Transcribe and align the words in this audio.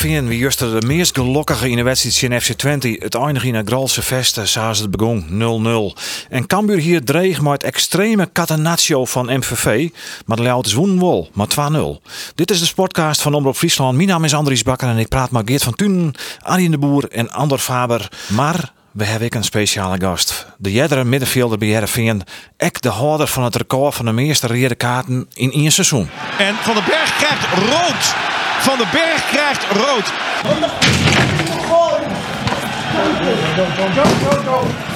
Jereveen, 0.00 0.28
wie 0.28 0.38
juist 0.38 0.58
de 0.58 0.82
meest 0.86 1.18
gelukkige 1.18 1.70
in 1.70 1.76
de 1.76 1.82
wedstrijd 1.82 2.32
in 2.32 2.40
FC 2.40 2.52
Twente. 2.52 2.96
Het 2.98 3.14
eindig 3.14 3.44
in 3.44 3.54
een 3.54 3.66
Gralse 3.66 4.02
Vesten, 4.02 4.48
zoals 4.48 4.78
het 4.78 4.90
begon, 4.90 5.24
0-0. 5.94 6.00
En 6.28 6.46
Cambuur 6.46 6.78
hier 6.78 7.04
dreig 7.04 7.40
met 7.40 7.52
het 7.52 7.62
extreme 7.62 8.32
catenaccio 8.32 9.04
van 9.04 9.38
MVV. 9.38 9.88
Maar 10.26 10.36
de 10.36 10.74
wonnen 10.74 11.00
wel, 11.00 11.30
maar 11.32 11.46
2-0. 11.46 12.02
Dit 12.34 12.50
is 12.50 12.58
de 12.58 12.66
sportcast 12.66 13.20
van 13.20 13.34
Omroep 13.34 13.56
Friesland. 13.56 13.96
Mijn 13.96 14.08
naam 14.08 14.24
is 14.24 14.34
Andries 14.34 14.62
Bakker 14.62 14.88
en 14.88 14.98
ik 14.98 15.08
praat 15.08 15.30
met 15.30 15.48
Geert 15.50 15.62
van 15.62 15.74
Tunen, 15.74 16.14
Arjen 16.42 16.70
de 16.70 16.78
Boer 16.78 17.08
en 17.10 17.30
Ander 17.30 17.58
Faber. 17.58 18.08
Maar 18.28 18.72
we 18.90 19.04
hebben 19.04 19.26
ook 19.26 19.34
een 19.34 19.44
speciale 19.44 20.00
gast. 20.00 20.46
De 20.58 20.72
jedere 20.72 21.04
middenvelder 21.04 21.58
bij 21.58 21.68
Jereveen. 21.68 22.22
Ek 22.56 22.82
de 22.82 22.88
houder 22.88 23.26
van 23.26 23.44
het 23.44 23.56
record 23.56 23.94
van 23.94 24.04
de 24.04 24.12
meeste 24.12 24.46
rode 24.46 24.74
kaarten 24.74 25.26
in 25.34 25.52
één 25.52 25.72
seizoen. 25.72 26.08
En 26.38 26.54
Van 26.54 26.74
den 26.74 26.84
Berg 26.84 27.16
krijgt 27.16 27.46
rood. 27.54 28.38
Van 28.60 28.78
den 28.78 28.88
Berg 28.92 29.28
krijgt 29.30 29.62
rood. 29.72 30.12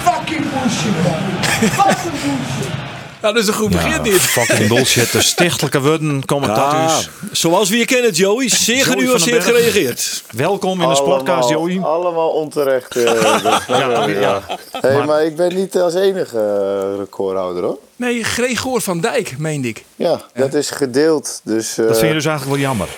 Fucking 0.02 0.44
bullshit, 0.50 0.94
man. 1.02 1.22
Fucking 1.70 2.12
bullshit. 2.12 2.72
Nou, 3.20 3.34
dat 3.34 3.42
is 3.42 3.48
een 3.48 3.54
goed 3.54 3.70
begin 3.70 4.02
dit. 4.02 4.20
Fucking 4.20 4.68
bullshit. 4.68 5.12
De 5.12 5.22
stichtelijke 5.22 5.80
woorden 5.80 6.24
komen 6.24 6.48
Ja, 6.48 6.54
tattoos. 6.54 7.08
zoals 7.32 7.68
we 7.70 7.76
je 7.76 7.84
kennen, 7.84 8.12
Joey. 8.12 8.48
Zeer 8.48 8.84
genuanceerd 8.84 9.44
gereageerd. 9.44 10.22
Welkom 10.30 10.82
in 10.82 10.88
de 10.88 10.94
Sportcast, 10.94 11.48
Joey. 11.48 11.80
Allemaal 11.82 12.28
onterecht. 12.28 12.96
eh, 12.96 13.02
Ja, 13.68 14.06
ja. 14.06 14.40
Hey, 14.80 14.96
Maar- 14.96 15.06
maar... 15.06 15.24
ik 15.24 15.36
ben 15.36 15.54
niet 15.54 15.76
als 15.76 15.94
enige 15.94 16.38
eh, 16.38 16.98
recordhouder 16.98 17.62
hoor. 17.62 17.78
Nee, 17.96 18.24
Gregor 18.24 18.80
van 18.80 19.00
Dijk, 19.00 19.34
meende 19.38 19.68
ik. 19.68 19.84
Ja, 19.96 20.20
dat 20.34 20.54
is 20.54 20.70
gedeeld. 20.70 21.40
Dus, 21.44 21.78
eh, 21.78 21.86
Dat 21.86 21.96
vind 21.98 22.08
je 22.08 22.14
dus 22.14 22.26
eigenlijk 22.26 22.56
wel 22.56 22.66
jammer. 22.68 22.88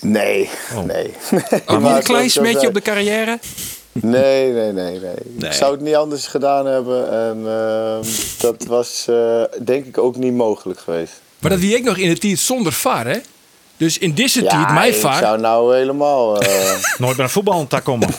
Nee, 0.00 0.48
Oh. 0.76 0.82
nee. 0.84 1.10
Maar 1.66 1.80
niet 1.80 1.90
een 1.96 2.02
klein 2.02 2.30
smetje 2.30 2.66
op 2.68 2.74
de 2.74 2.80
carrière. 2.82 3.38
Nee, 3.92 4.52
nee, 4.52 4.72
nee, 4.72 4.90
nee, 4.90 5.00
Nee. 5.00 5.48
Ik 5.50 5.52
zou 5.52 5.72
het 5.72 5.80
niet 5.80 5.94
anders 5.94 6.26
gedaan 6.26 6.66
hebben. 6.66 7.10
En 7.12 7.36
ehm, 7.46 8.04
dat 8.38 8.64
was 8.64 9.06
eh, 9.08 9.42
denk 9.64 9.84
ik 9.86 9.98
ook 9.98 10.16
niet 10.16 10.32
mogelijk 10.34 10.80
geweest. 10.80 11.12
Maar 11.38 11.50
dat 11.50 11.60
wie 11.60 11.76
ik 11.76 11.84
nog 11.84 11.96
in 11.96 12.08
de 12.08 12.18
tijd 12.18 12.38
zonder 12.38 12.72
VAR, 12.72 13.06
hè? 13.06 13.18
Dus 13.78 13.98
in 13.98 14.14
deze 14.14 14.42
tijd, 14.44 14.72
mijn 14.72 14.92
ik 14.94 15.00
zou 15.00 15.40
nou 15.40 15.76
helemaal... 15.76 16.40
eh, 16.40 16.48
Nooit 16.98 17.16
bij 17.16 17.24
een 17.24 17.30
voetbal 17.30 17.66
tak 17.66 17.84
komen. 17.84 18.08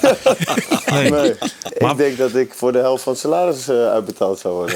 Nee. 0.92 1.12
nee. 1.12 1.34
Maar- 1.80 1.92
Ik 1.92 1.98
denk 1.98 2.18
dat 2.18 2.36
ik 2.36 2.54
voor 2.54 2.72
de 2.72 2.78
helft 2.78 3.04
van 3.04 3.12
het 3.14 3.22
salaris 3.22 3.68
eh, 3.68 3.76
uitbetaald 3.92 4.40
zou 4.40 4.54
worden. 4.54 4.76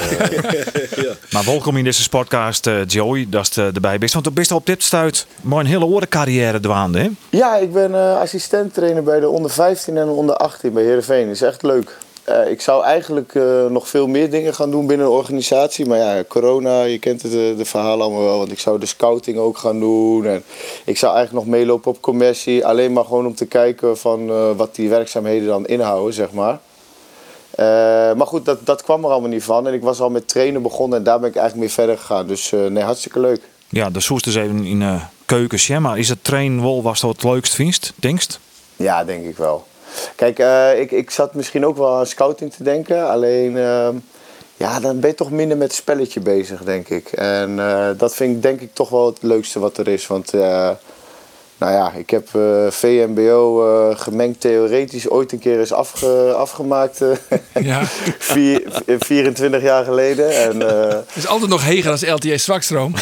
Maar 1.31 1.44
welkom 1.45 1.78
in 1.78 1.84
deze 1.84 2.02
sportcast, 2.02 2.67
eh, 2.67 2.86
Joey, 2.88 3.26
dat 3.30 3.48
is 3.50 3.58
eh, 3.58 3.66
erbij 3.66 3.98
bent. 3.98 4.14
Want 4.14 4.26
je 4.26 4.31
best 4.31 4.52
al 4.52 4.58
op 4.58 4.66
dit 4.66 4.84
stuit 4.84 5.26
maar 5.42 5.59
een 5.59 5.66
hele 5.66 5.86
oren 5.86 6.08
carrière 6.08 6.59
dwaande, 6.59 7.00
hè? 7.00 7.09
Ja, 7.30 7.56
ik 7.56 7.73
ben 7.73 7.95
eh 7.95 8.20
assistent 8.20 8.73
trainer 8.73 9.04
bij 9.04 9.20
de 9.20 9.30
onder 9.30 9.52
15 9.52 9.98
en 9.98 10.06
de 10.06 10.11
onder 10.11 10.36
18 10.36 10.73
bij 10.73 10.84
Heerenveen. 10.84 11.28
is 11.30 11.42
echt 11.42 11.64
leuk. 11.64 11.98
Eh, 12.24 12.50
ik 12.50 12.62
zou 12.62 12.84
eigenlijk 12.84 13.36
eh, 13.36 13.66
nog 13.66 13.88
veel 13.88 14.08
meer 14.08 14.30
dingen 14.30 14.54
gaan 14.54 14.72
doen 14.72 14.88
binnen 14.88 15.06
de 15.06 15.12
organisatie. 15.12 15.86
Maar 15.86 15.98
ja, 15.98 16.24
corona, 16.28 16.84
je 16.84 17.00
kent 17.00 17.22
het, 17.22 17.32
eh, 17.32 17.58
de 17.58 17.66
verhalen 17.66 18.06
allemaal 18.06 18.24
wel. 18.24 18.38
Want 18.38 18.52
ik 18.52 18.60
zou 18.60 18.80
de 18.80 18.86
scouting 18.86 19.38
ook 19.38 19.58
gaan 19.58 19.80
doen. 19.80 20.26
En 20.26 20.44
ik 20.86 20.98
zou 20.98 21.16
eigenlijk 21.16 21.46
nog 21.46 21.56
meelopen 21.56 21.92
op 21.92 22.02
commercie. 22.02 22.66
Alleen 22.66 22.94
maar 22.94 23.04
gewoon 23.04 23.26
om 23.26 23.36
te 23.36 23.46
kijken 23.46 23.98
van 23.98 24.28
wat 24.56 24.76
die 24.76 24.89
werkzaamheden 24.89 25.48
dan 25.48 25.66
inhouden, 25.66 26.14
zeg 26.14 26.32
maar. 26.32 26.60
Maar 28.16 28.28
goed, 28.28 28.45
dat, 28.45 28.66
dat 28.66 28.83
kwam 28.83 29.04
er 29.04 29.12
allemaal 29.12 29.30
niet 29.30 29.44
van. 29.44 29.67
En 29.67 29.73
ik 29.73 29.82
was 29.82 30.00
al 30.00 30.10
met 30.10 30.28
trainen 30.28 30.62
begonnen 30.62 30.98
en 30.98 31.04
daar 31.04 31.20
ben 31.20 31.30
ik 31.30 31.36
eigenlijk 31.36 31.66
mee 31.67 31.76
verder 31.76 31.98
gegaan. 31.98 32.28
Dus 32.28 32.52
nee, 32.52 32.83
hartstikke 32.83 33.20
leuk. 33.20 33.42
Ja, 33.70 33.89
de 33.89 34.00
soest 34.00 34.23
dus 34.23 34.36
even 34.36 34.66
in 34.66 35.00
keukens, 35.26 35.67
ja. 35.67 35.80
Maar 35.80 35.98
is 35.98 36.10
het 36.10 36.23
train 36.23 36.62
wel 36.62 36.82
was 36.82 37.00
dat 37.00 37.12
het 37.12 37.23
leukst 37.23 37.56
vindt, 37.56 37.94
denkst? 37.95 38.39
Ja, 38.76 39.04
denk 39.04 39.26
ik 39.26 39.38
wel. 39.38 39.66
Kijk, 40.15 40.39
eh, 40.39 40.80
ik, 40.80 40.92
ik 40.92 41.09
zat 41.09 41.33
misschien 41.33 41.65
ook 41.65 41.77
wel 41.77 41.95
aan 41.95 42.05
scouting 42.05 42.54
te 42.54 42.64
denken. 42.64 43.09
Alleen, 43.09 43.58
ehm, 43.58 43.95
ja, 44.58 44.80
dan 44.80 44.99
ben 44.99 45.09
je 45.09 45.15
toch 45.15 45.31
minder 45.31 45.58
met 45.58 45.67
het 45.67 45.76
spelletje 45.76 46.20
bezig, 46.20 46.64
denk 46.64 46.89
ik. 46.89 47.11
En 47.11 47.59
eh, 47.59 47.89
dat 47.98 48.15
vind 48.15 48.36
ik 48.36 48.42
denk 48.42 48.61
ik 48.61 48.73
toch 48.73 48.89
wel 48.89 49.05
het 49.05 49.21
leukste 49.21 49.59
wat 49.59 49.77
er 49.77 49.87
is. 49.87 50.08
Want, 50.08 50.33
eh, 50.33 50.70
nou 51.58 51.71
ja, 51.73 51.91
ik 51.97 52.09
heb 52.09 52.27
eh, 52.36 52.67
VMBO 52.69 53.65
eh, 53.89 53.97
gemengd 53.99 54.41
theoretisch 54.41 55.09
ooit 55.09 55.31
een 55.31 55.39
keer 55.39 55.59
eens 55.59 55.71
afge, 55.71 56.33
afgemaakt. 56.37 57.02
eh, 57.02 57.09
Ja. 57.65 57.81
vier, 58.19 58.61
24 58.99 59.61
jaar 59.61 59.83
geleden. 59.83 60.30
En, 60.43 60.61
is 61.14 61.27
altijd 61.27 61.49
nog 61.49 61.64
heger 61.65 61.91
als 61.91 62.05
LTA 62.08 62.37
Zwakstroom. 62.37 62.93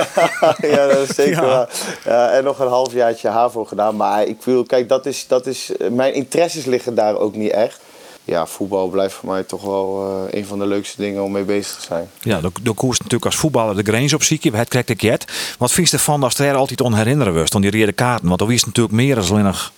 ja, 0.74 0.86
dat 0.86 1.08
is 1.08 1.14
zeker 1.14 1.42
Ja. 1.42 1.46
waar. 1.46 1.68
Ja, 2.04 2.30
en 2.30 2.44
nog 2.44 2.58
een 2.58 2.68
halfjaartje 2.68 3.28
HAVO 3.28 3.64
gedaan. 3.64 3.96
Maar 3.96 4.26
ik 4.26 4.42
wil, 4.44 4.62
kijk, 4.64 4.88
dat 4.88 5.06
is, 5.06 5.24
dat 5.28 5.46
is, 5.46 5.70
mijn 5.90 6.14
interesses 6.14 6.64
liggen 6.64 6.94
daar 6.94 7.16
ook 7.18 7.34
niet 7.34 7.50
echt. 7.52 7.80
Ja, 8.26 8.46
voetbal 8.46 8.88
blijft 8.88 9.14
voor 9.14 9.28
mij 9.28 9.42
toch 9.42 9.62
wel 9.62 10.06
eh, 10.28 10.38
een 10.38 10.46
van 10.46 10.58
de 10.58 10.66
leukste 10.66 11.02
dingen 11.02 11.22
om 11.22 11.32
mee 11.32 11.44
bezig 11.44 11.74
te 11.74 11.82
zijn. 11.82 12.10
Ja, 12.20 12.40
de, 12.40 12.50
de 12.62 12.72
koers 12.72 12.98
natuurlijk 12.98 13.24
als 13.24 13.36
voetballer 13.36 13.84
de 13.84 13.90
grens 13.90 14.12
op 14.12 14.22
ziekje. 14.22 14.56
Het 14.56 14.68
krijgt 14.68 14.88
ik 14.88 15.00
jet. 15.00 15.24
Wat 15.58 15.72
vind 15.72 15.90
je 15.90 15.96
ervan 15.96 16.22
als 16.22 16.38
er 16.38 16.54
altijd 16.54 16.80
on 16.80 16.94
herinneren 16.94 17.34
was, 17.34 17.50
dan 17.50 17.60
die 17.60 17.78
rode 17.80 17.92
kaarten? 17.92 18.26
Want 18.26 18.38
dan 18.38 18.48
wist 18.48 18.66
natuurlijk 18.66 18.94
meer 18.94 19.14
dan 19.14 19.28
alleen 19.30 19.44
nog 19.44 19.72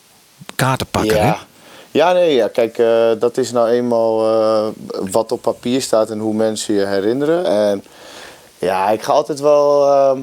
kaarten 0.55 0.87
pakken, 0.87 1.21
hè? 1.21 1.27
Ja. 1.27 1.47
Ja, 1.91 2.13
nee, 2.13 2.35
ja. 2.35 2.49
kijk, 2.49 2.79
eh, 2.79 3.11
dat 3.19 3.37
is 3.37 3.53
nou 3.53 3.69
eenmaal 3.69 4.27
eh, 4.27 4.67
wat 5.11 5.33
op 5.33 5.43
papier 5.43 5.83
staat 5.83 6.11
en 6.11 6.19
hoe 6.19 6.35
mensen 6.35 6.75
je 6.75 6.87
herinneren. 6.87 7.45
En 7.45 7.85
ja, 8.59 8.91
ik 8.91 9.03
ga 9.03 9.13
altijd 9.13 9.41
wel 9.41 9.87
ehm, 9.87 10.21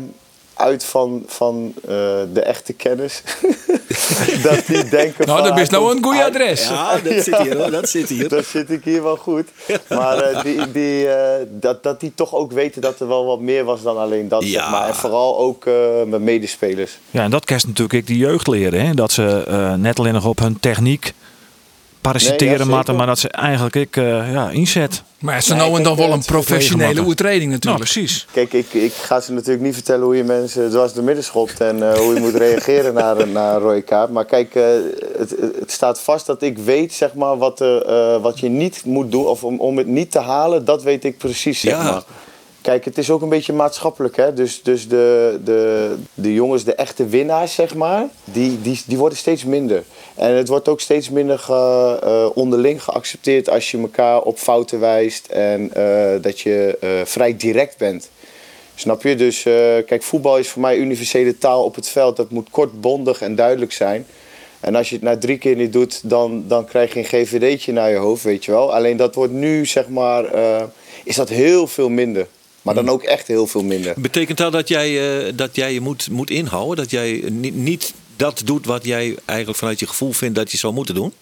uit 0.55 0.83
van, 0.83 1.23
van 1.27 1.73
eh, 1.81 1.89
de 2.33 2.41
echte 2.43 2.73
kennis. 2.73 3.21
dat 4.43 4.65
die 4.67 4.89
denken 4.89 5.25
Nou, 5.27 5.39
van, 5.39 5.49
dat 5.49 5.59
is 5.59 5.69
nou 5.69 5.95
een 5.95 6.03
goede 6.03 6.23
uit- 6.23 6.33
adres. 6.33 6.67
Ja, 6.67 6.97
dat 6.97 7.23
zit 7.23 7.37
hier 7.37 7.57
hoor, 7.57 7.71
dat 7.71 7.89
zit 7.89 8.09
hier. 8.09 8.29
Dan 8.29 8.43
zit 8.43 8.71
ik 8.71 8.83
hier 8.83 9.03
wel 9.03 9.15
goed. 9.17 9.47
Maar 9.89 10.17
eh, 10.17 10.41
die, 10.43 10.71
die, 10.71 11.07
eh, 11.09 11.45
dat, 11.49 11.83
dat 11.83 11.99
die 11.99 12.11
toch 12.15 12.33
ook 12.33 12.51
weten 12.51 12.81
dat 12.81 12.99
er 12.99 13.07
wel 13.07 13.25
wat 13.25 13.39
meer 13.39 13.63
was 13.63 13.81
dan 13.81 13.97
alleen 13.97 14.27
dat. 14.27 14.43
Ja. 14.43 14.49
Zeg 14.61 14.71
maar. 14.71 14.87
En 14.87 14.95
vooral 14.95 15.37
ook 15.39 15.65
eh, 15.65 15.73
mijn 16.05 16.23
medespelers. 16.23 16.97
Ja, 17.11 17.23
en 17.23 17.31
dat 17.31 17.45
kerst 17.45 17.65
natuurlijk 17.67 17.93
ik 17.93 18.07
die 18.07 18.17
jeugd 18.17 18.47
leren, 18.47 18.85
hè? 18.85 18.93
Dat 18.93 19.11
ze 19.11 19.43
eh, 19.47 19.73
net 19.73 19.99
alleen 19.99 20.13
nog 20.13 20.25
op 20.25 20.39
hun 20.39 20.59
techniek 20.59 21.13
parasiteren 22.07 22.39
Nee, 22.39 22.49
ja, 22.49 22.57
zeker. 22.57 22.75
matten, 22.75 22.95
maar 22.95 23.05
dat 23.07 23.19
ze 23.19 23.29
eigenlijk 23.29 23.75
ik 23.75 23.97
eh, 23.97 24.31
ja, 24.31 24.49
inzet. 24.49 25.03
Maar 25.19 25.41
ze 25.43 25.53
nou 25.55 25.77
en 25.77 25.83
dan 25.83 25.95
wel 25.95 26.11
een 26.11 26.23
professionele 26.25 27.01
oertreding 27.01 27.41
Nou, 27.41 27.53
natuurlijk. 27.53 27.83
precies. 27.91 28.25
Kijk, 28.31 28.53
ik, 28.53 28.73
ik 28.73 28.93
ga 28.93 29.19
ze 29.19 29.31
natuurlijk 29.33 29.63
niet 29.63 29.73
vertellen 29.73 30.03
hoe 30.05 30.15
je 30.17 30.23
mensen 30.23 30.69
dwars 30.69 30.93
door 30.93 31.03
midden 31.03 31.23
schopt 31.23 31.59
en 31.61 31.91
eh, 31.91 31.97
hoe 31.97 32.13
je 32.13 32.19
moet 32.19 32.35
reageren 32.35 32.93
naar, 33.03 33.17
een- 33.17 33.31
naar 33.31 33.55
een 33.55 33.61
rode 33.61 33.81
kaart. 33.81 34.09
Maar 34.11 34.25
kijk, 34.25 34.55
eh, 34.55 34.63
het, 35.17 35.35
het 35.59 35.71
staat 35.71 35.99
vast 36.01 36.25
dat 36.25 36.41
ik 36.41 36.57
weet 36.57 36.93
zeg 36.93 37.13
maar, 37.13 37.37
wat, 37.37 37.59
er, 37.59 37.85
eh, 37.85 38.21
wat 38.21 38.39
je 38.39 38.49
niet 38.49 38.81
moet 38.85 39.11
doen. 39.11 39.25
Of 39.25 39.43
om, 39.43 39.59
om 39.59 39.77
het 39.77 39.87
niet 39.87 40.11
te 40.11 40.19
halen, 40.19 40.65
dat 40.65 40.83
weet 40.83 41.03
ik 41.03 41.17
precies. 41.17 41.59
Zeg 41.59 41.71
Ja. 41.71 41.83
maar. 41.83 42.03
Kijk, 42.61 42.85
het 42.85 42.97
is 42.97 43.09
ook 43.09 43.21
een 43.21 43.29
beetje 43.29 43.53
maatschappelijk. 43.53 44.15
Hè? 44.15 44.33
Dus, 44.33 44.63
dus 44.63 44.87
de, 44.87 45.39
de, 45.43 45.95
de 46.13 46.33
jongens, 46.33 46.63
de 46.63 46.75
echte 46.75 47.05
winnaars, 47.07 47.53
zeg 47.53 47.75
maar, 47.75 48.05
die, 48.23 48.61
die, 48.61 48.81
die 48.85 48.97
worden 48.97 49.17
steeds 49.17 49.43
minder. 49.43 49.83
En 50.15 50.31
het 50.35 50.47
wordt 50.47 50.67
ook 50.67 50.81
steeds 50.81 51.09
minder 51.09 51.39
ge- 51.39 51.99
eh, 52.03 52.29
onderling 52.33 52.83
geaccepteerd 52.83 53.49
als 53.49 53.71
je 53.71 53.77
elkaar 53.77 54.21
op 54.21 54.37
fouten 54.37 54.79
wijst 54.79 55.27
en 55.27 55.73
eh, 55.73 56.21
dat 56.21 56.39
je 56.39 56.77
eh, 56.81 56.89
vrij 57.03 57.37
direct 57.37 57.77
bent. 57.77 58.09
Snap 58.75 59.03
je? 59.03 59.15
Dus 59.15 59.41
kijk, 59.85 60.03
voetbal 60.03 60.37
is 60.37 60.47
voor 60.49 60.61
mij 60.61 60.77
universele 60.77 61.37
taal 61.37 61.63
op 61.63 61.75
het 61.75 61.87
veld. 61.89 62.15
Dat 62.17 62.29
moet 62.29 62.49
kort, 62.49 62.81
bondig 62.81 63.21
en 63.21 63.35
duidelijk 63.35 63.71
zijn. 63.71 64.05
En 64.59 64.75
als 64.75 64.89
je 64.89 64.95
het 64.95 65.03
na 65.03 65.17
drie 65.17 65.37
keer 65.37 65.55
niet 65.55 65.73
doet, 65.73 66.09
dan, 66.09 66.43
dan 66.47 66.65
krijg 66.65 66.93
je 66.93 66.99
een 66.99 67.05
GVD'tje 67.05 67.71
naar 67.71 67.89
je 67.89 67.95
hoofd, 67.97 68.23
weet 68.23 68.45
je 68.45 68.51
wel. 68.51 68.73
Alleen 68.73 68.97
dat 68.97 69.15
wordt 69.15 69.33
nu, 69.33 69.65
zeg 69.65 69.87
maar, 69.87 70.25
is 71.03 71.15
dat 71.15 71.29
heel 71.29 71.67
veel 71.67 71.89
minder. 71.89 72.27
Maar 72.61 72.75
dan 72.75 72.89
ook 72.89 73.03
echt 73.03 73.27
heel 73.27 73.47
veel 73.47 73.63
minder. 73.63 73.93
Betekent 73.97 74.37
dat 74.37 74.51
dat 74.51 74.67
jij, 74.67 74.99
dat 75.35 75.55
jij 75.55 75.73
je 75.73 75.81
moet, 75.81 76.07
moet 76.11 76.29
inhouden? 76.29 76.75
Dat 76.75 76.91
jij 76.91 77.23
niet, 77.29 77.55
niet 77.55 77.93
dat 78.15 78.41
doet 78.45 78.65
wat 78.65 78.85
jij 78.85 79.15
eigenlijk 79.25 79.59
vanuit 79.59 79.79
je 79.79 79.87
gevoel 79.87 80.11
vindt 80.11 80.35
dat 80.35 80.51
je 80.51 80.57
zou 80.57 80.73
moeten 80.73 80.95
doen? 80.95 81.13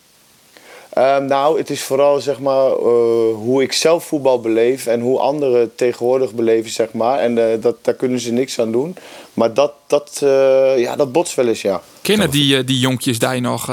Ehm, 0.93 1.25
nou, 1.25 1.57
het 1.57 1.69
is 1.69 1.81
vooral 1.81 2.19
zeg 2.19 2.39
maar, 2.39 2.67
eh, 2.67 3.33
hoe 3.35 3.61
ik 3.61 3.73
zelf 3.73 4.05
voetbal 4.05 4.39
beleef 4.39 4.85
en 4.85 4.99
hoe 4.99 5.19
anderen 5.19 5.75
tegenwoordig 5.75 6.33
beleven, 6.33 6.71
zeg 6.71 6.91
maar. 6.91 7.19
En 7.19 7.51
eh, 7.51 7.61
dat, 7.61 7.75
daar 7.81 7.93
kunnen 7.93 8.19
ze 8.19 8.31
niks 8.31 8.59
aan 8.59 8.71
doen. 8.71 8.95
Maar 9.33 9.53
dat, 9.53 9.73
dat, 9.87 10.19
eh, 10.23 10.79
ja, 10.79 10.95
dat 10.95 11.11
botst 11.11 11.35
wel 11.35 11.47
eens, 11.47 11.61
ja. 11.61 11.81
Kennen 12.01 12.29
die, 12.29 12.63
die 12.63 12.79
jonkjes 12.79 13.19
daar 13.19 13.41
nog, 13.41 13.71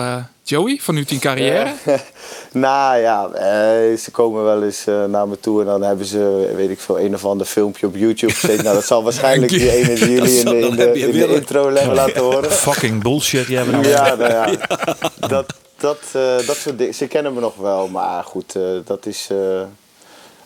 Joey, 0.51 0.79
vanuit 0.81 1.09
die 1.09 1.19
carrière? 1.19 1.73
Nou 2.53 2.99
ja, 2.99 3.29
eh, 3.29 3.97
ze 3.97 4.11
komen 4.11 4.45
wel 4.45 4.63
eens 4.63 4.87
eh, 4.87 5.05
naar 5.05 5.29
me 5.29 5.41
toe 5.41 5.61
en 5.61 5.67
dan 5.67 5.83
hebben 5.83 6.07
ze, 6.07 6.53
weet 6.57 6.71
ik 6.71 6.81
veel, 6.81 7.01
een 7.01 7.15
of 7.15 7.25
ander 7.25 7.47
filmpje 7.47 7.87
op 7.87 7.97
YouTube 7.97 8.33
gezeten. 8.33 8.65
Nou, 8.65 8.77
dat 8.77 8.87
zal 8.87 9.03
waarschijnlijk 9.09 9.53
die 9.53 9.71
ene 9.77 9.95
die 9.95 10.11
jullie 10.11 10.39
in 10.39 10.77
de, 10.77 10.93
in 10.93 11.15
in 11.15 11.29
intro 11.29 11.71
laten 11.71 12.23
horen. 12.23 12.53
Fucking 12.53 13.03
bullshit, 13.03 13.49
nou. 13.49 13.89
Ja, 13.89 14.15
nou 14.15 14.33
ja. 14.33 14.51
Dat, 15.29 15.55
dat, 15.77 15.99
eh, 16.13 16.47
dat 16.47 16.57
soort 16.57 16.79
dingen. 16.79 16.95
Ze 16.95 17.07
kennen 17.07 17.35
me 17.35 17.41
nog 17.41 17.57
wel, 17.57 17.89
maar 17.89 18.25
goed, 18.25 18.59
dat 18.85 19.07
is. 19.07 19.29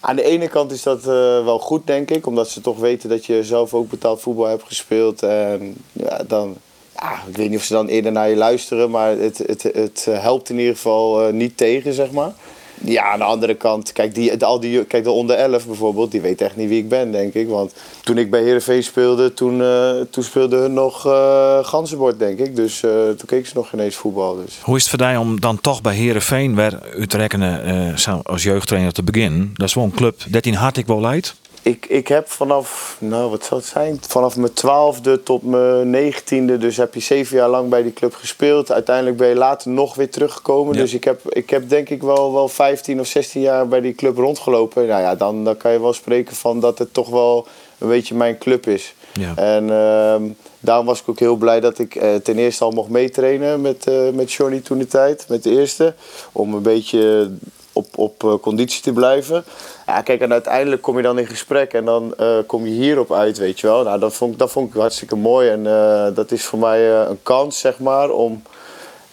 aan 0.01 0.17
de 0.17 0.23
ene 0.23 0.49
kant 0.49 0.73
is 0.73 0.83
dat 0.83 1.05
wel 1.45 1.59
goed, 1.59 1.87
denk 1.87 2.11
ik, 2.11 2.27
omdat 2.27 2.49
ze 2.49 2.61
toch 2.61 2.79
weten 2.79 3.09
dat 3.09 3.27
je 3.27 3.45
zelf 3.45 3.75
ook 3.75 3.91
betaald 3.91 4.21
voetbal 4.21 4.47
hebt 4.47 4.65
gespeeld. 4.67 5.23
En 5.23 5.77
ja, 5.93 6.21
dan. 6.27 6.57
Ja, 7.01 7.13
ik 7.29 7.37
weet 7.37 7.51
niet 7.51 7.59
of 7.59 7.65
ze 7.65 7.73
dan 7.73 7.87
eerder 7.87 8.13
naar 8.13 8.29
je 8.29 8.37
luisteren, 8.37 8.91
maar 8.91 9.19
het, 9.19 9.39
het, 9.39 9.63
het 9.63 10.07
helpt 10.11 10.51
in 10.51 10.59
ieder 10.59 10.75
geval 10.75 11.23
eh, 11.23 11.33
niet 11.33 11.57
tegen, 11.57 11.93
zeg 11.93 12.11
maar. 12.11 12.33
Ja, 12.81 13.13
aan 13.13 13.19
de 13.19 13.25
andere 13.25 13.55
kant, 13.55 13.93
kijk, 13.93 14.15
die, 14.15 14.45
al 14.45 14.61
die, 14.61 14.85
kijk 14.85 15.05
de 15.05 15.11
onder 15.11 15.37
11 15.37 15.67
bijvoorbeeld, 15.67 16.11
die 16.11 16.21
weet 16.21 16.41
echt 16.41 16.57
niet 16.57 16.69
wie 16.69 16.79
ik 16.79 16.89
ben, 16.89 17.13
denk 17.13 17.35
ik. 17.35 17.49
Want 17.49 17.75
toen 18.03 18.19
ik 18.19 18.31
bij 18.31 18.43
Heerenveen 18.43 18.83
speelde, 18.83 19.35
toen, 19.35 19.63
eh, 19.63 19.91
toen 20.11 20.23
speelde 20.23 20.57
hun 20.57 20.73
nog 20.73 21.07
eh 21.07 21.65
ganzenbord, 21.65 22.19
denk 22.19 22.39
ik. 22.39 22.57
Dus 22.57 22.83
eh, 22.83 22.91
toen 22.91 23.27
keek 23.27 23.47
ze 23.47 23.53
nog 23.55 23.69
geen 23.69 23.81
eens 23.81 23.97
voetbal. 23.97 24.37
Dus. 24.37 24.59
Hoe 24.63 24.77
is 24.77 24.83
het 24.83 24.91
voor 24.91 25.09
jou 25.09 25.19
om 25.19 25.41
dan 25.41 25.61
toch 25.61 25.83
bij 25.83 25.95
Herenveen 25.95 26.55
weer 26.55 26.81
uit 26.99 27.11
te 27.11 27.17
rekenen 27.17 27.95
als 28.23 28.43
jeugdtrainer 28.43 28.93
te 28.93 29.03
beginnen? 29.03 29.51
Dat 29.55 29.69
is 29.69 29.75
wel 29.75 29.85
een 29.85 29.95
club 29.95 30.23
dat 30.29 30.47
in 30.47 30.55
hart 30.55 30.77
ik 30.77 30.87
wel 30.87 31.01
leidt. 31.01 31.35
Ik, 31.65 31.87
ik 31.87 32.09
heb 32.09 32.31
vanaf, 32.31 32.97
nou 33.01 33.31
wat 33.31 33.45
zou 33.45 33.61
het 33.61 33.69
zijn, 33.69 33.99
vanaf 34.09 34.37
mijn 34.37 34.53
twaalfde 34.53 35.23
tot 35.23 35.43
mijn 35.43 35.91
negentiende, 35.91 36.59
dus 36.59 36.77
heb 36.77 36.95
je 36.95 37.01
zeven 37.01 37.37
jaar 37.37 37.49
lang 37.49 37.69
bij 37.69 37.83
die 37.83 37.93
club 37.93 38.15
gespeeld. 38.15 38.73
Uiteindelijk 38.73 39.17
ben 39.17 39.29
je 39.29 39.35
later 39.35 39.71
nog 39.71 39.95
weer 39.95 40.11
teruggekomen. 40.11 40.75
Ja. 40.75 40.81
Dus 40.81 40.95
ik 40.95 41.05
heb, 41.05 41.21
ik 41.29 41.51
heb 41.51 41.69
denk 41.69 41.89
ik 41.89 42.03
wel, 42.03 42.33
wel 42.33 42.49
15 42.49 43.01
of 43.01 43.07
16 43.07 43.41
jaar 43.41 43.69
bij 43.69 43.81
die 43.81 43.95
club 43.95 44.17
rondgelopen. 44.17 44.87
Nou 44.87 45.01
ja, 45.01 45.15
dan, 45.15 45.45
dan 45.45 45.57
kan 45.57 45.73
je 45.73 45.81
wel 45.81 45.93
spreken 45.93 46.37
van 46.37 46.61
dat 46.61 46.79
het 46.79 46.95
toch 46.95 47.09
wel 47.09 47.47
een 47.79 47.89
beetje 47.89 48.15
mijn 48.15 48.39
club 48.39 48.67
is. 48.67 48.95
Ja. 49.13 49.37
En 49.37 49.71
ehm, 49.71 50.23
daarom 50.61 50.87
was 50.87 51.01
ik 51.01 51.09
ook 51.09 51.19
heel 51.19 51.37
blij 51.37 51.61
dat 51.61 51.79
ik 51.79 51.95
eh, 51.95 52.15
ten 52.15 52.39
eerste 52.39 52.65
al 52.65 52.71
mocht 52.71 52.89
meetrainen 52.89 53.61
met, 53.61 53.87
eh 53.87 54.09
met 54.13 54.33
Johnny 54.33 54.61
toen 54.61 54.79
de 54.79 54.87
tijd, 54.87 55.25
met 55.29 55.43
de 55.43 55.51
eerste. 55.51 55.95
Om 56.33 56.55
een 56.55 56.63
beetje 56.63 57.31
op, 57.75 57.99
op 57.99 58.25
eh, 58.25 58.35
conditie 58.41 58.83
te 58.83 58.93
blijven. 58.93 59.45
Ja, 59.87 60.03
kijk, 60.03 60.21
en 60.21 60.33
uiteindelijk 60.33 60.83
kom 60.83 60.97
je 60.97 61.03
dan 61.03 61.19
in 61.19 61.27
gesprek 61.27 61.73
en 61.73 61.85
dan 61.85 62.15
eh, 62.17 62.37
kom 62.47 62.67
je 62.67 62.73
hierop 62.73 63.13
uit, 63.13 63.39
weet 63.39 63.61
je 63.61 63.67
wel. 63.67 63.83
Nou, 63.83 63.99
dat 63.99 64.15
vond, 64.15 64.39
dat 64.39 64.51
vond 64.51 64.75
ik 64.75 64.81
hartstikke 64.81 65.17
mooi 65.17 65.49
en 65.49 65.67
eh, 65.67 66.15
dat 66.15 66.31
is 66.31 66.45
voor 66.45 66.59
mij 66.59 66.91
een 66.91 67.23
kans, 67.23 67.59
zeg 67.59 67.79
maar, 67.79 68.11
om, 68.11 68.43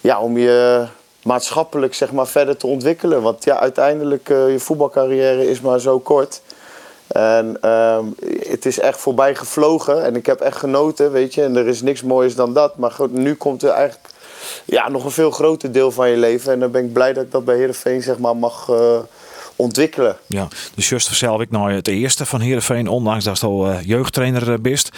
ja, 0.02 0.22
om 0.22 0.38
je 0.38 0.86
maatschappelijk 1.24 1.94
zeg 1.94 2.12
maar, 2.12 2.28
verder 2.28 2.58
te 2.58 2.68
ontwikkelen. 2.68 3.22
Want 3.22 3.44
ja, 3.44 3.60
uiteindelijk, 3.60 4.28
je 4.28 4.60
voetbalcarrière 4.60 5.50
is 5.50 5.62
maar 5.62 5.80
zo 5.80 6.00
kort. 6.00 6.42
En 7.08 7.58
ehm, 7.62 8.06
het 8.50 8.66
is 8.66 8.80
echt 8.80 9.00
voorbij 9.00 9.36
gevlogen 9.36 10.04
en 10.04 10.16
ik 10.16 10.26
heb 10.26 10.40
echt 10.40 10.58
genoten, 10.58 11.12
weet 11.12 11.34
je. 11.34 11.44
En 11.44 11.56
er 11.56 11.68
is 11.68 11.82
niks 11.82 12.04
moois 12.04 12.36
dan 12.36 12.54
dat. 12.54 12.78
Maar 12.78 12.96
nu 13.10 13.36
komt 13.36 13.64
er 13.64 13.70
eigenlijk 13.70 14.11
ja, 14.66 14.90
nog 14.90 15.04
een 15.04 15.12
veel 15.12 15.32
groter 15.32 15.72
deel 15.72 15.92
van 15.92 16.10
je 16.10 16.18
leven. 16.18 16.54
En 16.54 16.60
dan 16.60 16.72
ben 16.72 16.86
ik 16.86 16.94
blij 16.94 17.14
dat 17.14 17.24
ik 17.24 17.32
dat 17.32 17.46
bij 17.46 17.56
Heerenveen 17.56 18.02
zeg 18.02 18.18
maar, 18.18 18.36
mag 18.36 18.70
eh, 18.70 19.00
ontwikkelen. 19.62 20.18
Ja, 20.28 20.48
dus 20.76 20.90
juist 20.90 21.16
zelf 21.16 21.42
ik 21.42 21.52
nou 21.52 21.74
het 21.74 21.88
eerste 21.88 22.26
van 22.26 22.40
Heerenveen, 22.40 22.88
ondanks 22.88 23.24
dat 23.24 23.40
je 23.40 23.46
al 23.46 23.70
eh, 23.70 23.82
jeugdtrainer 23.84 24.52
eh, 24.52 24.60
bist. 24.60 24.90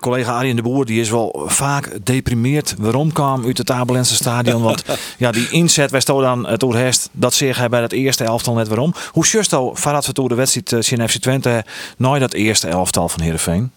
Collega 0.00 0.32
Arjen 0.32 0.56
de 0.56 0.62
Boer 0.62 0.84
die 0.84 1.00
is 1.00 1.10
wel 1.10 1.42
vaak 1.46 1.98
deprimeerd. 2.02 2.74
Waarom 2.78 3.12
kwam 3.12 3.44
uit 3.44 3.58
het 3.58 3.70
Abelense 3.70 4.14
stadion? 4.14 4.62
Want 4.62 4.84
ja, 5.18 5.30
die 5.30 5.50
inzet 5.50 6.04
toch 6.04 6.20
dan 6.20 6.46
het 6.46 6.62
oorhest. 6.62 7.08
Dat 7.12 7.34
zeg 7.34 7.56
hij 7.56 7.68
bij 7.68 7.80
dat 7.80 7.92
eerste 7.92 8.24
elftal 8.24 8.54
net 8.54 8.68
waarom. 8.68 8.94
Hoe 9.10 9.26
juist 9.26 9.52
al 9.52 9.70
voordat 9.74 10.06
we 10.06 10.12
toen 10.12 10.28
de 10.28 10.34
wedstrijd 10.34 10.72
uh, 10.72 10.80
zien 10.80 11.08
FC 11.08 11.16
Twente 11.16 11.64
naar 11.96 12.20
dat 12.20 12.32
eerste 12.32 12.68
elftal 12.68 13.08
van 13.08 13.20
Heerenveen? 13.20 13.70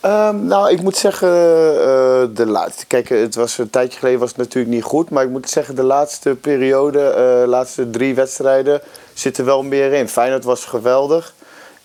Ehm, 0.00 0.46
nou, 0.46 0.70
ik 0.70 0.82
moet 0.82 0.96
zeggen, 0.96 1.28
eh, 1.28 2.22
de 2.34 2.46
laatste. 2.46 2.86
Kijk, 2.86 3.08
het 3.08 3.34
was 3.34 3.58
een 3.58 3.70
tijdje 3.70 3.98
geleden 3.98 4.20
was 4.20 4.28
het 4.28 4.38
natuurlijk 4.38 4.74
niet 4.74 4.82
goed. 4.82 5.10
Maar 5.10 5.24
ik 5.24 5.30
moet 5.30 5.50
zeggen, 5.50 5.74
de 5.74 5.82
laatste 5.82 6.34
periode, 6.34 7.00
eh, 7.00 7.14
de 7.40 7.46
laatste 7.46 7.90
drie 7.90 8.14
wedstrijden, 8.14 8.80
zitten 9.14 9.44
wel 9.44 9.62
meer 9.62 9.92
in. 9.92 10.08
Feyenoord 10.08 10.44
was 10.44 10.64
geweldig. 10.64 11.34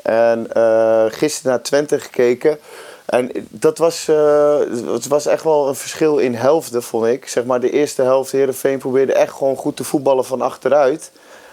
En 0.03 0.53
eh, 0.53 1.05
gisteren 1.07 1.51
naar 1.51 1.61
Twente 1.61 1.99
gekeken. 1.99 2.59
En 3.05 3.31
dat 3.49 3.77
was, 3.77 4.07
eh, 4.07 4.59
het 4.85 5.07
was 5.07 5.25
echt 5.25 5.43
wel 5.43 5.67
een 5.67 5.75
verschil 5.75 6.17
in 6.17 6.33
helften, 6.33 6.83
vond 6.83 7.05
ik. 7.05 7.27
Zeg 7.27 7.45
maar, 7.45 7.59
de 7.59 7.69
eerste 7.69 8.01
helft, 8.01 8.31
Heerenveen 8.31 8.77
probeerde 8.77 9.13
echt 9.13 9.33
gewoon 9.33 9.55
goed 9.55 9.75
te 9.75 9.83
voetballen 9.83 10.25
van 10.25 10.41
achteruit. 10.41 11.11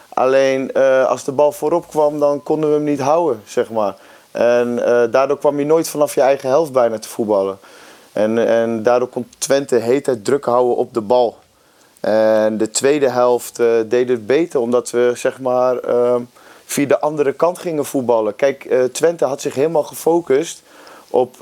Alleen 0.08 0.72
eh, 0.72 1.06
als 1.06 1.24
de 1.24 1.32
bal 1.32 1.52
voorop 1.52 1.88
kwam, 1.88 2.18
dan 2.18 2.42
konden 2.42 2.70
we 2.70 2.74
hem 2.74 2.84
niet 2.84 3.00
houden, 3.00 3.42
zeg 3.46 3.70
maar. 3.70 3.94
En 4.30 4.84
eh, 4.84 5.12
daardoor 5.12 5.38
kwam 5.38 5.58
je 5.58 5.66
nooit 5.66 5.88
vanaf 5.88 6.14
je 6.14 6.20
eigen 6.20 6.48
helft 6.48 6.72
bijna 6.72 6.98
te 6.98 7.08
voetballen. 7.08 7.58
En, 8.12 8.48
en 8.48 8.82
daardoor 8.82 9.08
kon 9.08 9.28
Twente 9.38 9.76
hele 9.76 10.00
tijd 10.00 10.24
druk 10.24 10.44
houden 10.44 10.76
op 10.76 10.94
de 10.94 11.00
bal. 11.00 11.38
En 12.00 12.56
de 12.58 12.70
tweede 12.70 13.10
helft 13.10 13.58
eh, 13.58 13.66
deed 13.86 14.08
het 14.08 14.26
beter, 14.26 14.60
omdat 14.60 14.90
we 14.90 15.12
zeg 15.14 15.40
maar 15.40 15.78
eh, 15.78 16.16
via 16.64 16.86
de 16.86 17.00
andere 17.00 17.32
kant 17.32 17.58
gingen 17.58 17.84
voetballen. 17.84 18.36
Kijk, 18.36 18.64
eh, 18.64 18.84
Twente 18.84 19.24
had 19.24 19.40
zich 19.40 19.54
helemaal 19.54 19.82
gefocust 19.82 20.62
op 21.12 21.36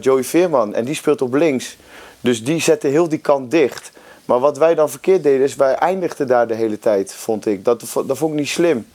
Joey 0.00 0.24
Veerman 0.24 0.74
en 0.74 0.84
die 0.84 0.94
speelt 0.94 1.22
op 1.22 1.34
links. 1.34 1.76
Dus 2.20 2.44
die 2.44 2.60
zette 2.60 2.86
heel 2.86 3.08
die 3.08 3.18
kant 3.18 3.50
dicht. 3.50 3.90
Maar 4.24 4.38
wat 4.38 4.58
wij 4.58 4.74
dan 4.74 4.90
verkeerd 4.90 5.22
deden, 5.22 5.42
is 5.42 5.56
wij 5.56 5.74
eindigden 5.74 6.26
daar 6.26 6.46
de 6.46 6.54
hele 6.54 6.78
tijd, 6.78 7.14
vond 7.14 7.46
ik. 7.46 7.64
Dat, 7.64 7.80
dat 8.06 8.18
vond 8.18 8.32
ik 8.32 8.38
niet 8.38 8.48
slim. 8.48 8.86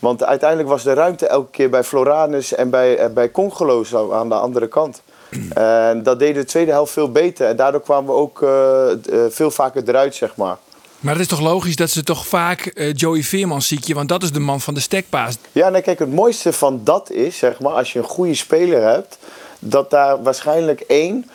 Want 0.00 0.24
uiteindelijk 0.24 0.68
was 0.68 0.82
de 0.82 0.92
ruimte 0.92 1.26
elke 1.26 1.50
keer 1.50 1.70
bij 1.70 1.84
Floranus 1.84 2.54
en 2.54 2.70
bij, 2.70 2.96
en 2.96 3.14
bij 3.14 3.30
aan 4.10 4.28
de 4.28 4.34
andere 4.34 4.68
kant. 4.68 5.02
En 5.54 6.02
dat 6.02 6.18
deden 6.18 6.42
de 6.42 6.48
tweede 6.48 6.70
helft 6.70 6.92
veel 6.92 7.12
beter. 7.12 7.46
En 7.46 7.56
daardoor 7.56 7.82
kwamen 7.82 8.14
we 8.14 8.20
ook 8.20 8.40
uh, 8.40 8.50
uh, 9.10 9.24
veel 9.28 9.50
vaker 9.50 9.82
eruit, 9.88 10.14
zeg 10.14 10.36
maar. 10.36 10.56
Maar 11.00 11.12
het 11.12 11.22
is 11.22 11.28
toch 11.28 11.40
logisch 11.40 11.76
dat 11.76 11.90
ze 11.90 12.02
toch 12.02 12.26
vaak 12.26 12.70
uh, 12.74 12.92
Joey 12.94 13.22
Veerman 13.22 13.62
ziekje, 13.62 13.94
want 13.94 14.08
dat 14.08 14.22
is 14.22 14.32
de 14.32 14.40
man 14.40 14.60
van 14.60 14.74
de 14.74 14.80
stekpaas. 14.80 15.36
Ja, 15.52 15.68
nee, 15.68 15.82
kijk, 15.82 15.98
het 15.98 16.14
mooiste 16.14 16.52
van 16.52 16.80
dat 16.84 17.10
is, 17.10 17.38
zeg 17.38 17.60
maar, 17.60 17.72
als 17.72 17.92
je 17.92 17.98
een 17.98 18.04
goede 18.04 18.34
speler 18.34 18.82
hebt, 18.82 19.18
dat 19.58 19.90
daar 19.90 20.22
waarschijnlijk 20.22 20.80
één 20.80 21.30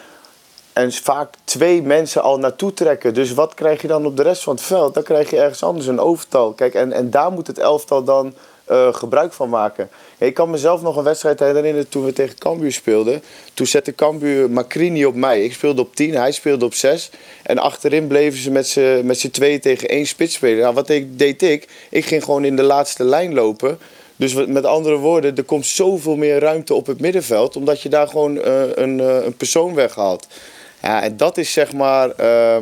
en 0.73 0.93
vaak 0.93 1.33
twee 1.43 1.81
mensen 1.81 2.21
al 2.21 2.37
naartoe 2.37 2.73
trekken. 2.73 3.13
Dus 3.13 3.33
wat 3.33 3.53
krijg 3.53 3.81
je 3.81 3.87
dan 3.87 4.05
op 4.05 4.17
de 4.17 4.23
rest 4.23 4.43
van 4.43 4.55
het 4.55 4.63
veld? 4.63 4.93
Dan 4.93 5.03
krijg 5.03 5.29
je 5.29 5.39
ergens 5.39 5.63
anders 5.63 5.87
een 5.87 5.99
overtal. 5.99 6.53
Kijk, 6.53 6.73
en, 6.73 6.91
en 6.91 7.09
daar 7.09 7.31
moet 7.31 7.47
het 7.47 7.57
elftal 7.57 8.03
dan 8.03 8.33
uh, 8.71 8.93
gebruik 8.93 9.33
van 9.33 9.49
maken. 9.49 9.89
Ik 10.17 10.33
kan 10.33 10.49
mezelf 10.49 10.81
nog 10.81 10.95
een 10.95 11.03
wedstrijd 11.03 11.39
herinneren 11.39 11.89
toen 11.89 12.05
we 12.05 12.13
tegen 12.13 12.37
Cambuur 12.37 12.71
speelden. 12.71 13.21
Toen 13.53 13.67
zette 13.67 13.95
Cambuur 13.95 14.49
Macrini 14.49 15.05
op 15.05 15.15
mij. 15.15 15.43
Ik 15.43 15.53
speelde 15.53 15.81
op 15.81 15.95
10, 15.95 16.15
hij 16.15 16.31
speelde 16.31 16.65
op 16.65 16.73
6. 16.73 17.09
En 17.43 17.57
achterin 17.57 18.07
bleven 18.07 18.39
ze 18.39 18.51
met 19.03 19.19
z'n 19.19 19.29
tweeën 19.29 19.59
tegen 19.59 19.89
één 19.89 20.05
spits 20.05 20.33
spelen. 20.33 20.59
Nou, 20.61 20.73
wat 20.73 20.87
deed 20.87 21.41
ik? 21.41 21.67
Ik 21.89 22.05
ging 22.05 22.23
gewoon 22.23 22.45
in 22.45 22.55
de 22.55 22.63
laatste 22.63 23.03
lijn 23.03 23.33
lopen. 23.33 23.79
Dus 24.15 24.33
met 24.33 24.65
andere 24.65 24.95
woorden, 24.95 25.35
er 25.35 25.43
komt 25.43 25.65
zoveel 25.65 26.15
meer 26.15 26.39
ruimte 26.39 26.73
op 26.73 26.85
het 26.85 26.99
middenveld. 26.99 27.55
Omdat 27.55 27.81
je 27.81 27.89
daar 27.89 28.07
gewoon 28.07 28.35
uh, 28.35 28.43
een, 28.75 28.99
uh, 28.99 29.25
een 29.25 29.35
persoon 29.37 29.73
weghaalt. 29.73 30.27
Ja, 30.81 31.03
en 31.03 31.17
dat 31.17 31.37
is 31.37 31.53
zeg 31.53 31.73
maar... 31.73 32.11
Uh, 32.19 32.57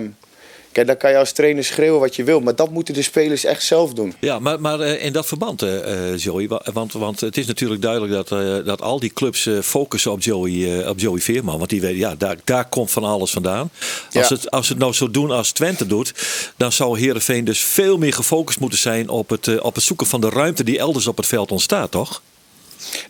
Kijk, 0.74 0.88
dan 0.88 0.98
kan 0.98 1.12
je 1.12 1.18
als 1.18 1.32
trainer 1.32 1.64
schreeuwen 1.64 2.00
wat 2.00 2.16
je 2.16 2.24
wil, 2.24 2.40
maar 2.40 2.56
dat 2.56 2.70
moeten 2.70 2.94
de 2.94 3.02
spelers 3.02 3.44
echt 3.44 3.64
zelf 3.64 3.94
doen. 3.94 4.14
Ja, 4.20 4.40
maar, 4.40 4.62
maar 4.62 4.80
uh, 4.80 5.06
in 5.06 5.14
dat 5.14 5.26
verband, 5.26 5.64
uh, 5.64 6.18
Joey, 6.18 6.50
want, 6.74 6.94
want 6.94 7.20
het 7.20 7.38
is 7.38 7.46
natuurlijk 7.46 7.82
duidelijk 7.82 8.14
dat, 8.14 8.30
dat 8.66 8.82
al 8.82 9.00
die 9.00 9.14
clubs 9.14 9.50
focussen 9.62 10.12
op 10.12 10.22
Joey, 10.22 10.88
op 10.88 11.00
Joey 11.00 11.20
Veerman. 11.20 11.58
Want 11.58 11.70
die 11.70 11.82
weten, 11.82 11.98
ja, 11.98 12.16
daar, 12.16 12.36
daar 12.44 12.66
komt 12.70 12.92
van 12.92 13.04
alles 13.04 13.32
vandaan. 13.32 13.72
Als, 14.14 14.28
ja. 14.30 14.36
het, 14.36 14.52
als 14.52 14.70
het 14.70 14.78
nou 14.78 14.94
zo 14.94 15.12
doen 15.12 15.32
als 15.32 15.52
Twente 15.52 15.88
doet, 15.88 16.14
dan 16.58 16.72
zou 16.72 17.00
Heerenveen 17.00 17.46
dus 17.46 17.60
veel 17.60 17.98
meer 17.98 18.14
gefocust 18.14 18.60
moeten 18.60 18.80
zijn 18.80 19.10
op 19.10 19.30
het, 19.30 19.62
op 19.62 19.76
het 19.76 19.84
zoeken 19.84 20.08
van 20.08 20.22
de 20.22 20.30
ruimte 20.30 20.64
die 20.64 20.80
elders 20.80 21.08
op 21.08 21.18
het 21.18 21.26
veld 21.26 21.52
ontstaat, 21.52 21.92
toch? 21.92 22.22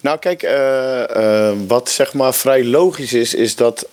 Nou, 0.02 0.20
kijk, 0.20 0.42
wat 1.68 1.90
zeg 1.90 2.14
maar 2.14 2.34
vrij 2.34 2.66
logisch 2.66 3.14
is, 3.14 3.34
is 3.34 3.56
dat. 3.56 3.88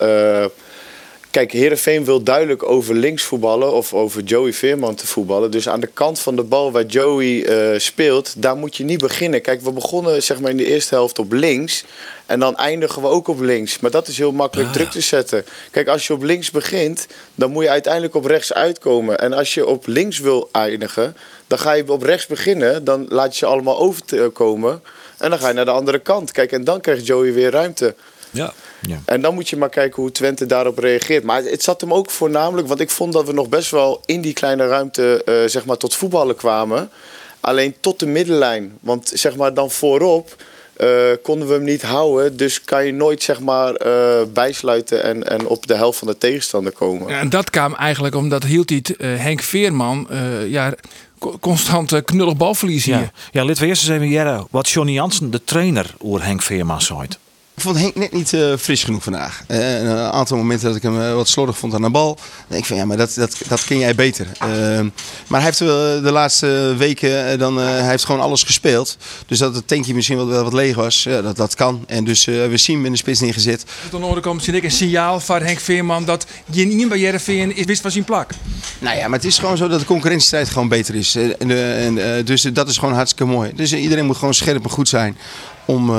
Kijk, 1.31 1.51
Herenveen 1.51 2.05
wil 2.05 2.23
duidelijk 2.23 2.63
over 2.63 2.95
links 2.95 3.23
voetballen 3.23 3.73
of 3.73 3.93
over 3.93 4.23
Joey 4.23 4.53
Veerman 4.53 4.95
te 4.95 5.07
voetballen. 5.07 5.51
Dus 5.51 5.69
aan 5.69 5.79
de 5.79 5.87
kant 5.87 6.19
van 6.19 6.35
de 6.35 6.43
bal 6.43 6.71
waar 6.71 6.85
Joey 6.85 7.25
uh, 7.25 7.79
speelt, 7.79 8.33
daar 8.37 8.55
moet 8.55 8.75
je 8.77 8.83
niet 8.83 8.99
beginnen. 8.99 9.41
Kijk, 9.41 9.61
we 9.61 9.71
begonnen 9.71 10.23
zeg 10.23 10.39
maar 10.39 10.49
in 10.49 10.57
de 10.57 10.65
eerste 10.65 10.95
helft 10.95 11.19
op 11.19 11.31
links 11.31 11.83
en 12.25 12.39
dan 12.39 12.55
eindigen 12.55 13.01
we 13.01 13.07
ook 13.07 13.27
op 13.27 13.39
links. 13.39 13.79
Maar 13.79 13.91
dat 13.91 14.07
is 14.07 14.17
heel 14.17 14.31
makkelijk 14.31 14.69
ah. 14.69 14.75
druk 14.75 14.89
te 14.89 15.01
zetten. 15.01 15.45
Kijk, 15.71 15.87
als 15.87 16.07
je 16.07 16.13
op 16.13 16.23
links 16.23 16.51
begint, 16.51 17.07
dan 17.35 17.51
moet 17.51 17.63
je 17.63 17.69
uiteindelijk 17.69 18.15
op 18.15 18.25
rechts 18.25 18.53
uitkomen. 18.53 19.19
En 19.19 19.33
als 19.33 19.53
je 19.53 19.65
op 19.65 19.87
links 19.87 20.19
wil 20.19 20.49
eindigen, 20.51 21.15
dan 21.47 21.59
ga 21.59 21.71
je 21.71 21.91
op 21.91 22.03
rechts 22.03 22.25
beginnen. 22.27 22.83
Dan 22.83 23.05
laat 23.09 23.31
je 23.31 23.37
ze 23.37 23.45
allemaal 23.45 23.79
overkomen 23.79 24.81
en 25.17 25.29
dan 25.29 25.39
ga 25.39 25.47
je 25.47 25.53
naar 25.53 25.65
de 25.65 25.71
andere 25.71 25.99
kant. 25.99 26.31
Kijk, 26.31 26.51
en 26.51 26.63
dan 26.63 26.81
krijgt 26.81 27.05
Joey 27.05 27.33
weer 27.33 27.51
ruimte. 27.51 27.95
Ja. 28.31 28.53
Ja. 28.81 29.01
En 29.05 29.21
dan 29.21 29.33
moet 29.33 29.49
je 29.49 29.57
maar 29.57 29.69
kijken 29.69 30.01
hoe 30.01 30.11
Twente 30.11 30.45
daarop 30.45 30.77
reageert. 30.77 31.23
Maar 31.23 31.43
het 31.43 31.63
zat 31.63 31.81
hem 31.81 31.93
ook 31.93 32.09
voornamelijk, 32.11 32.67
want 32.67 32.79
ik 32.79 32.89
vond 32.89 33.13
dat 33.13 33.25
we 33.25 33.33
nog 33.33 33.49
best 33.49 33.71
wel 33.71 34.01
in 34.05 34.21
die 34.21 34.33
kleine 34.33 34.67
ruimte 34.67 35.23
eh, 35.23 35.33
zeg 35.45 35.65
maar 35.65 35.77
tot 35.77 35.95
voetballen 35.95 36.35
kwamen. 36.35 36.89
Alleen 37.39 37.75
tot 37.79 37.99
de 37.99 38.05
middenlijn. 38.05 38.77
Want 38.79 39.11
zeg 39.13 39.35
maar 39.35 39.53
dan 39.53 39.71
voorop 39.71 40.35
eh, 40.73 40.89
konden 41.23 41.47
we 41.47 41.53
hem 41.53 41.63
niet 41.63 41.81
houden. 41.81 42.37
Dus 42.37 42.61
kan 42.63 42.85
je 42.85 42.91
nooit 42.93 43.23
zeg 43.23 43.39
maar 43.39 43.73
eh, 43.75 44.21
bijsluiten 44.33 45.03
en, 45.03 45.27
en 45.29 45.47
op 45.47 45.67
de 45.67 45.75
helft 45.75 45.99
van 45.99 46.07
de 46.07 46.17
tegenstander 46.17 46.71
komen. 46.71 47.07
Ja, 47.07 47.19
en 47.19 47.29
dat 47.29 47.49
kwam 47.49 47.75
eigenlijk 47.75 48.15
omdat 48.15 48.43
hield 48.43 48.69
hij 48.69 48.77
het, 48.83 48.97
eh, 48.97 49.09
Henk 49.15 49.41
Veerman 49.41 50.07
eh, 50.09 50.47
ja, 50.47 50.73
co- 51.19 51.37
constant 51.39 52.03
knullig 52.03 52.37
balverlies 52.37 52.85
hier. 52.85 52.95
Ja, 52.95 53.11
ja 53.31 53.45
laten 53.45 53.61
we 53.61 53.67
eerst 53.67 53.81
eens 53.81 53.91
even 53.91 54.09
jaren 54.09 54.47
wat 54.49 54.69
Johnny 54.69 54.93
Jansen, 54.93 55.31
de 55.31 55.43
trainer, 55.43 55.93
oer 56.03 56.23
Henk 56.23 56.41
Veerman 56.41 56.81
zei. 56.81 57.07
Ik 57.55 57.61
vond 57.61 57.77
Henk 57.77 57.95
net 57.95 58.11
niet 58.11 58.33
eh, 58.33 58.53
fris 58.59 58.83
genoeg 58.83 59.03
vandaag. 59.03 59.43
Eh, 59.47 59.79
een 59.79 59.97
aantal 59.97 60.37
momenten 60.37 60.67
dat 60.67 60.75
ik 60.75 60.81
hem 60.81 61.01
eh, 61.01 61.13
wat 61.13 61.27
slordig 61.27 61.57
vond 61.57 61.73
aan 61.73 61.81
de 61.81 61.89
bal. 61.89 62.15
Dan 62.15 62.25
denk 62.47 62.61
ik 62.61 62.67
van 62.67 62.77
ja, 62.77 62.85
maar 62.85 62.97
dat, 62.97 63.13
dat, 63.13 63.37
dat 63.47 63.63
ken 63.63 63.77
jij 63.77 63.95
beter. 63.95 64.27
Maar 65.27 65.41
hij 65.41 65.43
heeft 65.43 65.57
de 66.03 66.09
laatste 66.11 66.75
weken 66.77 67.39
dan, 67.39 67.57
hij 67.57 67.89
heeft 67.89 68.05
gewoon 68.05 68.21
alles 68.21 68.43
gespeeld. 68.43 68.97
Dus 69.25 69.37
dat 69.37 69.55
het 69.55 69.67
tankje 69.67 69.93
misschien 69.93 70.17
wel, 70.17 70.27
wel 70.27 70.43
wat 70.43 70.53
leeg 70.53 70.75
was, 70.75 71.03
ja, 71.03 71.21
dat, 71.21 71.35
dat 71.35 71.55
kan. 71.55 71.83
En 71.87 72.03
dus 72.03 72.25
we 72.25 72.57
zien 72.57 72.75
hem 72.75 72.85
in 72.85 72.91
de 72.91 72.97
spits 72.97 73.19
neergezet. 73.19 73.65
Hoorde 73.91 74.21
komt 74.21 74.43
zie 74.43 74.53
ik 74.53 74.63
een 74.63 74.71
signaal 74.71 75.19
van 75.19 75.41
Henk 75.41 75.59
Veerman 75.59 76.05
dat 76.05 76.25
Jenien 76.45 76.87
bij 76.87 76.99
Jereveen 76.99 77.55
is 77.55 77.65
wist 77.65 77.81
van 77.81 77.91
zijn 77.91 78.03
plak. 78.03 78.31
Nou 78.79 78.97
ja, 78.97 79.07
maar 79.07 79.19
het 79.19 79.27
is 79.27 79.39
gewoon 79.39 79.57
zo 79.57 79.67
dat 79.67 79.79
de 79.79 79.85
concurrentiestrijd 79.85 80.49
gewoon 80.49 80.67
beter 80.67 80.95
is. 80.95 81.15
En, 81.15 81.51
en, 81.97 82.25
dus 82.25 82.41
dat 82.41 82.69
is 82.69 82.77
gewoon 82.77 82.93
hartstikke 82.93 83.31
mooi. 83.31 83.51
Dus 83.55 83.73
iedereen 83.73 84.05
moet 84.05 84.17
gewoon 84.17 84.33
scherp 84.33 84.63
en 84.63 84.69
goed 84.69 84.89
zijn 84.89 85.17
om, 85.65 85.91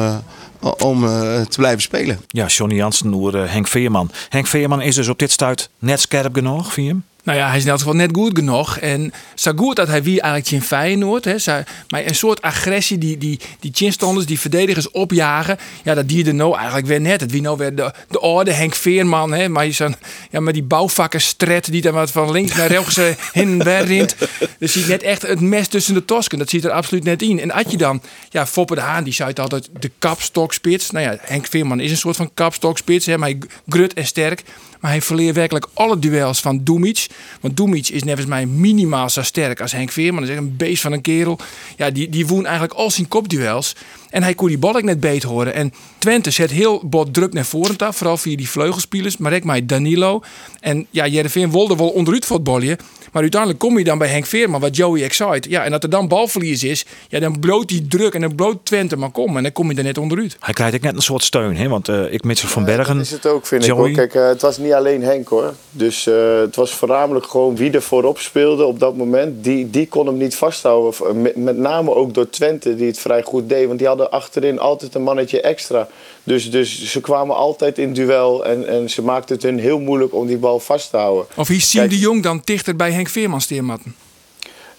om 0.62 1.04
eh, 1.04 1.40
te 1.40 1.56
blijven 1.56 1.82
spelen. 1.82 2.20
Ja, 2.28 2.46
Johnny 2.46 2.74
Jansen 2.76 3.12
oer 3.12 3.42
eh, 3.42 3.52
Henk 3.52 3.68
Veerman. 3.68 4.10
Henk 4.28 4.46
Veerman 4.46 4.80
is 4.80 4.94
dus 4.94 5.08
op 5.08 5.18
dit 5.18 5.30
stuit 5.30 5.70
net 5.78 6.00
scherp 6.00 6.34
genoeg, 6.34 6.72
vind 6.72 6.86
je 6.86 6.92
hem? 6.92 7.04
Nou 7.24 7.38
ja, 7.38 7.48
hij 7.48 7.56
is 7.56 7.62
in 7.62 7.68
elk 7.70 7.78
geval 7.78 7.94
net 7.94 8.10
goed 8.12 8.36
genoeg. 8.38 8.78
En 8.78 9.12
zo 9.34 9.52
goed 9.56 9.76
dat 9.76 9.88
hij 9.88 10.02
wie 10.02 10.20
eigenlijk 10.20 10.52
in 10.52 10.62
Feyenoord. 10.62 11.24
Hè, 11.24 11.38
zo- 11.38 11.62
maar 11.88 12.06
een 12.06 12.14
soort 12.14 12.42
agressie 12.42 12.98
die, 12.98 13.18
die, 13.18 13.40
die 13.60 13.70
chinstanders, 13.74 14.26
die 14.26 14.40
verdedigers 14.40 14.90
opjagen. 14.90 15.58
Ja, 15.84 15.94
dat 15.94 16.08
dierde 16.08 16.32
nou 16.32 16.56
eigenlijk 16.56 16.86
weer 16.86 17.00
net. 17.00 17.20
Het 17.20 17.30
wie 17.30 17.40
nou 17.40 17.56
weer 17.56 17.74
de, 17.74 17.92
de 18.08 18.20
orde 18.20 18.52
Henk 18.52 18.74
Veerman. 18.74 19.32
Hè, 19.32 19.48
maar, 19.48 19.64
je 19.66 19.72
zo'n- 19.72 19.94
ja, 20.30 20.40
maar 20.40 20.52
die 20.52 20.62
bouwvakkerstret 20.62 21.70
die 21.72 21.80
dan 21.82 21.94
wat 21.94 22.10
van 22.10 22.30
links 22.30 22.54
naar 22.56 22.66
rechts 22.68 22.96
eh, 22.96 23.04
heen 23.32 23.60
en 23.60 23.64
weer 23.64 23.84
rint. 23.84 24.16
Dus 24.58 24.72
ziet 24.72 24.88
net 24.88 25.02
echt 25.02 25.22
het 25.22 25.40
mes 25.40 25.68
tussen 25.68 25.94
de 25.94 26.04
tosken. 26.04 26.38
Dat 26.38 26.50
ziet 26.50 26.64
er 26.64 26.70
absoluut 26.70 27.04
net 27.04 27.22
in. 27.22 27.40
En 27.40 27.50
had 27.50 27.70
je 27.70 27.76
dan, 27.76 28.02
ja, 28.30 28.46
Foppe 28.46 28.74
de 28.74 28.80
Haan, 28.80 29.04
die 29.04 29.12
zei 29.12 29.28
het 29.28 29.40
altijd 29.40 29.68
de 29.80 29.90
kapstokspits. 29.98 30.90
Nou 30.90 31.04
ja, 31.06 31.16
Henk 31.20 31.46
Veerman 31.46 31.80
is 31.80 31.90
een 31.90 31.96
soort 31.96 32.16
van 32.16 32.30
kapstokspits. 32.34 33.06
Hè, 33.06 33.18
maar 33.18 33.28
hij 33.28 33.38
grut 33.68 33.94
en 33.94 34.06
sterk. 34.06 34.42
Maar 34.82 34.90
hij 34.90 35.02
verleert 35.02 35.34
werkelijk 35.34 35.66
alle 35.74 35.98
duels 35.98 36.40
van 36.40 36.64
Dumic. 36.64 37.06
Want 37.40 37.56
Dumic 37.56 37.88
is 37.88 38.02
nevens 38.02 38.26
mij 38.26 38.46
minimaal 38.46 39.10
zo 39.10 39.22
sterk 39.22 39.60
als 39.60 39.72
Henk 39.72 39.90
Veerman. 39.90 40.20
Dat 40.20 40.30
is 40.30 40.36
echt 40.36 40.44
een 40.44 40.56
beest 40.56 40.82
van 40.82 40.92
een 40.92 41.00
kerel. 41.00 41.38
Ja, 41.76 41.90
die, 41.90 42.08
die 42.08 42.26
woon 42.26 42.44
eigenlijk 42.44 42.74
al 42.74 42.90
zijn 42.90 43.08
kopduels. 43.08 43.76
En 44.12 44.22
hij 44.22 44.34
kon 44.34 44.48
die 44.48 44.58
bal 44.58 44.76
ook 44.76 44.82
net 44.82 45.00
beet 45.00 45.22
horen. 45.22 45.54
En 45.54 45.72
Twente 45.98 46.30
zet 46.30 46.50
heel 46.50 46.82
bot 46.84 47.14
druk 47.14 47.32
naar 47.32 47.44
voren 47.44 47.78
af. 47.78 47.96
Vooral 47.96 48.16
via 48.16 48.36
die 48.36 48.48
vleugelspelers. 48.48 49.16
Maar 49.16 49.32
ik 49.32 49.44
mij 49.44 49.66
Danilo. 49.66 50.22
En 50.60 50.86
ja, 50.90 51.06
Jereveen 51.06 51.50
wilde 51.50 51.76
wel 51.76 51.88
onderuit 51.88 52.26
voetballen. 52.26 52.78
Maar 53.12 53.22
uiteindelijk 53.22 53.60
kom 53.60 53.78
je 53.78 53.84
dan 53.84 53.98
bij 53.98 54.08
Henk 54.08 54.26
Veerman, 54.26 54.60
wat 54.60 54.76
Joey 54.76 55.02
excite. 55.02 55.50
Ja, 55.50 55.64
en 55.64 55.70
dat 55.70 55.82
er 55.82 55.90
dan 55.90 56.08
balverlies 56.08 56.64
is. 56.64 56.86
Ja, 57.08 57.20
dan 57.20 57.40
bloot 57.40 57.68
die 57.68 57.86
druk 57.86 58.14
en 58.14 58.20
dan 58.20 58.34
bloot 58.34 58.64
Twente 58.64 58.96
maar 58.96 59.10
kom. 59.10 59.36
En 59.36 59.42
dan 59.42 59.52
kom 59.52 59.70
je 59.70 59.76
er 59.76 59.84
net 59.84 59.98
onderuit. 59.98 60.36
Hij 60.40 60.54
krijgt 60.54 60.74
ook 60.74 60.80
net 60.80 60.94
een 60.94 61.02
soort 61.02 61.22
steun, 61.22 61.56
hè? 61.56 61.68
want 61.68 61.88
eh, 61.88 62.12
ik 62.12 62.24
Mitchell 62.24 62.48
van 62.48 62.64
Bergen. 62.64 62.96
Dat 62.96 63.04
is 63.04 63.10
het 63.10 63.26
ook, 63.26 63.46
vind 63.46 63.62
ik. 63.62 63.68
Joey. 63.68 63.80
Hoor. 63.80 63.90
Kijk, 63.92 64.14
eh, 64.14 64.26
het 64.26 64.42
was 64.42 64.58
niet 64.58 64.72
alleen 64.72 65.02
Henk 65.02 65.28
hoor. 65.28 65.54
Dus 65.70 66.06
eh, 66.06 66.38
het 66.38 66.56
was 66.56 66.74
voornamelijk 66.74 67.26
gewoon 67.26 67.56
wie 67.56 67.70
er 67.70 67.82
voorop 67.82 68.18
speelde 68.18 68.64
op 68.64 68.80
dat 68.80 68.96
moment. 68.96 69.44
Die, 69.44 69.70
die 69.70 69.88
kon 69.88 70.06
hem 70.06 70.16
niet 70.16 70.34
vasthouden. 70.34 71.22
Met 71.34 71.56
name 71.56 71.94
ook 71.94 72.14
door 72.14 72.30
Twente, 72.30 72.74
die 72.74 72.86
het 72.86 72.98
vrij 72.98 73.22
goed 73.22 73.48
deed. 73.48 73.66
Want 73.66 73.78
die 73.78 73.88
hadden 73.88 74.01
achterin 74.10 74.58
altijd 74.58 74.94
een 74.94 75.02
mannetje 75.02 75.40
extra. 75.40 75.88
Dus, 76.24 76.50
dus 76.50 76.90
ze 76.90 77.00
kwamen 77.00 77.36
altijd 77.36 77.78
in 77.78 77.92
duel. 77.92 78.44
En, 78.44 78.68
en 78.68 78.90
ze 78.90 79.02
maakten 79.02 79.34
het 79.34 79.44
hun 79.44 79.58
heel 79.58 79.78
moeilijk 79.78 80.14
om 80.14 80.26
die 80.26 80.38
bal 80.38 80.60
vast 80.60 80.90
te 80.90 80.96
houden. 80.96 81.26
Of 81.36 81.48
hier 81.48 81.60
Siem 81.60 81.88
de 81.88 81.98
Jong 81.98 82.22
dan 82.22 82.40
dichter 82.44 82.76
bij 82.76 82.92
Henk 82.92 83.08
Veerman 83.08 83.40
steermatten. 83.40 83.94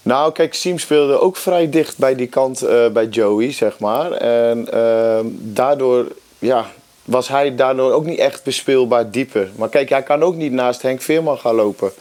Nou, 0.02 0.32
kijk, 0.32 0.54
Siem 0.54 0.78
speelde 0.78 1.20
ook 1.20 1.36
vrij 1.36 1.68
dicht 1.70 1.98
bij 1.98 2.14
die 2.14 2.26
kant 2.26 2.62
eh, 2.62 2.88
bij 2.88 3.06
Joey, 3.06 3.52
zeg 3.52 3.78
maar. 3.78 4.12
En 4.12 4.72
ehm, 4.72 5.26
daardoor, 5.30 6.06
ja, 6.38 6.70
was 7.04 7.28
hij 7.28 7.54
daardoor 7.54 7.92
ook 7.92 8.04
niet 8.04 8.18
echt 8.18 8.42
bespeelbaar 8.42 9.10
dieper. 9.10 9.50
Maar 9.56 9.68
kijk, 9.68 9.88
hij 9.88 10.02
kan 10.02 10.22
ook 10.22 10.34
niet 10.34 10.52
naast 10.52 10.82
Henk 10.82 11.02
Veerman 11.02 11.38
gaan 11.38 11.54
lopen. 11.54 11.92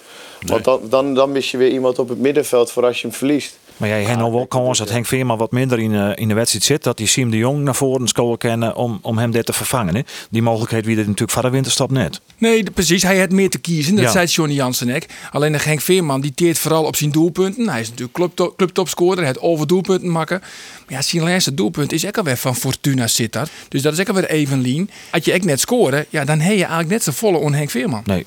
Want 0.46 0.64
dan, 0.64 0.82
dan, 0.90 1.14
dan 1.14 1.32
mis 1.32 1.52
je 1.52 1.58
weer 1.58 1.72
iemand 1.72 2.00
op 2.00 2.10
het 2.10 2.20
middenveld 2.20 2.72
voor 2.72 2.86
als 2.86 3.02
je 3.02 3.08
hem 3.08 3.16
verliest. 3.16 3.58
Maar 3.78 3.90
jij 3.90 4.04
hebt 4.04 4.20
nog 4.20 4.32
wel 4.32 4.48
kans 4.48 4.78
dat 4.78 4.90
Henk 4.90 5.06
Veerman 5.06 5.38
wat 5.38 5.52
minder 5.52 5.80
in, 5.80 5.94
eh, 5.96 6.10
in 6.16 6.28
de 6.28 6.34
wedstrijd 6.34 6.66
zit. 6.66 6.84
Dat 6.84 6.98
die 6.98 7.08
Siem 7.08 7.30
de 7.32 7.38
Jong 7.38 7.64
naar 7.64 7.76
voren 7.76 8.08
scoren 8.08 8.38
kennen 8.38 8.76
om, 8.76 9.00
om 9.02 9.18
hem 9.18 9.32
dit 9.32 9.46
te 9.46 9.54
vervangen. 9.54 9.96
Hè? 9.96 10.02
Die 10.30 10.42
mogelijkheid 10.42 10.86
wie 10.86 10.96
er 10.98 11.02
natuurlijk 11.04 11.32
van 11.32 11.42
de 11.42 11.50
winterstap 11.50 11.92
net. 11.92 12.20
Nee, 12.38 12.64
precies. 12.74 13.04
Hij 13.04 13.20
had 13.20 13.32
meer 13.32 13.50
te 13.50 13.58
kiezen. 13.58 13.96
Dat 13.96 14.04
Ja. 14.04 14.12
zei 14.12 14.26
Johnny 14.26 14.56
Jansen 14.56 14.96
ook. 14.96 15.04
Alleen 15.32 15.52
de 15.52 15.60
Henk 15.62 15.82
Veerman 15.82 16.22
die 16.22 16.34
teert 16.34 16.60
vooral 16.60 16.84
op 16.84 16.96
zijn 16.96 17.12
doelpunten. 17.12 17.70
Hij 17.70 17.82
is 17.82 17.88
natuurlijk 17.90 18.14
clubto- 18.18 18.54
clubtopscorer. 18.58 19.18
Hij 19.18 19.26
heeft 19.28 19.40
over 19.42 19.68
doelpunten 19.68 20.12
maken. 20.12 20.40
Maar 20.40 20.98
ja, 20.98 21.02
zijn 21.02 21.24
laatste 21.24 21.54
doelpunt 21.54 21.92
is 21.92 22.06
ook 22.06 22.18
alweer 22.18 22.38
van 22.38 22.56
Fortuna 22.56 23.08
Sittard. 23.08 23.50
Dus 23.70 23.82
dat 23.82 23.94
is 23.94 24.00
ook 24.00 24.08
alweer 24.08 24.30
even 24.30 24.62
lean. 24.62 24.90
Als 25.12 25.26
je 25.26 25.34
ook 25.34 25.44
net 25.44 25.60
scoren, 25.60 26.06
ja, 26.10 26.26
dan 26.26 26.40
heb 26.40 26.52
je 26.52 26.58
eigenlijk 26.60 26.90
net 26.90 27.04
zo 27.04 27.12
volle 27.12 27.38
on 27.38 27.54
Henk 27.54 27.70
Veerman. 27.70 28.02
Nee. 28.06 28.26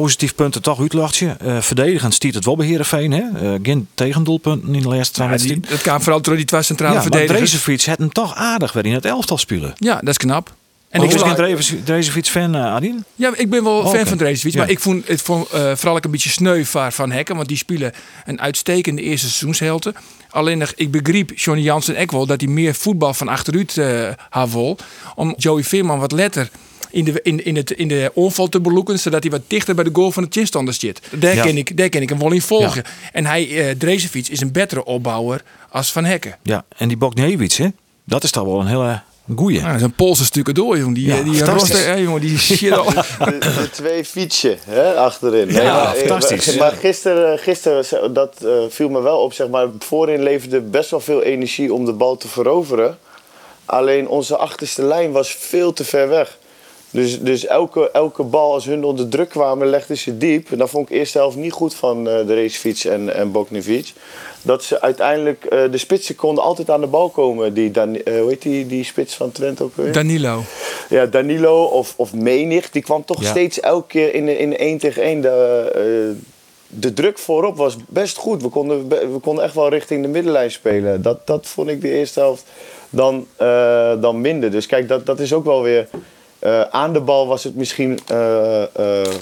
Positief 0.00 0.34
punten 0.34 0.62
toch 0.62 0.80
uitlachtje. 0.80 1.36
Eh 1.40 1.60
verdedigend 1.60 2.14
stiert 2.14 2.34
het 2.34 2.44
wel 2.44 2.56
bij 2.56 2.66
Heerenveen. 2.66 3.12
Hè? 3.12 3.22
Eh, 3.52 3.58
geen 3.62 3.88
tegendoelpunten 3.94 4.74
in 4.74 4.82
de 4.82 4.88
laatste 4.88 5.22
Ja, 5.22 5.36
die, 5.36 5.60
dat 5.60 5.80
kwam 5.82 6.00
vooral 6.00 6.20
door 6.22 6.36
die 6.36 6.44
twee 6.44 6.62
centrale 6.62 6.94
Ja, 6.94 7.00
maar 7.00 7.10
verdedigers. 7.10 7.50
Drezefiets 7.50 7.86
had 7.86 7.98
hem 7.98 8.12
toch 8.12 8.34
aardig 8.34 8.72
weer 8.72 8.86
in 8.86 8.92
het 8.92 9.04
elftal 9.04 9.38
spelen. 9.38 9.72
Ja, 9.76 9.94
dat 9.94 10.08
is 10.08 10.16
knap. 10.16 10.48
En 10.88 11.00
En 11.00 11.08
ik 11.08 11.12
was 11.12 11.22
geen 11.22 11.84
Drezefiets 11.84 12.30
fan, 12.30 12.54
eh 12.54 12.64
Adien. 12.64 13.04
Ja, 13.14 13.32
ik 13.36 13.50
ben 13.50 13.64
wel 13.64 13.86
fan 13.86 14.06
van 14.06 14.18
Dreeswits. 14.18 14.54
Ja. 14.54 14.60
Maar 14.60 14.70
ik 14.70 14.80
vond 14.80 15.08
het 15.08 15.22
vond, 15.22 15.48
vooral 15.48 15.96
ook 15.96 16.04
een 16.04 16.10
beetje 16.10 16.30
sneu 16.30 16.64
van, 16.64 17.10
Hekken. 17.10 17.36
Want 17.36 17.48
die 17.48 17.56
spelen 17.56 17.92
een 18.24 18.40
uitstekende 18.40 19.02
eerste 19.02 19.26
seizoenshelte. 19.26 19.94
Alleen 20.30 20.58
nog, 20.58 20.72
ik 20.76 20.90
begreep 20.90 21.30
Johnny 21.34 21.64
Jansen 21.64 21.98
ook 21.98 22.10
wel 22.10 22.26
dat 22.26 22.40
hij 22.40 22.50
meer 22.50 22.74
voetbal 22.74 23.14
van 23.14 23.28
achteruit 23.28 23.78
eh 23.78 24.08
had 24.30 24.52
wil. 24.52 24.76
Om 25.14 25.34
Joey 25.36 25.64
Veerman 25.64 25.98
wat 25.98 26.12
letter 26.12 26.50
in 26.92 27.04
de, 27.04 27.20
in, 27.22 27.44
in, 27.44 27.56
het, 27.56 27.70
in 27.70 27.88
de 27.88 28.10
onval 28.14 28.48
te 28.48 28.60
beloeken. 28.60 28.98
Zodat 28.98 29.22
hij 29.22 29.30
wat 29.32 29.42
dichter 29.46 29.74
bij 29.74 29.84
de 29.84 29.90
goal 29.92 30.10
van 30.12 30.22
de 30.22 30.28
chinstander 30.30 30.74
zit. 30.74 31.00
Daar, 31.10 31.34
Ja. 31.34 31.42
ken 31.42 31.56
ik, 31.56 31.76
daar 31.76 31.88
ken 31.88 32.02
ik 32.02 32.08
hem 32.08 32.18
wel 32.18 32.32
in 32.32 32.42
volgen. 32.42 32.82
En 33.12 33.26
hij, 33.26 33.68
eh 33.68 33.74
Dreeswits, 33.78 34.28
is 34.30 34.40
een 34.40 34.52
betere 34.52 34.84
opbouwer 34.84 35.42
als 35.70 35.92
Van 35.92 36.04
Hekken. 36.04 36.36
Ja, 36.42 36.64
en 36.76 36.88
die 36.88 36.96
Bogniewicz, 36.96 37.56
hè? 37.58 37.66
dat 38.04 38.24
is 38.24 38.30
toch 38.30 38.44
wel 38.44 38.60
een 38.60 38.66
hele 38.66 39.00
goeie. 39.36 39.56
Nou, 39.58 39.66
dat 39.70 39.76
is 39.80 39.82
een 39.86 39.94
Poolse 39.94 40.24
stukken 40.24 40.54
door, 40.54 40.78
jongen. 40.78 40.94
Die, 40.94 41.06
Ja, 41.06 41.16
eh, 41.18 41.24
die 41.24 41.44
roster, 41.44 41.84
hè, 41.86 41.94
jongen, 41.94 42.20
die 42.20 42.38
shit 42.56 42.72
al. 42.72 42.84
De, 42.84 43.38
de 43.38 43.68
twee 43.72 44.04
fietsen 44.04 44.58
hè, 44.64 44.94
achterin. 44.94 45.50
Ja, 45.50 45.82
maar, 45.82 45.94
fantastisch. 45.94 46.56
Maar 46.56 46.72
gisteren, 46.72 47.38
gisteren 47.38 48.12
dat 48.14 48.36
eh, 48.44 48.50
viel 48.68 48.88
me 48.88 49.00
wel 49.00 49.18
op. 49.18 49.32
Zeg 49.32 49.48
maar, 49.48 49.66
voorin 49.78 50.22
leverde 50.22 50.60
best 50.60 50.90
wel 50.90 51.00
veel 51.00 51.22
energie 51.22 51.74
om 51.74 51.84
de 51.84 51.92
bal 51.92 52.16
te 52.16 52.28
veroveren. 52.28 52.98
Alleen 53.64 54.08
onze 54.08 54.36
achterste 54.36 54.82
lijn 54.82 55.12
was 55.12 55.36
veel 55.40 55.72
te 55.72 55.84
ver 55.84 56.08
weg. 56.08 56.38
Dus, 56.92 57.20
dus 57.20 57.46
elke, 57.46 57.90
elke 57.90 58.22
bal, 58.22 58.52
als 58.52 58.64
hun 58.64 58.84
onder 58.84 59.08
druk 59.08 59.28
kwamen, 59.28 59.66
legden 59.66 59.96
ze 59.96 60.18
diep. 60.18 60.52
En 60.52 60.58
dat 60.58 60.70
vond 60.70 60.90
ik 60.90 60.96
eerste 60.96 61.18
helft 61.18 61.36
niet 61.36 61.52
goed 61.52 61.74
van 61.74 62.08
eh, 62.08 62.26
de 62.26 62.34
racefiets 62.34 62.84
en, 62.84 63.14
en 63.14 63.30
Boknevic. 63.32 63.92
Dat 64.42 64.64
ze 64.64 64.80
uiteindelijk, 64.80 65.44
eh, 65.44 65.70
de 65.70 65.78
spitsen 65.78 66.14
konden 66.14 66.44
altijd 66.44 66.70
aan 66.70 66.80
de 66.80 66.86
bal 66.86 67.08
komen. 67.08 67.54
Die, 67.54 67.70
Dan, 67.70 67.96
eh, 67.96 68.20
hoe 68.20 68.28
heet 68.28 68.42
die, 68.42 68.66
die 68.66 68.84
spits 68.84 69.14
van 69.14 69.32
Twente 69.32 69.62
ook 69.62 69.76
weer? 69.76 69.92
Danilo. 69.92 70.42
Ja, 70.88 71.06
Danilo 71.06 71.64
of, 71.64 71.94
of 71.96 72.12
Menig, 72.14 72.70
die 72.70 72.82
kwam 72.82 73.04
toch 73.04 73.22
Ja. 73.22 73.28
steeds 73.28 73.60
elke 73.60 73.86
keer 73.86 74.14
in, 74.14 74.38
in 74.38 74.56
één 74.56 74.78
tegen 74.78 75.02
één. 75.02 75.20
De, 75.20 76.14
de 76.66 76.92
druk 76.92 77.18
voorop 77.18 77.56
was 77.56 77.76
best 77.88 78.16
goed. 78.16 78.42
We 78.42 78.48
konden, 78.48 78.88
we 78.88 79.18
konden 79.22 79.44
echt 79.44 79.54
wel 79.54 79.68
richting 79.68 80.02
de 80.02 80.08
middenlijn 80.08 80.50
spelen. 80.50 81.02
Dat, 81.02 81.26
dat 81.26 81.46
vond 81.46 81.68
ik 81.68 81.80
de 81.80 81.90
eerste 81.90 82.20
helft 82.20 82.44
dan, 82.90 83.26
dan 84.00 84.20
minder. 84.20 84.50
Dus 84.50 84.66
kijk, 84.66 84.88
dat, 84.88 85.06
dat 85.06 85.20
is 85.20 85.32
ook 85.32 85.44
wel 85.44 85.62
weer... 85.62 85.88
eh, 86.42 86.60
aan 86.60 86.92
de 86.92 87.00
bal 87.00 87.26
was 87.26 87.44
het 87.44 87.54
misschien 87.54 87.98
eh, 88.06 88.62
eh, 88.62 89.14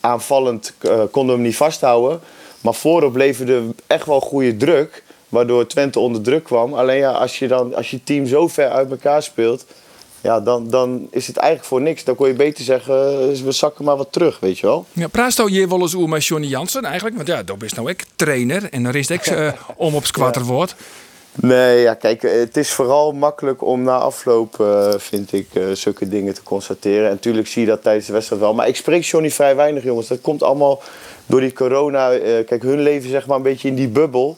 aanvallend, 0.00 0.74
konden 1.10 1.26
we 1.26 1.32
hem 1.32 1.42
niet 1.42 1.56
vasthouden. 1.56 2.20
Maar 2.60 2.74
voorop 2.74 3.16
leverde 3.16 3.62
echt 3.86 4.06
wel 4.06 4.20
goede 4.20 4.56
druk. 4.56 5.02
Waardoor 5.28 5.66
Twente 5.66 5.98
onder 5.98 6.22
druk 6.22 6.44
kwam. 6.44 6.74
Alleen 6.74 6.98
ja, 6.98 7.10
als 7.10 7.38
je, 7.38 7.48
dan, 7.48 7.74
als 7.74 7.90
je 7.90 8.04
team 8.04 8.26
zo 8.26 8.48
ver 8.48 8.68
uit 8.68 8.90
elkaar 8.90 9.22
speelt... 9.22 9.64
Ja, 10.22 10.40
dan, 10.40 10.70
dan 10.70 11.08
is 11.10 11.26
het 11.26 11.36
eigenlijk 11.36 11.68
voor 11.68 11.80
niks. 11.80 12.04
Dan 12.04 12.14
kon 12.14 12.28
je 12.28 12.34
beter 12.34 12.64
zeggen, 12.64 12.94
we 13.44 13.52
zakken 13.52 13.84
maar 13.84 13.96
wat 13.96 14.12
terug, 14.12 14.40
weet 14.40 14.58
je 14.58 14.66
wel. 14.66 14.86
Ja, 14.92 15.08
praat 15.08 15.36
nou 15.36 15.52
je 15.52 15.68
wel 15.68 15.80
eens 15.80 15.96
over 15.96 16.08
met 16.08 16.24
Johnny 16.24 16.46
Jansen 16.46 16.84
eigenlijk? 16.84 17.16
Want 17.16 17.28
ja, 17.28 17.42
dat 17.42 17.62
is 17.62 17.72
nou 17.72 17.90
ik 17.90 18.04
trainer 18.16 18.70
en 18.70 18.82
dan 18.82 18.94
is 18.94 19.10
ik 19.10 19.26
eh, 19.26 19.52
om 19.76 19.94
op 19.94 20.06
squatter 20.06 20.44
woord. 20.44 20.74
Nee, 21.34 21.80
ja, 21.80 21.94
kijk, 21.94 22.22
eh, 22.22 22.32
het 22.32 22.56
is 22.56 22.70
vooral 22.70 23.12
makkelijk 23.12 23.62
om 23.62 23.82
na 23.82 23.98
afloop, 23.98 24.60
eh, 24.60 24.94
vind 24.96 25.32
ik, 25.32 25.48
eh, 25.52 25.62
zulke 25.72 26.08
dingen 26.08 26.34
te 26.34 26.42
constateren. 26.42 27.04
En 27.04 27.10
natuurlijk 27.10 27.46
zie 27.46 27.62
je 27.62 27.68
dat 27.68 27.82
tijdens 27.82 28.06
de 28.06 28.12
wedstrijd 28.12 28.42
wel. 28.42 28.54
Maar 28.54 28.68
ik 28.68 28.76
spreek 28.76 29.02
Johnny 29.02 29.30
vrij 29.30 29.56
weinig, 29.56 29.82
jongens. 29.82 30.08
Dat 30.08 30.20
komt 30.20 30.42
allemaal 30.42 30.82
door 31.26 31.40
die 31.40 31.52
corona. 31.52 32.18
Kijk, 32.18 32.62
hun 32.62 32.80
leven 32.80 33.10
zeg 33.10 33.26
maar 33.26 33.36
een 33.36 33.42
beetje 33.42 33.68
in 33.68 33.74
die 33.74 33.88
bubbel. 33.88 34.36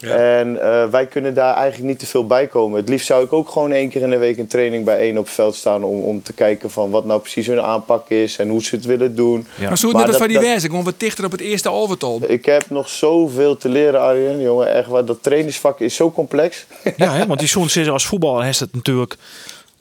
En 0.00 0.62
eh, 0.62 0.86
wij 0.90 1.06
kunnen 1.06 1.34
daar 1.34 1.54
eigenlijk 1.54 1.88
niet 1.88 1.98
te 1.98 2.06
veel 2.06 2.26
bij 2.26 2.46
komen. 2.46 2.80
Het 2.80 2.88
liefst 2.88 3.06
zou 3.06 3.24
ik 3.24 3.32
ook 3.32 3.48
gewoon 3.48 3.72
één 3.72 3.88
keer 3.88 4.02
in 4.02 4.10
de 4.10 4.16
week 4.18 4.38
een 4.38 4.46
training 4.46 4.84
bij 4.84 4.98
één 4.98 5.18
op 5.18 5.24
het 5.24 5.34
veld 5.34 5.54
staan. 5.54 5.84
Om, 5.84 6.00
om 6.00 6.22
te 6.22 6.32
kijken 6.32 6.70
van 6.70 6.90
wat 6.90 7.04
nou 7.04 7.20
precies 7.20 7.46
hun 7.46 7.60
aanpak 7.60 8.08
is 8.08 8.36
en 8.38 8.48
hoe 8.48 8.62
ze 8.62 8.74
het 8.74 8.84
willen 8.84 9.14
doen. 9.16 9.46
Ja. 9.58 9.68
Maar 9.68 9.78
zo 9.78 9.86
Maar 9.86 9.96
net 9.96 10.02
als 10.02 10.18
dat- 10.18 10.26
van 10.26 10.28
die 10.40 10.46
wijze, 10.48 10.66
gewoon 10.66 10.84
wat 10.84 11.00
dichter 11.00 11.24
op 11.24 11.30
het 11.32 11.40
eerste 11.40 11.70
overtal. 11.70 12.20
Ik 12.26 12.44
heb 12.44 12.70
nog 12.70 12.88
zoveel 12.88 13.56
te 13.56 13.68
leren, 13.68 14.00
Arjen. 14.00 14.40
Jongen, 14.40 14.74
echt 14.74 14.88
waar. 14.88 15.04
Dat 15.04 15.22
trainingsvak 15.22 15.80
is 15.80 15.94
zo 15.94 16.10
complex. 16.12 16.66
Ja, 16.96 17.12
hè, 17.12 17.26
want 17.26 17.38
die 17.38 17.48
zo'n 17.48 17.68
zin 17.68 17.88
als 17.88 18.06
voetballer 18.06 18.44
heeft 18.44 18.60
het 18.60 18.74
natuurlijk 18.74 19.16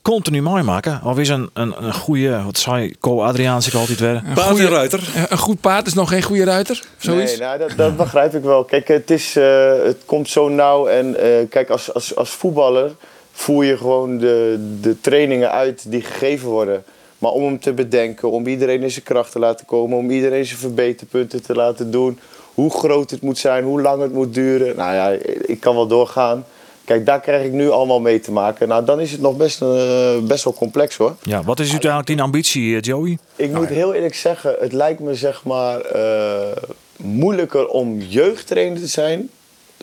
continu 0.01 0.41
meemaken. 0.41 1.01
Of 1.03 1.17
is 1.17 1.29
een, 1.29 1.49
een, 1.53 1.83
een 1.83 1.93
goede, 1.93 2.43
wat 2.43 2.57
zei 2.57 2.95
Co 2.99 3.21
Adriaan 3.21 3.61
zich 3.61 3.75
altijd 3.75 3.99
weer. 3.99 4.15
Een 4.25 4.33
Paard 4.33 4.47
goede- 4.49 4.67
ruiter. 4.67 5.09
Een 5.29 5.37
goed 5.37 5.61
paard 5.61 5.87
is 5.87 5.93
nog 5.93 6.09
geen 6.09 6.23
goede 6.23 6.43
ruiter. 6.43 6.83
Zoiets. 6.97 7.31
Nee, 7.31 7.39
nou, 7.39 7.57
dat, 7.59 7.71
dat 7.77 7.97
begrijp 7.97 8.33
ik 8.33 8.43
wel. 8.43 8.63
Kijk, 8.63 8.87
het, 8.87 9.11
is, 9.11 9.35
eh, 9.35 9.71
het 9.83 9.97
komt 10.05 10.29
zo 10.29 10.49
nauw. 10.49 10.87
En 10.87 11.15
eh, 11.19 11.49
kijk, 11.49 11.69
als, 11.69 11.93
als, 11.93 12.15
als 12.15 12.29
voetballer 12.29 12.91
voer 13.31 13.65
je 13.65 13.77
gewoon 13.77 14.17
de, 14.17 14.57
de 14.81 15.01
trainingen 15.01 15.51
uit 15.51 15.91
die 15.91 16.01
gegeven 16.01 16.49
worden. 16.49 16.83
Maar 17.17 17.31
om 17.31 17.43
hem 17.43 17.59
te 17.59 17.73
bedenken, 17.73 18.31
om 18.31 18.47
iedereen 18.47 18.83
in 18.83 18.91
zijn 18.91 19.03
kracht 19.05 19.31
te 19.31 19.39
laten 19.39 19.65
komen, 19.65 19.97
om 19.97 20.11
iedereen 20.11 20.45
zijn 20.45 20.59
verbeterpunten 20.59 21.41
te 21.43 21.53
laten 21.53 21.91
doen. 21.91 22.19
Hoe 22.53 22.71
groot 22.71 23.09
het 23.11 23.21
moet 23.21 23.37
zijn, 23.37 23.63
hoe 23.63 23.81
lang 23.81 24.01
het 24.01 24.13
moet 24.13 24.33
duren. 24.33 24.75
Nou 24.75 24.93
ja, 24.93 25.09
ik 25.45 25.59
kan 25.59 25.75
wel 25.75 25.87
doorgaan. 25.87 26.45
Kijk, 26.89 27.05
daar 27.05 27.19
krijg 27.19 27.45
ik 27.45 27.51
nu 27.51 27.69
allemaal 27.69 27.99
mee 27.99 28.19
te 28.19 28.31
maken. 28.31 28.67
Nou, 28.67 28.85
dan 28.85 28.99
is 28.99 29.11
het 29.11 29.21
nog 29.21 29.37
best, 29.37 29.61
eh, 29.61 30.17
best 30.17 30.43
wel 30.43 30.53
complex 30.53 30.95
hoor. 30.95 31.15
Ja, 31.23 31.43
wat 31.43 31.59
is 31.59 31.71
uiteindelijk 31.71 32.09
die 32.09 32.21
ambitie, 32.21 32.75
eh, 32.75 32.81
Joey? 32.81 33.17
Ik 33.35 33.51
moet 33.51 33.67
heel 33.67 33.93
eerlijk 33.93 34.15
zeggen, 34.15 34.55
het 34.59 34.73
lijkt 34.73 34.99
me 34.99 35.15
zeg 35.15 35.43
maar 35.43 35.81
eh, 35.81 36.57
moeilijker 36.97 37.67
om 37.67 37.99
jeugdtrainer 37.99 38.79
te 38.79 38.87
zijn. 38.87 39.29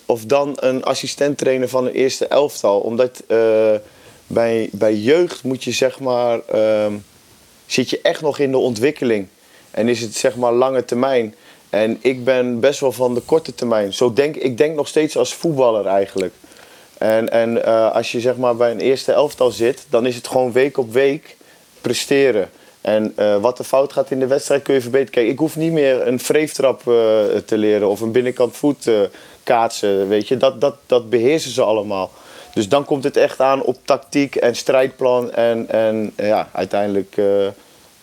Of 0.06 0.24
dan 0.24 0.52
een 0.60 0.84
assistent-trainer 0.84 1.68
van 1.68 1.86
een 1.86 1.92
eerste 1.92 2.26
elftal. 2.26 2.80
Omdat 2.80 3.22
eh, 3.26 3.38
bij, 4.26 4.68
bij 4.72 4.94
jeugd 4.94 5.42
moet 5.42 5.64
je 5.64 5.72
zeg 5.72 6.00
maar, 6.00 6.40
ehm, 6.46 6.92
zit 7.66 7.90
je 7.90 8.00
echt 8.02 8.20
nog 8.20 8.38
in 8.38 8.50
de 8.50 8.58
ontwikkeling. 8.58 9.26
En 9.70 9.88
is 9.88 10.00
het 10.00 10.14
zeg 10.14 10.36
maar 10.36 10.52
lange 10.52 10.84
termijn. 10.84 11.34
En 11.70 11.98
ik 12.00 12.24
ben 12.24 12.60
best 12.60 12.80
wel 12.80 12.92
van 12.92 13.14
de 13.14 13.20
korte 13.20 13.54
termijn. 13.54 13.92
Zo 13.92 14.12
denk, 14.12 14.36
ik 14.36 14.58
denk 14.58 14.76
nog 14.76 14.88
steeds 14.88 15.16
als 15.16 15.34
voetballer 15.34 15.86
eigenlijk. 15.86 16.32
En, 16.98 17.28
en 17.28 17.64
eh, 17.64 17.92
als 17.92 18.12
je 18.12 18.20
zeg 18.20 18.36
maar 18.36 18.56
bij 18.56 18.70
een 18.70 18.80
eerste 18.80 19.12
elftal 19.12 19.50
zit, 19.50 19.86
dan 19.90 20.06
is 20.06 20.16
het 20.16 20.28
gewoon 20.28 20.52
week 20.52 20.78
op 20.78 20.92
week 20.92 21.36
presteren. 21.80 22.50
En 22.80 23.12
eh, 23.16 23.36
wat 23.36 23.58
er 23.58 23.64
fout 23.64 23.92
gaat 23.92 24.10
in 24.10 24.18
de 24.18 24.26
wedstrijd 24.26 24.62
kun 24.62 24.74
je 24.74 24.80
verbeteren. 24.80 25.12
Kijk, 25.12 25.28
ik 25.28 25.38
hoef 25.38 25.56
niet 25.56 25.72
meer 25.72 26.06
een 26.06 26.20
vreeftrap 26.20 26.78
eh, 26.78 26.94
te 27.44 27.58
leren 27.58 27.88
of 27.88 28.00
een 28.00 28.12
binnenkant 28.12 28.56
voet 28.56 28.90
kaatsen. 29.42 30.08
Weet 30.08 30.28
je, 30.28 30.36
dat, 30.36 30.60
dat, 30.60 30.76
dat 30.86 31.10
beheersen 31.10 31.50
ze 31.50 31.62
allemaal. 31.62 32.10
Dus 32.54 32.68
dan 32.68 32.84
komt 32.84 33.04
het 33.04 33.16
echt 33.16 33.40
aan 33.40 33.62
op 33.62 33.76
tactiek 33.84 34.36
en 34.36 34.56
strijdplan. 34.56 35.32
En, 35.32 35.68
en 35.68 36.12
ja, 36.16 36.48
uiteindelijk 36.52 37.16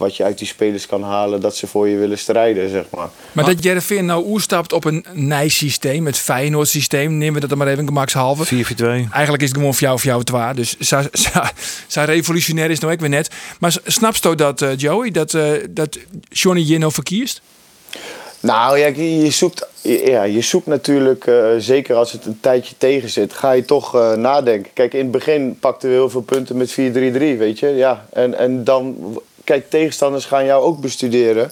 wat 0.04 0.18
je 0.18 0.24
uit 0.24 0.38
die 0.38 0.48
spelers 0.48 0.86
kan 0.86 1.04
halen, 1.04 1.42
dat 1.42 1.56
ze 1.56 1.68
voor 1.68 1.88
je 1.88 1.98
willen 1.98 2.18
strijden, 2.18 2.70
zeg 2.70 2.86
maar. 2.96 3.10
Maar 3.32 3.46
dat 3.46 3.64
Jereveen 3.64 4.06
nou 4.06 4.26
oerstapt 4.26 4.74
op 4.74 4.86
een 4.86 5.06
Nijs-systeem, 5.14 6.06
het 6.06 6.18
Feyenoord-systeem, 6.18 7.18
nemen 7.18 7.34
we 7.34 7.40
dat 7.40 7.52
er 7.52 7.58
maar 7.58 7.68
even 7.68 7.86
gemakshalve. 7.86 8.46
4-4-2. 8.46 8.86
Eigenlijk 9.12 9.44
is 9.44 9.50
het 9.50 9.58
gewoon 9.58 9.74
voor 9.74 9.84
jou 9.84 9.96
of 9.96 10.04
jou 10.04 10.24
twaar. 10.24 10.56
Dus 10.56 10.76
zij, 10.80 11.08
zij, 11.12 11.52
zij 11.88 12.06
revolutionair 12.06 12.70
is 12.70 12.80
nou 12.80 12.94
ook 12.94 13.00
weer 13.00 13.10
net. 13.10 13.30
Maar 13.60 13.76
snapst 13.86 14.26
u 14.26 14.36
dat, 14.36 14.62
eh, 14.62 14.78
Joey, 14.78 15.12
dat, 15.12 15.34
eh, 15.34 15.52
dat 15.70 16.00
Johnny 16.30 16.62
Jinno 16.62 16.90
verkiest? 16.90 17.42
Nou 18.44 18.78
ja, 18.78 18.88
je, 18.96 19.32
zoekt, 19.32 19.68
ja, 19.82 20.24
je 20.24 20.42
zoekt 20.42 20.66
natuurlijk, 20.66 21.28
eh, 21.28 21.46
zeker 21.58 21.96
als 21.96 22.12
het 22.12 22.26
een 22.26 22.40
tijdje 22.40 22.76
tegen 22.78 23.10
zit, 23.10 23.34
ga 23.34 23.52
je 23.52 23.66
toch 23.66 23.96
eh, 23.96 24.14
nadenken. 24.14 24.72
Kijk, 24.74 24.94
in 24.94 25.00
het 25.00 25.12
begin 25.12 25.58
pakten 25.60 25.90
we 25.90 25.96
heel 25.96 26.10
veel 26.10 26.22
punten 26.22 26.58
met 26.58 26.72
4-3-3, 26.72 26.76
weet 27.38 27.60
je. 27.60 27.68
Ja, 27.68 28.06
en, 28.10 28.38
en 28.38 28.64
dan, 28.64 28.96
kijk, 29.44 29.70
tegenstanders 29.70 30.26
gaan 30.26 30.46
jou 30.46 30.64
ook 30.64 30.80
bestuderen. 30.80 31.52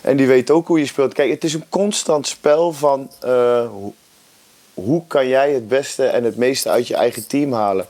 En 0.00 0.16
die 0.16 0.26
weten 0.26 0.54
ook 0.54 0.66
hoe 0.66 0.78
je 0.78 0.86
speelt. 0.86 1.14
Kijk, 1.14 1.30
het 1.30 1.44
is 1.44 1.54
een 1.54 1.68
constant 1.68 2.26
spel 2.26 2.72
van 2.72 3.10
eh, 3.20 3.66
hoe, 3.68 3.92
hoe 4.74 5.02
kan 5.06 5.28
jij 5.28 5.52
het 5.52 5.68
beste 5.68 6.04
en 6.04 6.24
het 6.24 6.36
meeste 6.36 6.68
uit 6.68 6.86
je 6.86 6.94
eigen 6.94 7.26
team 7.26 7.52
halen. 7.52 7.86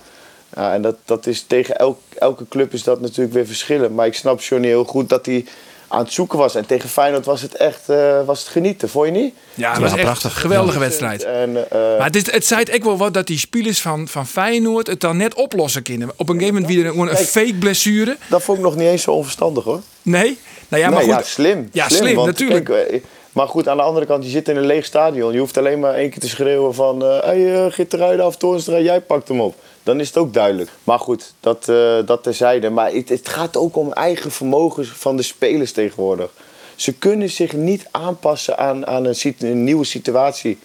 En 0.50 0.82
dat, 0.82 0.96
dat 1.04 1.26
is 1.26 1.42
tegen 1.42 1.78
elk, 1.78 1.98
elke 2.18 2.48
club 2.48 2.72
is 2.72 2.82
dat 2.82 3.00
natuurlijk 3.00 3.34
weer 3.34 3.46
verschillend. 3.46 3.94
Maar 3.94 4.06
ik 4.06 4.14
snap 4.14 4.40
Johnny 4.40 4.66
heel 4.68 4.84
goed 4.84 5.08
dat 5.08 5.26
hij 5.26 5.44
aan 5.88 5.98
het 5.98 6.12
zoeken 6.12 6.38
was. 6.38 6.54
En 6.54 6.66
tegen 6.66 6.88
Feyenoord 6.88 7.24
was 7.24 7.42
het 7.42 7.54
echt 7.56 7.88
eh, 7.88 8.24
was 8.26 8.38
het 8.40 8.48
genieten, 8.48 8.88
vond 8.88 9.06
je 9.06 9.12
niet? 9.12 9.34
Ja, 9.54 9.68
dat 9.68 9.76
Ja, 9.76 9.82
was 9.82 9.92
echt 9.92 10.02
prachtig. 10.02 10.34
een 10.34 10.40
geweldige 10.40 10.78
wedstrijd. 10.78 11.24
En, 11.24 11.70
eh, 11.70 11.78
Maar 11.80 12.06
het, 12.06 12.16
is, 12.16 12.32
het 12.32 12.46
zei 12.46 12.64
ook 12.74 12.84
wel 12.84 12.96
wat 12.96 13.14
dat 13.14 13.26
die 13.26 13.38
spelers 13.38 13.80
van, 13.80 14.08
van 14.08 14.26
Feyenoord 14.26 14.86
het 14.86 15.00
dan 15.00 15.16
net 15.16 15.34
oplossen 15.34 15.82
kunnen. 15.82 16.10
Op 16.16 16.28
een 16.28 16.34
gegeven 16.38 16.54
moment 16.54 16.72
weer 16.72 16.86
een, 16.86 16.98
een 16.98 17.16
fake 17.16 17.54
blessure. 17.54 18.16
dat 18.28 18.42
vond 18.42 18.58
ik 18.58 18.64
nog 18.64 18.76
niet 18.76 18.88
eens 18.88 19.02
zo 19.02 19.10
onverstandig 19.10 19.64
hoor. 19.64 19.80
Nee? 20.02 20.38
Nou 20.68 20.82
ja, 20.82 20.90
maar 20.90 20.98
nee, 21.06 21.14
goed. 21.14 21.24
ja, 21.24 21.30
slim. 21.30 21.68
Ja, 21.72 21.88
slim, 21.88 22.14
want, 22.14 22.26
natuurlijk. 22.26 22.64
kijk, 22.64 22.88
eh, 22.90 23.00
maar 23.32 23.48
goed, 23.48 23.68
aan 23.68 23.76
de 23.76 23.82
andere 23.82 24.06
kant, 24.06 24.24
je 24.24 24.30
zit 24.30 24.48
in 24.48 24.56
een 24.56 24.66
leeg 24.66 24.84
stadion. 24.84 25.32
Je 25.32 25.38
hoeft 25.38 25.56
alleen 25.56 25.80
maar 25.80 25.94
één 25.94 26.10
keer 26.10 26.20
te 26.20 26.28
schreeuwen 26.28 26.74
van... 26.74 27.00
Hé, 27.00 27.18
hey, 27.18 27.64
uh, 27.66 27.72
Gitteruiden 27.72 28.26
of 28.26 28.36
Toornstra, 28.36 28.78
jij 28.78 29.00
pakt 29.00 29.28
hem 29.28 29.40
op. 29.40 29.54
Dan 29.84 30.00
is 30.00 30.06
het 30.06 30.16
ook 30.16 30.32
duidelijk. 30.32 30.70
Maar 30.84 30.98
goed, 30.98 31.34
dat, 31.40 31.68
eh, 31.68 31.98
dat 32.06 32.22
terzijde. 32.22 32.70
Maar 32.70 32.92
het, 32.92 33.08
het 33.08 33.28
gaat 33.28 33.56
ook 33.56 33.76
om 33.76 33.92
eigen 33.92 34.30
vermogens 34.30 34.88
van 34.88 35.16
de 35.16 35.22
spelers 35.22 35.72
tegenwoordig. 35.72 36.30
Ze 36.74 36.92
kunnen 36.92 37.30
zich 37.30 37.52
niet 37.52 37.86
aanpassen 37.90 38.58
aan, 38.58 38.86
aan 38.86 39.06
een 39.38 39.64
nieuwe 39.64 39.84
situatie. 39.84 40.58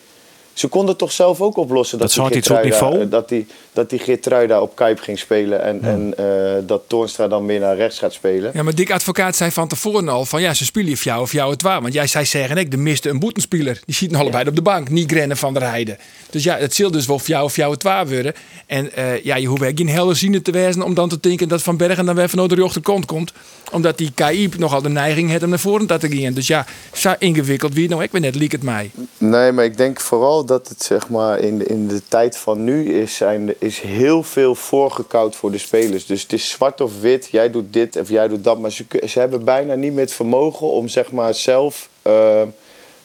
Ze 0.59 0.67
konden 0.67 0.97
toch 0.97 1.11
zelf 1.11 1.41
ook 1.41 1.57
oplossen 1.57 1.97
dat, 1.97 2.13
Dat 2.13 2.27
die 2.27 2.37
iets 2.37 2.49
op 2.49 2.63
niveau? 2.63 2.99
eh, 2.99 3.05
dat 3.09 3.29
die, 3.29 3.47
dat 3.73 3.89
die 3.89 3.99
Geertruida 3.99 4.61
op 4.61 4.75
Kuip 4.75 4.99
ging 4.99 5.19
spelen 5.19 5.63
en, 5.63 5.81
en 5.81 6.13
eh, 6.17 6.67
dat 6.67 6.81
Toornstra 6.87 7.27
dan 7.27 7.45
meer 7.45 7.59
naar 7.59 7.75
rechts 7.75 7.99
gaat 7.99 8.13
spelen. 8.13 8.51
Ja, 8.53 8.63
maar 8.63 8.75
Dick 8.75 8.91
Advocaat 8.91 9.35
zei 9.35 9.51
van 9.51 9.67
tevoren 9.67 10.09
al 10.09 10.25
van 10.25 10.41
ja, 10.41 10.53
ze 10.53 10.65
spelen 10.65 10.91
of 10.91 11.03
jou 11.03 11.21
of 11.21 11.31
jou 11.31 11.51
het 11.51 11.61
waar. 11.61 11.81
Want 11.81 11.93
jij 11.93 12.07
zei 12.07 12.25
zeggen 12.25 12.57
ik, 12.57 12.71
de 12.71 12.77
miste 12.77 13.09
een 13.09 13.19
boetenspeler. 13.19 13.81
Die 13.85 13.95
zitten 13.95 14.17
allebei 14.19 14.47
op 14.47 14.55
de 14.55 14.61
bank, 14.61 14.89
niet 14.89 15.11
Grennen 15.11 15.37
van 15.37 15.53
der 15.53 15.63
Heijden. 15.63 15.97
Dus 16.29 16.43
ja, 16.43 16.57
het 16.57 16.75
zult 16.75 16.93
dus 16.93 17.05
wel 17.05 17.15
of 17.15 17.27
jou 17.27 17.43
of 17.43 17.55
jou 17.55 17.71
het 17.73 17.83
waar 17.83 18.07
worden. 18.07 18.33
En 18.65 18.95
eh, 18.95 19.23
ja, 19.23 19.35
je 19.35 19.47
hoeft 19.47 19.61
echt 19.61 19.77
geen 19.77 19.89
helder 19.89 20.15
ziende 20.15 20.41
te 20.41 20.51
wezen 20.51 20.81
om 20.81 20.93
dan 20.93 21.09
te 21.09 21.17
denken 21.19 21.47
dat 21.47 21.61
Van 21.61 21.77
Bergen 21.77 22.05
dan 22.05 22.15
weer 22.15 22.29
vanuit 22.29 22.49
de 22.49 22.55
rechterkant 22.55 23.05
komt. 23.05 23.33
Omdat 23.71 23.97
die 23.97 24.11
KI 24.15 24.49
nogal 24.57 24.81
de 24.81 24.89
neiging 24.89 25.29
heeft 25.29 25.43
om 25.43 25.49
naar 25.49 25.59
voren 25.59 25.87
te 25.87 26.07
gaan. 26.09 26.33
Dus 26.33 26.47
ja, 26.47 26.65
zo 26.93 27.13
ingewikkeld 27.19 27.73
wie 27.73 27.81
het 27.81 27.91
nou 27.91 28.03
ik 28.03 28.11
weet 28.11 28.21
net, 28.21 28.35
liek 28.35 28.51
het 28.51 28.63
mij. 28.63 28.91
Nee, 29.17 29.51
maar 29.51 29.65
ik 29.65 29.77
denk 29.77 29.99
vooral 29.99 30.45
dat 30.49 30.67
het 30.67 30.83
zeg 30.83 31.09
maar 31.09 31.39
in, 31.39 31.67
in 31.67 31.87
de 31.87 32.01
tijd 32.07 32.37
van 32.37 32.63
nu 32.63 32.93
is, 32.93 33.15
zijn, 33.15 33.53
is 33.59 33.79
heel 33.79 34.23
veel 34.23 34.55
voorgekoud 34.55 35.35
voor 35.35 35.51
de 35.51 35.57
spelers. 35.57 36.05
Dus 36.05 36.21
het 36.21 36.33
is 36.33 36.49
zwart 36.49 36.81
of 36.81 37.01
wit, 37.01 37.27
jij 37.31 37.51
doet 37.51 37.73
dit 37.73 37.95
of 37.95 38.09
jij 38.09 38.27
doet 38.27 38.43
dat. 38.43 38.59
Maar 38.59 38.71
ze, 38.71 38.85
ze 39.07 39.19
hebben 39.19 39.43
bijna 39.43 39.75
niet 39.75 39.91
meer 39.91 40.01
het 40.01 40.13
vermogen 40.13 40.67
om 40.67 40.87
zeg 40.87 41.11
maar 41.11 41.33
zelf 41.33 41.89
eh, 42.01 42.41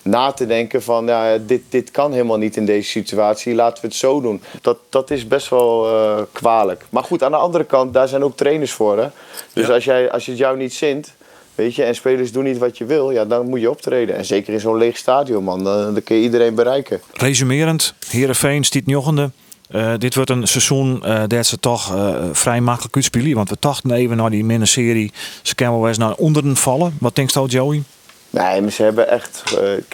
na 0.03 0.33
te 0.33 0.47
denken 0.47 0.83
van 0.83 1.07
ja, 1.07 1.39
dit, 1.39 1.63
dit 1.69 1.91
kan 1.91 2.13
helemaal 2.13 2.39
niet 2.39 2.57
in 2.57 2.67
deze 2.67 2.91
situatie, 2.91 3.55
laten 3.55 3.83
we 3.83 3.89
het 3.89 3.97
zo 3.97 4.21
doen. 4.21 4.43
Dat, 4.61 4.79
dat 4.89 5.11
is 5.11 5.27
best 5.27 5.49
wel 5.49 5.87
eh, 5.87 6.23
kwalijk. 6.33 6.85
Maar 6.91 7.05
goed, 7.05 7.23
aan 7.23 7.31
de 7.31 7.37
andere 7.37 7.65
kant, 7.65 7.95
daar 7.95 8.09
zijn 8.09 8.25
ook 8.25 8.37
trainers 8.37 8.73
voor. 8.73 8.99
Hè? 8.99 9.09
Dus 9.53 9.71
als, 9.71 9.85
jij, 9.85 10.11
als 10.11 10.27
het 10.27 10.39
jou 10.39 10.57
niet 10.57 10.75
zint, 10.75 11.15
Weet 11.55 11.75
je, 11.75 11.83
en 11.83 11.95
spelers 11.95 12.33
doen 12.33 12.45
niet 12.45 12.59
wat 12.59 12.79
je 12.79 12.85
wil, 12.85 13.11
ja, 13.11 13.25
dan 13.25 13.49
moet 13.49 13.61
je 13.61 13.71
optreden. 13.71 14.17
En 14.17 14.25
zeker 14.25 14.53
in 14.53 14.61
zo'n 14.61 14.77
leeg 14.77 14.97
stadion, 14.97 15.45
man. 15.45 15.65
Dan, 15.65 15.95
dan 15.95 16.03
kun 16.03 16.17
je 16.17 16.23
iedereen 16.23 16.55
bereiken. 16.55 17.01
Resumerend, 17.13 17.95
Heerenveen 18.09 18.65
stiet 18.65 18.83
jochende. 18.87 19.31
Eh, 19.69 19.93
dit 19.99 20.15
wordt 20.15 20.31
een 20.31 20.47
seizoen 20.47 21.05
eh, 21.05 21.23
dat 21.27 21.47
ze 21.47 21.59
toch 21.59 21.95
eh, 21.95 22.15
vrij 22.33 22.61
makkelijk 22.61 22.95
uitspelen. 22.95 23.35
Want 23.35 23.51
we 23.51 23.57
dachten 23.59 23.91
even 23.91 24.17
naar 24.17 24.31
die 24.31 24.45
minne-serie. 24.45 25.13
Ze 25.43 25.55
kunnen 25.55 25.79
wel 25.79 25.89
eens 25.89 25.99
naar 25.99 26.15
onderen 26.15 26.57
vallen. 26.57 26.97
Wat 27.01 27.15
denkt 27.15 27.33
je, 27.33 27.45
Joey? 27.47 27.83
Nee, 28.31 28.61
maar 28.61 28.71
ze 28.71 28.83
hebben 28.83 29.09
echt... 29.09 29.43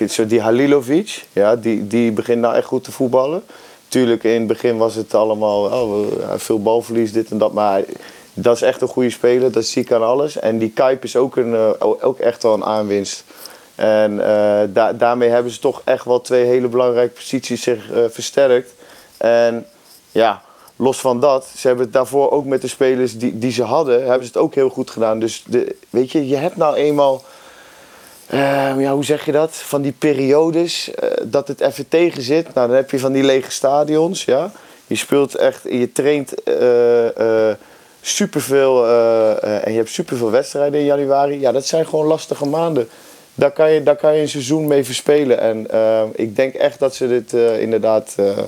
zo 0.08 0.26
die 0.26 0.40
Halilovic, 0.40 1.24
ja, 1.32 1.56
die, 1.56 1.86
die 1.86 2.12
begint 2.12 2.40
nou 2.40 2.54
echt 2.54 2.66
goed 2.66 2.84
te 2.84 2.92
voetballen. 2.92 3.42
Tuurlijk, 3.88 4.24
in 4.24 4.38
het 4.38 4.46
begin 4.46 4.76
was 4.76 4.94
het 4.94 5.14
allemaal... 5.14 5.64
Oh, 5.64 6.06
veel 6.36 6.62
balverlies, 6.62 7.12
dit 7.12 7.30
en 7.30 7.38
dat. 7.38 7.52
Maar 7.52 7.82
dat 8.34 8.56
is 8.56 8.62
echt 8.62 8.80
een 8.80 8.88
goede 8.88 9.10
speler. 9.10 9.52
Dat 9.52 9.64
zie 9.64 9.82
ik 9.82 9.92
aan 9.92 10.02
alles. 10.02 10.38
En 10.38 10.58
die 10.58 10.70
Kuip 10.70 11.04
is 11.04 11.16
ook, 11.16 11.36
een, 11.36 11.54
eh, 11.54 11.70
ook 11.80 12.18
echt 12.18 12.42
wel 12.42 12.54
een 12.54 12.64
aanwinst. 12.64 13.24
En 13.74 14.20
eh, 14.20 14.62
da- 14.68 14.92
daarmee 14.92 15.28
hebben 15.28 15.52
ze 15.52 15.58
toch 15.58 15.82
echt 15.84 16.04
wel 16.04 16.20
twee 16.20 16.44
hele 16.44 16.68
belangrijke 16.68 17.14
posities 17.14 17.62
zich 17.62 17.90
eh, 17.90 18.04
versterkt. 18.10 18.74
En 19.16 19.66
ja, 20.12 20.42
los 20.76 21.00
van 21.00 21.20
dat, 21.20 21.46
ze 21.56 21.66
hebben 21.66 21.84
het 21.84 21.94
daarvoor 21.94 22.30
ook 22.30 22.44
met 22.44 22.60
de 22.60 22.68
spelers 22.68 23.18
die, 23.18 23.38
die 23.38 23.52
ze 23.52 23.62
hadden, 23.62 23.98
hebben 24.00 24.26
ze 24.26 24.32
het 24.32 24.42
ook 24.42 24.54
heel 24.54 24.68
goed 24.68 24.90
gedaan. 24.90 25.18
Dus 25.18 25.42
de, 25.46 25.76
weet 25.90 26.12
je, 26.12 26.28
je 26.28 26.36
hebt 26.36 26.56
nou 26.56 26.74
eenmaal, 26.76 27.24
ja, 28.78 28.92
hoe 28.92 29.04
zeg 29.04 29.24
je 29.24 29.32
dat? 29.32 29.50
Van 29.54 29.82
die 29.82 29.94
periodes 29.98 30.90
dat 31.22 31.48
het 31.48 31.60
even 31.60 31.88
tegen 31.88 32.22
zit. 32.22 32.54
Nou, 32.54 32.66
dan 32.66 32.76
heb 32.76 32.90
je 32.90 32.98
van 32.98 33.12
die 33.12 33.22
lege 33.22 33.50
stadions, 33.50 34.24
ja. 34.24 34.50
Je 34.86 34.96
speelt 34.96 35.34
echt, 35.34 35.62
je 35.62 35.92
traint 35.92 36.34
superveel 38.00 38.86
eh, 38.86 39.30
eh, 39.42 39.66
en 39.66 39.72
je 39.72 39.78
hebt 39.78 39.90
superveel 39.90 40.30
wedstrijden 40.30 40.80
in 40.80 40.86
januari. 40.86 41.40
Ja, 41.40 41.52
dat 41.52 41.66
zijn 41.66 41.86
gewoon 41.86 42.06
lastige 42.06 42.46
maanden. 42.46 42.88
Daar 43.40 43.52
kan 43.52 43.70
je, 43.72 43.82
daar 43.82 43.96
kan 43.96 44.14
je 44.14 44.22
een 44.22 44.28
seizoen 44.28 44.66
mee 44.66 44.84
verspelen. 44.84 45.40
En 45.40 45.70
eh, 45.70 46.02
ik 46.14 46.36
denk 46.36 46.54
echt 46.54 46.78
dat 46.78 46.94
ze 46.94 47.08
dit 47.08 47.34
eh, 47.34 47.60
inderdaad 47.60 48.14
eh, 48.16 48.38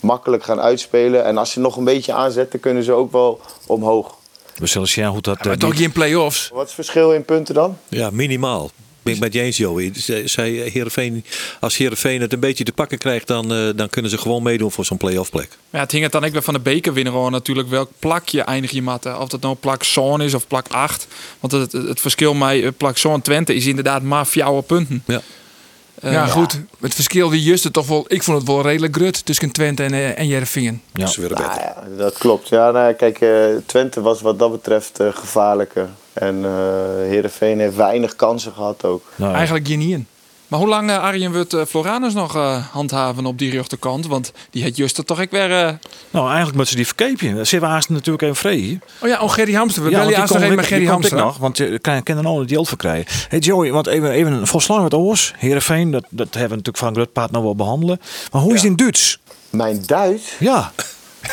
makkelijk 0.00 0.42
gaan 0.42 0.60
uitspelen. 0.60 1.24
En 1.24 1.36
als 1.36 1.50
ze 1.50 1.60
nog 1.60 1.76
een 1.76 1.84
beetje 1.84 2.12
aanzetten, 2.12 2.60
kunnen 2.60 2.84
ze 2.84 2.92
ook 2.92 3.12
wel 3.12 3.40
omhoog. 3.66 4.18
We 4.56 4.66
zullen 4.66 4.88
zien 4.88 5.06
hoe 5.06 5.20
dat... 5.20 5.44
Maar 5.44 5.56
toch 5.56 5.76
geen 5.76 5.92
play-offs. 5.92 6.48
Wat 6.48 6.60
is 6.60 6.66
het 6.66 6.74
verschil 6.74 7.12
in 7.12 7.24
punten 7.24 7.54
dan? 7.54 7.78
Ja, 7.88 8.10
minimaal. 8.10 8.70
Ben 9.02 9.14
ik 9.14 9.20
met 9.20 9.32
je 9.32 9.40
eens, 9.40 9.56
Joey. 9.56 9.90
Zij- 10.24 10.50
Heerenveen, 10.72 11.24
als 11.60 11.76
Heerenveen 11.76 12.20
het 12.20 12.32
een 12.32 12.40
beetje 12.40 12.64
te 12.64 12.72
pakken 12.72 12.98
krijgt, 12.98 13.26
dan, 13.26 13.52
eh, 13.52 13.68
dan 13.76 13.88
kunnen 13.90 14.10
ze 14.10 14.18
gewoon 14.18 14.42
meedoen 14.42 14.70
voor 14.72 14.84
zo'n 14.84 14.96
play-off 14.96 15.30
plek. 15.30 15.48
Ja, 15.70 15.78
het 15.80 15.90
hing 15.90 16.02
het 16.02 16.12
dan 16.12 16.24
ook 16.24 16.32
weer 16.32 16.42
van 16.42 16.54
de 16.54 16.60
bekerwinnaar 16.60 17.30
natuurlijk 17.30 17.68
welk 17.68 17.90
plak 17.98 18.28
je 18.28 18.42
eindig 18.42 18.70
je 18.70 18.82
matten. 18.82 19.20
Of 19.20 19.28
dat 19.28 19.40
nou 19.40 19.54
plak 19.54 19.84
Zoon 19.84 20.20
is 20.22 20.34
of 20.34 20.46
plak 20.46 20.66
8. 20.68 21.06
Want 21.40 21.52
het, 21.52 21.72
het, 21.72 21.88
het 21.88 22.00
verschil 22.00 22.34
met 22.34 22.62
eh, 22.62 22.68
plak 22.76 22.98
Zoon 22.98 23.20
Twente 23.22 23.54
is 23.54 23.66
inderdaad 23.66 24.02
maar 24.02 24.26
vier 24.26 24.62
punten. 24.62 25.02
Ja. 25.06 25.20
Eh, 26.00 26.12
ja, 26.12 26.26
goed. 26.26 26.60
Het 26.80 26.94
verschil 26.94 27.28
die 27.28 27.42
juiste 27.42 27.70
toch 27.70 27.86
wel. 27.86 28.04
Ik 28.08 28.22
vond 28.22 28.38
het 28.38 28.46
wel 28.46 28.62
redelijk 28.62 28.94
grut 28.96 29.24
tussen 29.26 29.50
Twente 29.50 29.82
en, 29.82 29.92
eh, 29.92 30.18
en 30.18 30.26
Jereveen. 30.26 30.82
Ja. 30.94 31.06
Ze 31.06 31.20
weer 31.20 31.30
Nou 31.30 31.42
beter. 31.48 31.62
ja, 31.62 31.84
dat 31.96 32.18
klopt. 32.18 32.48
Ja, 32.48 32.70
nou, 32.70 32.92
kijk, 32.92 33.20
eh, 33.20 33.44
Twente 33.66 34.00
was 34.00 34.20
wat 34.20 34.38
dat 34.38 34.50
betreft 34.50 35.00
eh, 35.00 35.08
gevaarlijker. 35.14 35.88
En 36.12 36.44
eh 36.44 36.50
Heerenveen 37.08 37.58
heeft 37.60 37.76
weinig 37.76 38.16
kansen 38.16 38.52
gehad 38.52 38.84
ook. 38.84 39.02
nou, 39.16 39.34
Eigenlijk 39.34 39.66
geen 39.66 39.80
in. 39.80 40.06
Maar 40.48 40.58
hoe 40.58 40.68
lang, 40.68 40.90
eh, 40.90 40.98
Arjen, 41.02 41.32
wordt 41.32 41.54
eh, 41.54 41.64
Floranus 41.68 42.14
nog 42.14 42.34
eh, 42.36 42.66
handhaven 42.72 43.26
op 43.26 43.38
die 43.38 43.50
rechterkant? 43.50 44.06
Want 44.06 44.32
die 44.50 44.62
heeft 44.62 44.76
juist 44.76 45.06
toch 45.06 45.20
ook 45.20 45.30
weer... 45.30 45.50
eh, 45.50 45.72
nou, 46.10 46.26
eigenlijk 46.26 46.54
moeten 46.56 46.66
ze 46.66 46.76
die 46.76 46.86
verkeepje. 46.86 47.60
We 47.60 47.66
haast 47.66 47.88
natuurlijk 47.88 48.22
even 48.22 48.36
vrij. 48.36 48.78
Oh 49.02 49.08
ja, 49.08 49.20
oh 49.20 49.30
Gerry 49.32 49.52
Hamster. 49.54 49.82
We 49.82 49.90
Ja, 49.90 49.98
bellen 49.98 50.18
nog 50.20 50.30
even 50.30 50.48
met 50.48 50.58
ik- 50.58 50.64
Gerry 50.66 50.82
ik 50.82 50.88
Hamster. 50.88 51.16
nog, 51.18 51.36
want 51.36 51.56
je 51.56 51.78
kan, 51.78 52.02
kan 52.02 52.18
er 52.18 52.24
al 52.26 52.38
die 52.38 52.48
geld 52.48 52.68
voor 52.68 52.78
krijgen. 52.78 53.26
Hey 53.28 53.38
Joey, 53.38 53.72
want 53.72 53.86
even, 53.86 54.10
even 54.10 54.32
een 54.32 54.46
volslaan 54.46 54.82
met 54.82 54.94
oors. 54.94 55.32
Heerenveen, 55.36 55.90
dat, 55.90 56.04
dat 56.08 56.26
hebben 56.34 56.42
we 56.50 56.56
natuurlijk 56.56 56.84
van 56.84 56.94
Grutpaard 56.94 57.30
nog 57.30 57.42
wel 57.42 57.54
behandelen. 57.56 58.00
Maar 58.32 58.42
hoe 58.42 58.54
is 58.54 58.60
het 58.62 58.70
in 58.70 58.76
Duits? 58.76 59.18
Mijn 59.50 59.82
Duits? 59.86 60.32
Ja. 60.38 60.72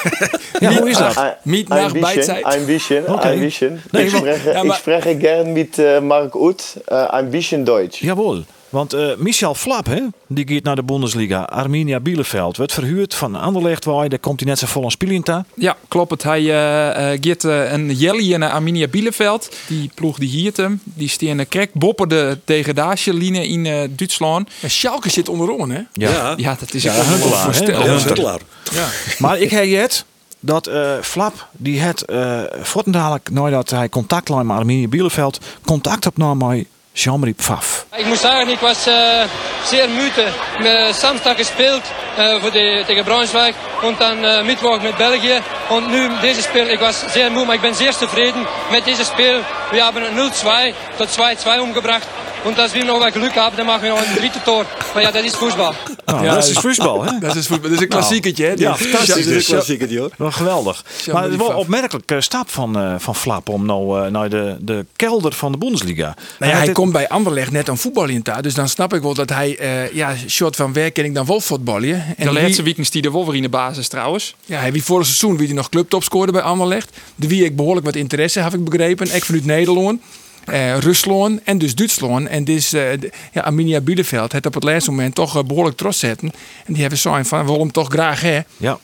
ja, 0.60 0.72
hoe 0.74 0.90
is 0.90 0.98
dat? 0.98 1.36
Niet 1.42 1.68
bisschen, 1.70 2.00
Beidzeit. 2.00 2.66
Bisschen, 2.66 3.08
Okay. 3.14 3.38
bisschen. 3.40 3.82
Nee, 3.92 4.06
ich, 4.06 4.16
spreche, 4.16 4.52
ja, 4.52 4.64
maar- 4.64 4.76
ich 4.76 4.80
spreche 4.82 5.16
gern 5.18 5.54
mit 5.54 5.78
äh, 5.80 6.00
Mark 6.02 6.36
Uth, 6.36 6.64
äh, 6.88 6.94
ein 6.96 7.30
bisschen 7.30 7.66
Deutsch. 7.66 8.02
Jawel. 8.02 8.44
Want 8.70 8.94
eh, 8.94 9.08
Michel 9.18 9.56
Flap, 9.56 9.86
hè, 9.86 10.02
die 10.28 10.48
gaat 10.48 10.64
naar 10.64 10.76
de 10.76 10.84
Bundesliga. 10.84 11.42
Arminia 11.42 12.00
Bielefeld 12.00 12.58
werd 12.58 12.74
verhuurd 12.74 13.16
van 13.16 13.36
Anderlecht. 13.36 13.86
Waar 13.86 14.10
daar 14.10 14.20
komt 14.20 14.40
hij 14.40 14.50
net 14.50 14.60
zo 14.60 14.66
vol 14.68 14.84
aan 14.84 14.92
spelen. 14.92 15.46
Ja, 15.56 15.78
klopt 15.88 16.12
het. 16.12 16.24
Hij 16.24 16.40
eh 16.40 17.14
eh, 17.14 17.20
gaat 17.22 17.44
eh, 17.44 17.72
een 17.72 17.94
jelly 17.94 18.36
naar 18.36 18.52
Arminia 18.52 18.88
Bielefeld. 18.88 19.56
Die 19.68 19.92
ploeg 19.94 20.18
die 20.20 20.30
hiert 20.30 20.58
hem. 20.58 20.82
Die 20.84 21.10
staan 21.10 21.48
krek 21.48 21.74
boppen 21.74 22.10
de 22.10 22.38
degradatielinie 22.46 23.48
in 23.48 23.66
eh 23.66 23.90
Duitsland. 23.90 24.50
Ja, 24.60 24.68
Schalke 24.68 25.10
zit 25.10 25.30
onderom, 25.30 25.72
hè? 25.72 25.82
Ja. 25.94 26.34
Ja, 26.38 26.56
dat 26.60 26.74
is 26.74 26.84
Ja, 26.84 26.92
hè? 26.92 27.18
voorstellen. 27.18 28.40
Ja. 28.74 28.88
Maar 29.18 29.40
ik 29.40 29.50
heb 29.50 29.72
het 29.82 30.06
dat 30.40 30.68
eh, 30.68 30.92
Flap, 31.02 31.48
die 31.52 31.80
het 31.80 32.04
uh, 32.10 32.42
dadelijk 32.86 33.30
nadat 33.30 33.70
hij 33.70 33.90
contact 33.90 34.28
had 34.28 34.44
met 34.44 34.58
Arminia 34.58 34.88
Bielefeld, 34.88 35.40
contact 35.66 36.06
opnam 36.06 36.38
met 36.38 36.66
Jean-Marie 36.98 37.36
Pfaff. 37.38 37.86
Muss 38.06 38.22
sagen, 38.22 38.50
ich 38.50 38.62
war 38.62 38.72
äh, 38.72 39.28
sehr 39.66 39.88
müde. 39.88 40.26
Äh, 40.64 40.92
Samstag 40.94 41.38
gespielt 41.38 41.84
äh, 42.18 42.40
für 42.42 42.50
die, 42.52 42.84
gegen 42.88 43.06
Braunschweig 43.06 43.54
und 43.84 44.00
dann 44.02 44.24
äh, 44.24 44.44
Mittwoch 44.44 44.82
mit 44.82 44.98
Belgien. 44.98 45.42
Und 45.70 45.92
nun 45.92 46.10
dieses 46.24 46.46
Spiel, 46.46 46.68
ich 46.74 46.82
war 46.82 46.92
sehr 46.92 47.30
müde, 47.30 47.44
aber 47.44 47.56
ich 47.56 47.62
bin 47.62 47.74
sehr 47.76 47.92
zufrieden 47.92 48.46
mit 48.72 48.86
diesem 48.88 49.06
Spiel. 49.06 49.44
Wir 49.72 49.86
haben 49.86 50.00
0-2 50.00 50.74
tot 50.98 51.08
2-2 51.10 51.60
umgebracht. 51.60 52.08
Und 52.44 52.58
als 52.60 52.74
wir 52.74 52.86
noch 52.86 53.00
mal 53.00 53.12
Glück 53.12 53.36
haben, 53.36 53.58
dann 53.58 53.66
machen 53.68 53.84
wir 53.84 53.90
noch 53.90 54.00
ein 54.00 54.16
drittes 54.16 54.44
Tor. 54.44 54.66
Maar 54.94 55.04
ja, 55.04 55.12
das 55.12 55.26
ist 55.26 55.36
Fußball. 55.36 55.74
Nou, 56.06 56.24
Ja, 56.24 56.36
dat 56.36 56.46
is 56.46 56.54
dus- 56.54 56.60
voetbal, 56.78 57.04
hè? 57.04 57.20
Dat 57.28 57.36
is, 57.36 57.48
voetbal. 57.48 57.70
dat 57.70 57.78
is 57.80 57.84
een 57.84 57.90
klassiekertje, 57.90 58.46
hè? 58.46 58.54
Ja, 58.58 58.76
fantastisch. 58.76 59.08
Dat 59.08 59.18
is 59.36 59.48
een 59.48 59.54
klassieker, 59.54 59.88
die 59.88 60.00
hoor. 60.00 60.10
Wel 60.18 60.32
geweldig. 60.32 60.84
Maar 61.12 61.24
het 61.24 61.32
is 61.32 61.38
wel 61.38 61.48
een 61.48 61.52
Pfaff. 61.54 61.56
opmerkelijke 61.56 62.22
stap 62.22 62.50
van, 62.50 62.78
eh, 62.80 62.94
van 62.98 63.16
Flap 63.16 63.50
om 63.50 63.66
nou 63.66 64.02
eh, 64.06 64.12
naar 64.12 64.30
de, 64.30 64.56
de 64.60 64.86
kelder 64.96 65.34
van 65.34 65.52
de 65.52 65.58
Bundesliga. 65.58 66.16
Nou 66.40 66.52
ja, 66.52 66.58
hij 66.58 66.66
dit- 66.66 66.76
komt 66.92 67.00
bij 67.00 67.08
Anderlecht 67.10 67.52
net 67.52 67.70
aan 67.70 67.78
voetbal 67.78 68.08
in 68.08 68.20
daar. 68.24 68.42
Dus 68.42 68.54
dan 68.54 68.70
snap 68.70 68.94
ik 68.94 69.02
wel 69.02 69.14
dat 69.14 69.30
hij, 69.30 69.58
eh 69.58 69.92
ja, 69.94 70.16
short 70.28 70.56
van 70.56 70.74
werk 70.74 70.94
ken 70.94 71.06
ik 71.06 71.14
dan 71.14 71.26
wel 71.26 71.42
voetballen. 71.42 71.94
En 72.18 72.26
De 72.26 72.32
laatste 72.34 72.56
wie, 72.56 72.64
weekend 72.64 72.92
die 72.92 73.02
de 73.02 73.10
Wolver 73.10 73.36
in 73.36 73.42
de 73.42 73.50
basis 73.50 73.88
trouwens. 73.88 74.36
ja, 74.46 74.60
hij 74.60 74.72
wie 74.72 74.84
vorig 74.84 75.06
seizoen 75.06 75.38
wie 75.38 75.48
hij 75.48 75.56
nog 75.56 75.70
clubtop 75.70 76.04
scoorde 76.04 76.32
bij 76.32 76.42
Anderlecht. 76.42 76.98
De 77.16 77.28
wie 77.28 77.44
ik 77.46 77.56
behoorlijk 77.56 77.86
wat 77.86 77.96
interesse 77.96 78.40
heb 78.40 78.54
ik 78.54 78.64
begrepen. 78.64 79.16
Ik 79.16 79.26
vanuit 79.26 79.46
Nederland. 79.46 80.02
eh 80.46 80.78
Rusland 80.78 81.40
en 81.44 81.58
dus 81.58 81.76
Duitsland. 81.76 82.28
En 82.28 82.44
dus 82.44 82.74
eh, 82.74 82.82
de- 83.00 83.12
ja, 83.32 83.42
Arminia 83.42 83.82
Bielefeld 83.82 84.32
het 84.32 84.46
op 84.46 84.54
het 84.54 84.64
laatste 84.64 84.90
moment 84.92 85.16
toch 85.16 85.36
eh, 85.38 85.44
behoorlijk 85.44 85.78
trots 85.78 86.00
zetten. 86.00 86.32
En 86.66 86.74
die 86.74 86.82
hebben 86.82 87.00
zo 87.00 87.20
van, 87.24 87.46
waarom 87.46 87.72
toch 87.72 87.90
graag 87.90 88.22
hè? 88.22 88.40
Ja, 88.58 88.80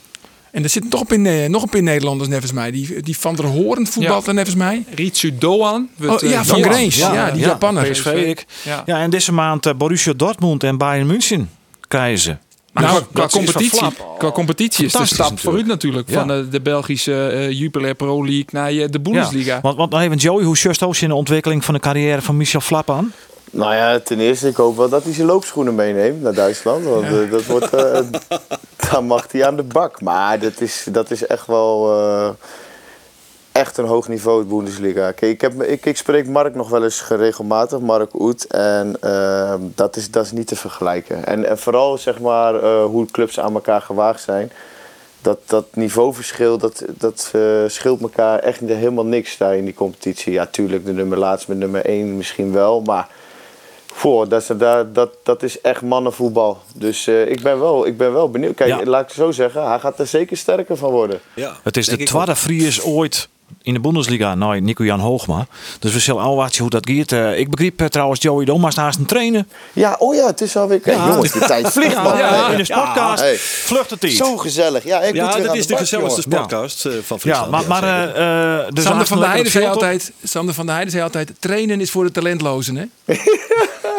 En 0.53 0.63
er 0.63 0.69
zitten 0.69 0.91
toch 0.91 1.09
een 1.09 1.23
paar, 1.23 1.49
nog 1.49 1.63
een 1.63 1.69
paar 1.69 1.81
Nederlanders 1.83 2.29
nevens 2.29 2.51
mij. 2.51 2.71
Die, 2.71 3.01
die 3.01 3.17
Van 3.17 3.35
der 3.35 3.45
Hoorn 3.45 3.87
voetbalt 3.87 4.23
Ja. 4.23 4.27
er 4.27 4.33
nevens 4.33 4.55
mij. 4.55 4.85
Ritsu 4.95 5.37
Doan. 5.37 5.89
Oh, 6.03 6.23
eh, 6.23 6.29
ja, 6.29 6.45
van. 6.45 6.63
Greens. 6.63 6.95
Ja, 6.95 7.31
die 7.31 7.41
Japaner. 7.41 7.89
PSV. 7.89 8.05
ik. 8.05 8.45
Ja. 8.63 8.83
Ja, 8.85 8.99
en 8.99 9.09
deze 9.09 9.31
maand 9.33 9.65
eh, 9.65 9.73
Borussia 9.73 10.13
Dortmund 10.13 10.63
en 10.63 10.77
Bayern 10.77 11.07
München 11.07 11.49
krijgen 11.87 12.19
ze. 12.19 12.35
Maar 12.73 12.83
Nou, 12.83 13.03
qua, 13.13 13.27
competitie, 13.27 13.87
qua 14.17 14.31
competitie 14.31 14.85
is 14.85 14.91
de 14.91 14.97
Fantastisch 14.97 15.25
stap 15.25 15.39
vooruit 15.39 15.65
natuurlijk. 15.65 16.09
Ja. 16.09 16.19
Van 16.19 16.27
de, 16.27 16.47
de 16.49 16.61
Belgische 16.61 17.27
eh 17.27 17.51
Jupiler 17.51 17.95
Pro 17.95 18.25
League 18.25 18.45
naar 18.51 18.69
eh, 18.69 18.85
de 18.89 18.99
Bundesliga. 18.99 19.55
Ja, 19.55 19.61
want, 19.61 19.77
want 19.77 19.91
nou 19.91 20.03
even 20.03 20.17
Joey, 20.17 20.43
hoe 20.43 20.57
ook 20.79 20.95
in 20.97 21.07
de 21.07 21.15
ontwikkeling 21.15 21.65
van 21.65 21.73
de 21.73 21.79
carrière 21.79 22.21
van 22.21 22.37
Michel 22.37 22.61
Flap 22.61 22.89
aan? 22.91 23.13
Nou 23.53 23.75
ja, 23.75 23.99
ten 23.99 24.19
eerste, 24.19 24.47
ik 24.47 24.55
hoop 24.55 24.77
wel 24.77 24.89
dat 24.89 25.03
hij 25.03 25.13
zijn 25.13 25.27
loopschoenen 25.27 25.75
meeneemt 25.75 26.21
naar 26.21 26.33
Duitsland. 26.33 26.85
Want 26.85 27.05
eh, 27.05 27.31
dat 27.31 27.45
wordt, 27.45 27.73
eh, 27.73 27.99
dan 28.91 29.05
mag 29.05 29.31
hij 29.31 29.45
aan 29.45 29.55
de 29.55 29.63
bak. 29.63 30.01
Maar 30.01 30.39
dat 30.39 30.61
is, 30.61 30.87
dat 30.91 31.11
is 31.11 31.27
echt 31.27 31.47
wel 31.47 31.91
eh, 31.91 32.29
echt 33.51 33.77
een 33.77 33.85
hoog 33.85 34.07
niveau, 34.07 34.39
het 34.39 34.47
Bundesliga. 34.47 35.11
Kijk, 35.11 35.31
ik, 35.31 35.41
heb, 35.41 35.63
ik, 35.63 35.85
ik 35.85 35.97
spreek 35.97 36.27
Mark 36.27 36.55
nog 36.55 36.69
wel 36.69 36.83
eens 36.83 37.07
regelmatig, 37.07 37.79
Mark 37.79 38.19
Oet. 38.19 38.47
En 38.47 38.95
dat, 39.75 39.95
is, 39.95 40.11
dat 40.11 40.25
is 40.25 40.31
niet 40.31 40.47
te 40.47 40.55
vergelijken. 40.55 41.25
En, 41.25 41.45
en 41.45 41.57
vooral 41.57 41.97
zeg 41.97 42.19
maar 42.19 42.81
hoe 42.81 43.05
clubs 43.05 43.39
aan 43.39 43.53
elkaar 43.53 43.81
gewaagd 43.81 44.21
zijn. 44.21 44.51
Dat, 45.21 45.39
dat 45.45 45.65
niveauverschil, 45.73 46.57
dat, 46.57 46.85
dat 46.97 47.31
scheelt 47.67 48.01
elkaar 48.01 48.39
echt 48.39 48.59
helemaal 48.59 49.05
niks 49.05 49.37
daar 49.37 49.55
in 49.55 49.65
die 49.65 49.73
competitie. 49.73 50.33
Ja, 50.33 50.45
tuurlijk, 50.45 50.85
de 50.85 50.93
nummer 50.93 51.17
laatst 51.17 51.47
met 51.47 51.57
nummer 51.57 51.85
1 51.85 52.17
misschien 52.17 52.51
wel. 52.51 52.81
Maar 52.81 53.07
voor, 53.93 54.27
dat, 54.29 54.41
is, 54.41 54.47
dat, 54.57 54.95
dat, 54.95 55.09
dat 55.23 55.43
is 55.43 55.61
echt 55.61 55.81
mannenvoetbal. 55.81 56.57
Dus 56.75 57.07
eh, 57.07 57.29
ik, 57.31 57.41
ben 57.41 57.59
wel, 57.59 57.85
ik 57.87 57.97
ben 57.97 58.13
wel 58.13 58.29
benieuwd. 58.29 58.55
Kijk, 58.55 58.69
Ja. 58.69 58.85
laat 58.85 59.01
ik 59.01 59.07
het 59.07 59.15
zo 59.17 59.31
zeggen, 59.31 59.67
hij 59.67 59.79
gaat 59.79 59.99
er 59.99 60.07
zeker 60.07 60.37
sterker 60.37 60.77
van 60.77 60.91
worden. 60.91 61.19
Ja, 61.33 61.57
Het 61.63 61.77
is 61.77 61.85
de 61.85 61.95
denk 61.97 62.09
tweede 62.09 62.35
Fries 62.35 62.81
ooit 62.83 63.29
in 63.61 63.73
de 63.73 63.79
Bundesliga. 63.79 64.35
Nou, 64.35 64.59
Nico-Jan 64.59 64.99
Hoogma. 64.99 65.47
Dus 65.79 65.93
we 65.93 65.99
zullen 65.99 66.21
al 66.21 66.35
wat 66.35 66.53
zien 66.53 66.61
hoe 66.61 66.69
dat 66.69 66.89
gaat. 66.89 67.11
Eh, 67.11 67.39
ik 67.39 67.49
begreep 67.49 67.81
eh, 67.81 67.87
trouwens 67.87 68.21
Joey 68.21 68.45
Domas 68.45 68.75
naast 68.75 68.99
een 68.99 69.05
trainen. 69.05 69.47
Ja, 69.73 69.95
oh 69.99 70.15
ja, 70.15 70.25
het 70.25 70.41
is 70.41 70.55
alweer... 70.57 70.79
Kijk, 70.79 70.97
jongens, 70.97 71.31
de 71.31 71.39
tijd 71.39 71.67
vliegt, 71.77 71.95
man. 72.03 72.17
Ja, 72.17 72.47
in 72.49 72.57
de 72.63 72.73
podcast 72.73 73.21
hey. 73.21 73.37
vlucht 73.37 73.89
het 73.89 74.03
iets. 74.03 74.17
Zo 74.17 74.37
gezellig. 74.37 74.83
Ja, 74.83 75.01
ik 75.01 75.15
Ja, 75.15 75.39
dat 75.39 75.55
is 75.55 75.67
de 75.67 75.77
gezelligste 75.77 76.27
podcast 76.27 76.85
eh, 76.85 76.91
van 77.03 77.19
Ja, 77.21 77.35
Friesland. 77.35 77.51
maar, 77.51 77.81
maar 77.81 78.13
eh, 78.15 78.59
eh, 78.59 78.67
dus 78.69 78.83
Sander 78.83 79.07
van 79.07 79.19
der 79.19 79.29
Heijden 79.29 79.51
zei 79.51 79.65
altijd. 79.65 80.11
Sander 80.23 80.53
van 80.53 80.63
der 80.65 80.73
Heijden 80.73 80.93
zei 80.93 81.03
altijd, 81.03 81.31
trainen 81.39 81.81
is 81.81 81.91
voor 81.91 82.03
de 82.03 82.11
talentlozen, 82.11 82.75
hè? 82.75 82.85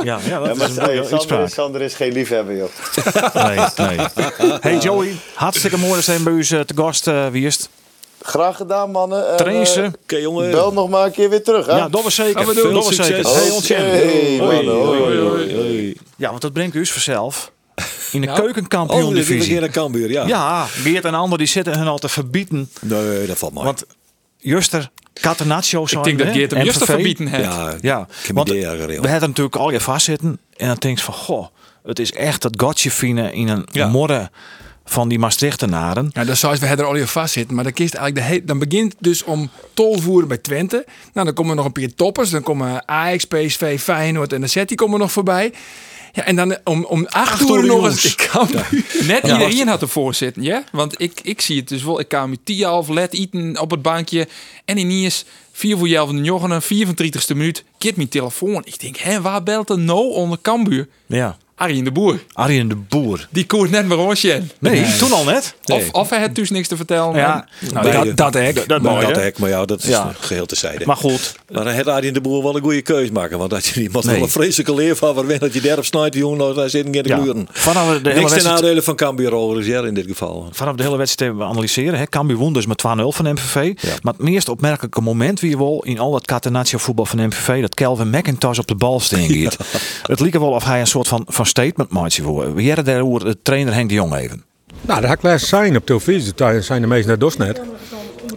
Ja, 0.03 0.19
ja, 0.29 0.38
dat 0.38 0.47
Ja, 0.47 0.53
is 0.53 0.59
maar 0.59 0.69
een 0.69 0.97
mooie 0.97 1.19
Sander. 1.21 1.51
Sander 1.51 1.81
is 1.81 1.95
geen 1.95 2.12
liefhebber, 2.12 2.57
joh. 2.57 2.69
Nee, 3.35 3.97
nee. 3.97 4.07
Hey 4.61 4.79
Joey, 4.79 5.17
hartstikke 5.35 5.79
mooi 5.79 5.95
dat 5.95 6.05
zijn 6.05 6.23
bij 6.25 6.33
u 6.33 6.45
te 6.45 6.64
gast 6.75 7.07
uh, 7.07 7.27
wieest. 7.27 7.69
Graag 8.27 8.57
gedaan, 8.57 8.91
mannen. 8.91 9.31
En, 9.31 9.37
Trainen 9.37 9.67
ze. 9.67 9.81
eh, 9.83 9.91
Oké, 10.03 10.17
jongen. 10.17 10.51
Bel 10.51 10.73
nog 10.73 10.89
maar 10.89 11.07
een 11.07 11.13
keer 11.13 11.31
weer 11.31 11.43
terug, 11.43 11.67
hè? 11.67 11.77
Ja, 11.77 11.89
dat 11.89 12.03
was 12.03 12.15
zeker. 12.15 12.37
Gaan 12.45 12.55
we 12.55 12.63
doen. 12.63 12.75
Dat 12.75 12.85
was 12.85 12.97
zeker. 12.97 13.25
Hey, 13.83 14.39
Hoi, 14.39 14.39
mannen, 14.39 14.75
hoi, 14.75 15.01
hoi, 15.01 15.19
hoi. 15.19 15.55
Hoi. 15.55 15.97
Ja, 16.17 16.29
want 16.31 16.41
dat 16.43 16.53
brengt 16.53 16.75
u 16.75 16.87
vanzelf 16.87 17.53
in 18.13 18.21
de 18.21 18.27
Oh, 18.29 18.35
we 18.37 18.41
keukenkampioen-divisie. 18.43 19.37
beginnen 19.37 19.61
naar 19.63 19.71
Cambuur, 19.71 20.11
ja. 20.11 20.27
Ja, 20.27 20.65
Geert 20.65 21.05
en 21.05 21.15
Ander 21.15 21.39
die 21.39 21.47
zitten 21.47 21.79
hun 21.79 21.87
al 21.89 21.99
te 21.99 22.09
verbieden. 22.09 22.71
Nee, 22.81 23.27
dat 23.27 23.39
valt 23.39 23.53
mooi. 23.53 23.67
Want 23.67 23.85
Juster, 24.39 24.91
Catenaccio 25.21 25.87
zijn 25.87 26.01
Ik 26.05 26.07
denk 26.07 26.19
dat 26.19 26.37
Geert 26.37 26.51
hem 26.51 26.63
juist 26.65 26.85
verbieden 26.85 27.27
heeft. 27.27 27.45
ja, 27.45 27.75
Ja, 27.81 28.01
ik 28.21 28.27
heb 28.27 28.37
want 28.37 28.49
idee 28.49 28.67
we 29.01 29.09
hadden 29.09 29.29
natuurlijk 29.29 29.57
al 29.57 29.71
je 29.71 29.81
vastzitten. 29.81 30.39
En 30.57 30.67
dan 30.67 30.77
denk 30.79 30.99
je 30.99 31.05
van, 31.05 31.15
goh, 31.15 31.47
het 31.85 31.99
is 31.99 32.13
echt 32.13 32.43
dat 32.43 32.53
gotje 32.57 32.91
vinden 32.91 33.33
in 33.33 33.49
een 33.49 33.67
Ja. 33.73 33.87
modder 33.89 34.31
van 34.85 35.09
die 35.09 35.18
Maastrichtenaren. 35.18 36.11
Ja, 36.12 36.25
dan 36.25 36.37
zou 36.37 36.57
je 36.61 36.66
er 36.66 36.85
al 36.85 36.97
je 36.97 37.07
vast 37.07 37.33
zitten. 37.33 37.55
Maar 37.55 37.64
dan, 37.64 37.73
kiest 37.73 37.94
eigenlijk 37.94 38.27
de 38.27 38.35
he- 38.35 38.44
dan 38.44 38.59
begint 38.59 38.92
het 38.92 39.03
dus 39.03 39.23
om 39.25 39.51
tolvoeren 39.75 40.29
bij 40.29 40.38
Twente. 40.38 40.85
Nou, 41.12 41.27
dan 41.27 41.35
komen 41.35 41.51
er 41.51 41.57
nog 41.57 41.64
een 41.66 41.73
paar 41.73 41.94
toppers. 41.97 42.31
Dan 42.31 42.42
komen 42.42 42.88
Ajax, 42.88 43.25
PSV, 43.25 43.81
Feyenoord 43.81 44.33
en 44.33 44.40
de 44.40 44.47
Zet 44.47 44.68
die 44.68 44.77
komen 44.77 44.99
nog 44.99 45.12
voorbij. 45.12 45.53
Ja, 46.12 46.25
en 46.25 46.37
dan 46.37 46.57
om, 46.64 46.85
om 46.85 47.07
acht 47.07 47.40
uur, 47.40 47.57
uur 47.57 47.64
nog 47.64 47.85
eens. 47.85 48.05
Ik 48.14 48.29
kan 48.33 48.49
Net 49.07 49.23
iedereen 49.23 49.68
had 49.68 49.81
ervoor 49.83 50.14
zitten, 50.14 50.42
ja? 50.42 50.64
Want 50.73 51.01
ik, 51.01 51.20
ik 51.23 51.40
zie 51.40 51.57
het 51.59 51.68
dus 51.68 51.83
wel. 51.85 52.01
Ik 52.01 52.09
kan 52.09 52.31
met 52.31 52.38
tien 52.44 52.64
half 52.64 52.88
let 52.88 53.12
eten 53.14 53.61
op 53.61 53.70
het 53.70 53.83
bankje. 53.83 54.29
En 54.64 54.77
ineens, 54.79 55.25
vier 55.53 55.77
voor 55.79 55.88
jou 55.88 56.07
van 56.07 56.16
de 56.16 56.23
joggenen, 56.23 56.62
34ste 56.62 57.37
minuut, 57.37 57.64
keert 57.79 57.97
mijn 57.97 58.09
telefoon. 58.09 58.62
Ik 58.64 58.81
denk, 58.81 58.97
hè, 58.97 59.20
waar 59.20 59.42
belt 59.42 59.70
er 59.70 59.79
nou 59.79 60.12
onder 60.12 60.38
Cambuur? 60.42 60.88
Ja. 61.07 61.37
Arjen 61.57 61.85
de 61.85 61.93
Boer. 61.93 62.19
Arjen 62.33 62.69
de 62.69 62.75
Boer. 62.77 63.27
Die 63.31 63.47
koert 63.47 63.71
net 63.71 63.87
maar 63.87 63.97
Rosjen. 63.97 64.51
Nee, 64.59 64.97
toen 64.99 65.12
al 65.12 65.25
net. 65.25 65.55
Of, 65.64 65.90
of 65.90 66.11
hij 66.11 66.21
had 66.21 66.35
dus 66.35 66.51
niks 66.51 66.69
te 66.69 66.77
vertellen. 66.77 67.17
Ja, 67.17 67.49
Nou, 67.73 67.90
dat, 67.90 68.17
dat 68.17 68.35
hek. 68.35 68.69
dat 68.69 68.83
mooi, 68.83 69.07
hek, 69.07 69.38
maar 69.38 69.49
ja, 69.51 69.64
dat 69.64 69.83
is 69.83 69.88
Ja. 69.88 70.12
geheel 70.21 70.47
terzijde. 70.47 70.87
Maar 70.87 70.97
goed, 70.97 71.35
Maar 71.53 71.64
dan 71.64 71.75
had 71.75 71.87
Arjen 71.88 72.14
de 72.14 72.21
Boer 72.21 72.43
wel 72.43 72.57
een 72.57 72.62
goede 72.62 72.83
keus 72.83 73.11
maken. 73.11 73.38
Want 73.38 73.51
dat 73.51 73.67
je 73.67 73.73
die 73.81 73.88
moet 73.93 74.05
Nee. 74.05 74.14
wel 74.14 74.23
een 74.25 74.31
vreselijke 74.31 74.75
leer 74.75 74.97
van 74.97 75.14
waarin 75.14 75.38
dat 75.38 75.53
je 75.55 75.61
derp 75.61 75.85
snijdt, 75.85 76.12
die 76.12 76.23
jongen, 76.23 76.55
daar 76.55 76.71
zitten 76.71 76.95
geen 76.95 77.05
ja, 77.07 77.17
kleuren. 77.17 77.47
vanaf 77.51 77.85
de 77.85 77.90
hele 77.93 78.03
Niks 78.03 78.14
ten 78.14 78.23
wedstrijd, 78.31 78.45
nadele 78.61 78.83
van 78.83 78.97
Cambuur 78.97 79.33
overigens, 79.35 79.67
ja, 79.75 79.83
in 79.85 79.95
dit 79.95 80.07
geval. 80.07 80.49
vanaf 80.53 80.75
de 80.77 80.83
hele 80.83 80.97
wedstrijd 80.97 81.31
hebben 81.31 81.49
we 81.49 81.55
analyseren. 81.55 81.99
Hè. 81.99 82.07
Cambuur 82.07 82.37
won 82.37 82.53
dus 82.53 82.67
met 82.67 82.79
2-0 82.79 83.12
van 83.12 83.33
MVV. 83.33 83.73
Maar 84.03 84.12
het 84.12 84.23
meest 84.23 84.49
opmerkelijke 84.49 85.01
moment 85.01 85.40
wie 85.40 85.57
wel 85.59 85.83
in 85.85 85.99
al 85.99 86.11
dat 86.11 86.27
catenaccio 86.27 86.79
voetbal 86.79 87.07
van 87.07 87.27
MVV 87.27 87.61
dat 87.61 87.75
Kelvin 87.75 88.11
McIntosh 88.11 88.59
op 88.59 88.67
de 88.67 88.75
bal 88.75 89.01
steen 89.01 89.29
giet. 89.29 89.57
Het 90.07 90.21
liep 90.21 90.35
er 90.35 90.40
wel 90.40 90.51
of 90.51 90.64
hij 90.64 90.81
een 90.81 90.87
soort 90.87 91.09
van, 91.09 91.27
statement 91.47 91.91
maatje 91.91 92.23
voor. 92.23 92.61
Jaren 92.61 92.85
daar 92.85 93.01
hoe 93.01 93.19
de 93.19 93.43
trainer 93.43 93.75
Henk 93.75 93.89
de 93.89 93.95
Jong 93.95 94.15
even. 94.15 94.45
Nou, 94.81 95.01
dat 95.01 95.09
had 95.09 95.19
ik 95.19 95.25
laatst 95.25 95.47
zijn 95.47 95.77
op 95.77 95.87
televisie. 95.87 96.33
Daar 96.35 96.63
zijn 96.63 96.81
de 96.81 96.87
meesten 96.87 97.11
net 97.11 97.21
dus 97.21 97.37
net. 97.37 97.61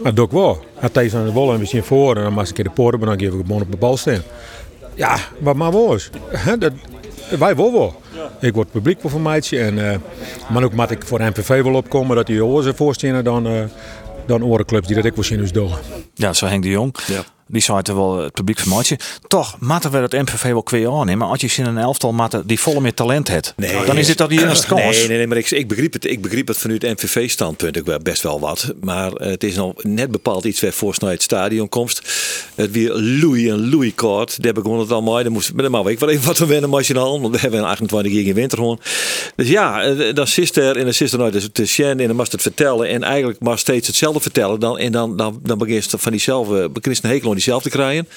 Maar 0.01 0.03
dat 0.03 0.15
doe 0.15 0.25
ik 0.25 0.31
wel. 0.31 0.65
Had 0.79 0.93
deze 0.93 1.09
van 1.09 1.25
de 1.25 1.31
wollen 1.31 1.53
een 1.53 1.59
beetje 1.59 1.83
voor 1.83 2.15
en 2.15 2.23
dan 2.23 2.33
mag 2.33 2.43
ik 2.43 2.49
een 2.49 2.55
keer 2.55 2.63
de 2.63 2.69
poorten, 2.69 2.99
maar 2.99 3.09
dan 3.09 3.19
geef 3.19 3.39
ik 3.39 3.45
gewoon 3.45 3.61
op 3.61 3.71
de 3.71 3.77
bal 3.77 3.97
staan. 3.97 4.21
Ja, 4.95 5.17
wat 5.39 5.55
maar 5.55 5.71
was. 5.71 6.09
Hè, 6.29 6.57
dat, 6.57 6.71
wij 7.39 7.55
wel 7.55 7.71
wel. 7.71 8.01
Ik 8.39 8.53
word 8.53 8.71
publiek 8.71 8.99
voor 9.01 9.21
meidje 9.21 9.59
en 9.59 9.91
eh, 9.91 9.97
maar 10.49 10.63
ook 10.63 10.73
moet 10.73 10.91
ik 10.91 11.05
voor 11.05 11.21
MVV 11.21 11.63
wel 11.63 11.73
opkomen 11.73 12.15
dat 12.15 12.25
die 12.25 12.45
oren 12.45 12.75
voorstellen 12.75 13.23
dan, 13.23 13.47
eh 13.47 13.63
dan 14.25 14.43
orenclubs 14.43 14.87
die 14.87 14.95
dat 14.95 15.05
ik 15.05 15.15
wel 15.15 15.23
zien 15.23 15.37
dus 15.37 15.51
doen. 15.51 15.71
Ja, 16.13 16.33
zo 16.33 16.45
Henk 16.45 16.63
de 16.63 16.69
Jong. 16.69 16.95
Ja. 17.07 17.23
Die 17.47 17.61
zei 17.61 17.77
het 17.77 17.87
wel 17.87 18.17
het 18.17 18.33
publiek 18.33 18.59
van 18.59 18.69
maatje. 18.69 18.99
Toch, 19.27 19.55
matten 19.59 19.91
we 19.91 19.97
het 19.97 20.11
MVV 20.11 20.43
wel 20.43 20.63
kweer 20.63 20.91
aan. 20.91 21.17
Maar 21.17 21.27
als 21.27 21.41
je 21.41 21.61
in 21.61 21.67
een 21.67 21.77
elftal 21.77 22.11
matten 22.13 22.47
die 22.47 22.59
volle 22.59 22.81
meer 22.81 22.93
talent 22.93 23.27
heeft. 23.27 23.53
dan 23.85 23.97
is 23.97 24.07
dit 24.07 24.17
dat 24.17 24.29
die 24.29 24.47
eerste 24.47 24.67
kans. 24.67 24.81
Nee, 24.81 25.07
nee, 25.07 25.17
nee, 25.17 25.27
maar 25.27 25.37
ik, 25.37 25.51
ik, 25.51 25.67
begreep 25.67 25.93
het, 25.93 26.05
ik 26.05 26.21
begreep 26.21 26.47
het 26.47 26.57
vanuit 26.57 26.81
MVV-standpunt 26.81 27.79
ook 27.79 28.03
best 28.03 28.23
wel 28.23 28.39
wat. 28.39 28.73
Maar 28.81 29.13
eh, 29.13 29.29
het 29.29 29.43
is 29.43 29.55
nog 29.55 29.83
net 29.83 30.11
bepaald 30.11 30.45
iets 30.45 30.61
waar 30.61 30.73
voor 30.73 30.93
snel 30.93 31.09
het 31.09 31.23
stadion 31.23 31.69
komst. 31.69 32.01
Het 32.55 32.71
weer 32.71 32.93
Louis 32.93 33.49
en 33.49 33.69
Louis 33.69 33.91
kort. 33.95 34.43
Daar 34.43 34.53
begon 34.53 34.79
het 34.79 34.91
al 34.91 35.01
mooi. 35.01 35.23
Dan 35.23 35.33
moest 35.33 35.53
maar 35.53 35.89
ik 35.89 35.99
wel 35.99 36.09
even 36.09 36.25
wat 36.25 36.35
te 36.35 36.45
wennen 36.45 36.69
machinaal. 36.69 37.21
Want 37.21 37.33
we 37.33 37.41
hebben 37.41 37.59
een 37.59 37.65
28 37.65 38.11
jaar 38.13 38.23
in 38.23 38.33
winter 38.33 38.57
gewoon. 38.57 38.79
Dus 39.35 39.47
ja, 39.47 39.93
dan 39.93 40.27
zit 40.27 40.55
er 40.55 40.77
en 40.77 40.83
dan 40.83 40.93
zit 40.93 41.11
er 41.11 41.17
nooit 41.17 41.33
dus 41.33 41.49
te 41.51 41.65
Shen 41.65 41.99
en 41.99 42.07
dan 42.07 42.15
mag 42.15 42.31
het 42.31 42.41
vertellen. 42.41 42.87
En 42.87 43.03
eigenlijk 43.03 43.39
maar 43.39 43.57
steeds 43.57 43.87
hetzelfde 43.87 44.19
vertellen. 44.19 44.59
Dan, 44.59 44.77
en 44.77 44.91
dan, 44.91 45.17
dan, 45.17 45.39
dan 45.43 45.57
begint 45.57 45.91
het 45.91 46.01
van 46.01 46.11
diezelfde, 46.11 46.69
begint 46.69 47.03
een 47.03 47.09
hekel 47.09 47.33
diezelfde 47.37 47.69
te 47.69 47.75
krijgen. 47.75 48.07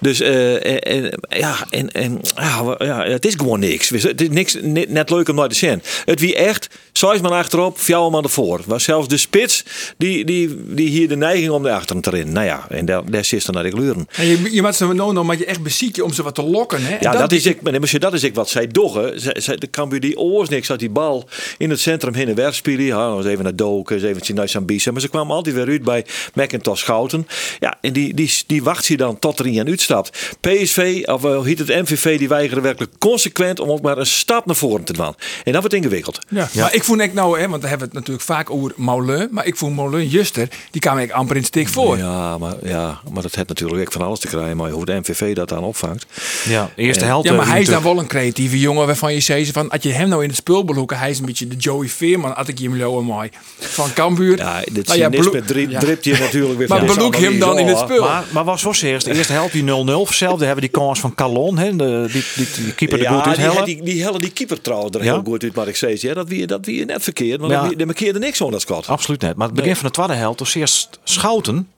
Dus 0.00 0.20
eh, 0.20 0.86
en, 0.94 1.18
ja, 1.28 1.66
en, 1.70 1.90
en 1.92 2.20
ja, 2.36 2.64
we- 2.64 2.84
ja, 2.84 3.04
het 3.04 3.26
is 3.26 3.34
gewoon 3.34 3.60
niks. 3.60 3.88
Het 3.88 4.20
is 4.20 4.28
niks 4.28 4.56
net, 4.62 4.88
net 4.88 5.10
leuk 5.10 5.28
om 5.28 5.34
naar 5.34 5.48
te. 5.48 5.82
Het 6.04 6.20
wie 6.20 6.34
echt, 6.36 6.68
zes 6.98 7.20
man 7.20 7.32
achterop, 7.32 7.78
vier 7.78 8.10
man 8.10 8.22
ervoor. 8.22 8.60
Was 8.66 8.84
zelfs 8.84 9.08
de 9.08 9.16
spits 9.16 9.64
die, 9.96 10.24
die, 10.24 10.74
die 10.74 10.88
hier 10.88 11.08
de 11.08 11.16
neiging 11.16 11.50
om 11.50 11.62
de 11.62 11.72
achteren 11.72 12.02
te 12.02 12.10
rennen. 12.10 12.34
Nou 12.34 12.46
ja, 12.46 12.66
en 12.68 12.84
daar, 12.84 13.10
daar 13.10 13.24
zit 13.24 13.44
dan 13.44 13.54
naar 13.54 13.64
de 13.64 13.70
kleuren. 13.70 14.08
En 14.12 14.26
je, 14.26 14.54
je 14.54 14.62
maakt 14.62 14.76
ze 14.76 14.94
nou 14.94 15.12
nog 15.12 15.24
maar 15.24 15.38
je 15.38 15.44
echt 15.44 15.62
bezieken 15.62 16.04
om 16.04 16.12
ze 16.12 16.22
wat 16.22 16.34
te 16.34 16.42
lokken. 16.42 16.84
Hè? 16.84 16.94
En 16.94 16.98
Ja, 17.00 17.12
dat, 17.12 17.32
is 17.32 17.46
ik, 17.46 17.62
maar 17.62 17.72
nee, 17.72 17.80
maar 17.80 17.98
dat 17.98 18.12
is 18.12 18.22
ik 18.22 18.34
wat 18.34 18.48
zij 18.48 18.66
doggen. 18.66 19.20
Zij, 19.20 19.34
zij, 19.40 19.56
de 19.56 19.70
Cambuur 19.70 20.00
die 20.00 20.18
oors 20.18 20.48
niks 20.48 20.70
uit 20.70 20.80
die 20.80 20.90
bal 20.90 21.28
in 21.58 21.70
het 21.70 21.80
centrum 21.80 22.14
heen 22.14 22.28
en 22.28 22.34
weer 22.34 22.52
spelen. 22.52 22.84
Ja, 22.84 23.08
nog 23.08 23.16
eens 23.16 23.26
even 23.26 23.44
naar 23.44 23.56
Doken, 23.56 23.94
eens 23.94 24.04
even 24.04 24.34
naar 24.34 24.48
Sambisa. 24.48 24.90
Maar 24.92 25.00
ze 25.00 25.08
kwamen 25.08 25.34
altijd 25.34 25.54
weer 25.54 25.68
uit 25.68 25.82
bij 25.82 26.04
McIntosh 26.34 26.80
Schouten. 26.80 27.26
Ja, 27.60 27.78
en 27.80 27.92
die, 27.92 28.14
die, 28.14 28.32
die 28.46 28.62
wacht 28.62 28.86
je 28.86 28.96
dan 28.96 29.18
tot 29.18 29.38
er 29.38 29.46
in 29.46 29.68
uitstapt. 29.68 30.36
PSV, 30.40 31.02
of 31.04 31.24
uh, 31.24 31.42
heet 31.42 31.58
het 31.58 31.68
MVV, 31.68 32.18
die 32.18 32.28
weigeren 32.28 32.62
werkelijk 32.62 32.92
consequent 32.98 33.60
om 33.60 33.70
ook 33.70 33.80
maar 33.80 33.98
een 33.98 34.06
stap 34.06 34.46
naar 34.46 34.56
voren 34.56 34.84
te 34.84 34.92
doen. 34.92 35.14
En 35.44 35.52
dat 35.52 35.60
wordt 35.60 35.74
ingewikkeld. 35.74 36.18
Ja, 36.28 36.48
maar 36.54 36.74
ik 36.74 36.84
voel 36.88 36.98
ik 36.98 37.12
nou, 37.14 37.40
hè, 37.40 37.48
want 37.48 37.62
we 37.62 37.68
hebben 37.68 37.86
het 37.86 37.96
natuurlijk 37.96 38.26
vaak 38.26 38.50
over 38.50 38.72
Moulin, 38.76 39.28
maar 39.30 39.46
ik 39.46 39.56
voel 39.56 39.70
Moulin 39.70 40.08
Juster, 40.08 40.48
die 40.70 40.80
kwam 40.80 40.98
ik 40.98 41.10
amper 41.10 41.34
in 41.36 41.42
het 41.42 41.50
stik 41.50 41.68
voor. 41.68 41.96
Ja, 41.98 42.38
maar, 42.38 42.54
ja, 42.62 43.00
maar 43.12 43.22
dat 43.22 43.34
heeft 43.34 43.48
natuurlijk 43.48 43.80
ook 43.80 43.92
van 43.92 44.02
alles 44.02 44.18
te 44.20 44.26
krijgen. 44.26 44.56
Maar 44.56 44.70
hoe 44.70 44.84
de 44.84 44.94
MVV 44.94 45.34
dat 45.34 45.48
dan 45.48 45.62
opvangt. 45.64 46.06
Ja, 46.48 46.70
eerste 46.76 47.04
helft. 47.04 47.28
Ja, 47.28 47.34
maar 47.34 47.44
eh, 47.44 47.50
hij 47.50 47.60
is 47.60 47.68
dan 47.68 47.82
wel 47.82 47.98
een 47.98 48.06
creatieve 48.06 48.58
jongen 48.58 48.86
waarvan 48.86 49.14
je 49.14 49.20
zegt 49.20 49.50
van, 49.50 49.68
als 49.68 49.82
je 49.82 49.92
hem 49.92 50.08
nou 50.08 50.22
in 50.22 50.28
het 50.28 50.36
spul 50.38 50.64
beloeken, 50.64 50.98
hij 50.98 51.10
is 51.10 51.18
een 51.18 51.26
beetje 51.26 51.46
de 51.48 51.56
Joey 51.56 51.88
Veerman, 51.88 52.32
had 52.34 52.48
ik 52.48 52.58
je 52.58 52.68
hem 52.68 52.78
zo 52.78 53.02
mooi 53.02 53.30
van 53.58 53.92
Cambuur. 53.92 54.36
Ja, 54.36 54.60
dit 54.72 54.86
Nou 54.86 54.98
ja, 54.98 55.10
beloek- 55.10 55.36
drie- 55.46 55.70
ja. 55.70 55.78
dript 55.80 56.06
natuurlijk 56.06 56.58
weer 56.58 56.68
Maar 56.68 56.86
van 56.86 56.94
beloek 56.96 57.16
hem 57.16 57.38
dan 57.38 57.58
in 57.58 57.66
het 57.66 57.78
spul. 57.78 58.00
Maar, 58.00 58.24
maar 58.30 58.44
was 58.44 58.60
zo 58.60 58.72
eerst. 58.82 59.04
De 59.06 59.14
eerste 59.14 59.32
helft 59.32 59.52
die 59.52 59.62
0-0. 59.64 59.66
Zelfde 60.14 60.44
hebben 60.44 60.62
die 60.62 60.70
kans 60.70 61.00
van 61.00 61.14
Calon. 61.14 61.58
Hè, 61.58 61.76
de, 61.76 62.08
die, 62.12 62.22
die, 62.36 62.46
die 62.64 62.72
keeper 62.74 62.98
de 62.98 63.04
ja, 63.04 63.12
goed 63.12 63.34
die, 63.34 63.44
uithellen. 63.44 63.64
die, 63.64 63.82
die 63.82 64.02
helle 64.02 64.18
die 64.18 64.30
keeper 64.30 64.60
trouwens 64.60 64.96
er 64.96 65.04
Ja? 65.04 65.12
heel 65.12 65.22
goed 65.24 65.42
uit, 65.42 65.54
maar 65.54 65.68
ik 65.68 65.76
zei 65.76 65.96
ja, 66.00 66.14
dat 66.14 66.28
wie 66.28 66.46
dat 66.46 66.66
wie 66.66 66.77
net 66.84 67.02
verkeerd, 67.02 67.40
maar 67.40 67.50
Ja. 67.50 67.68
die 67.68 67.86
markeerde 67.86 68.18
niks 68.18 68.38
dat 68.50 68.60
Scott. 68.60 68.86
Absoluut 68.88 69.20
net. 69.20 69.36
Maar 69.36 69.46
het 69.46 69.56
begin 69.56 69.76
van 69.76 69.86
de 69.86 69.92
tweede 69.92 70.14
helft 70.14 70.38
was 70.38 70.54
eerst 70.54 70.98
Schouten. 71.04 71.68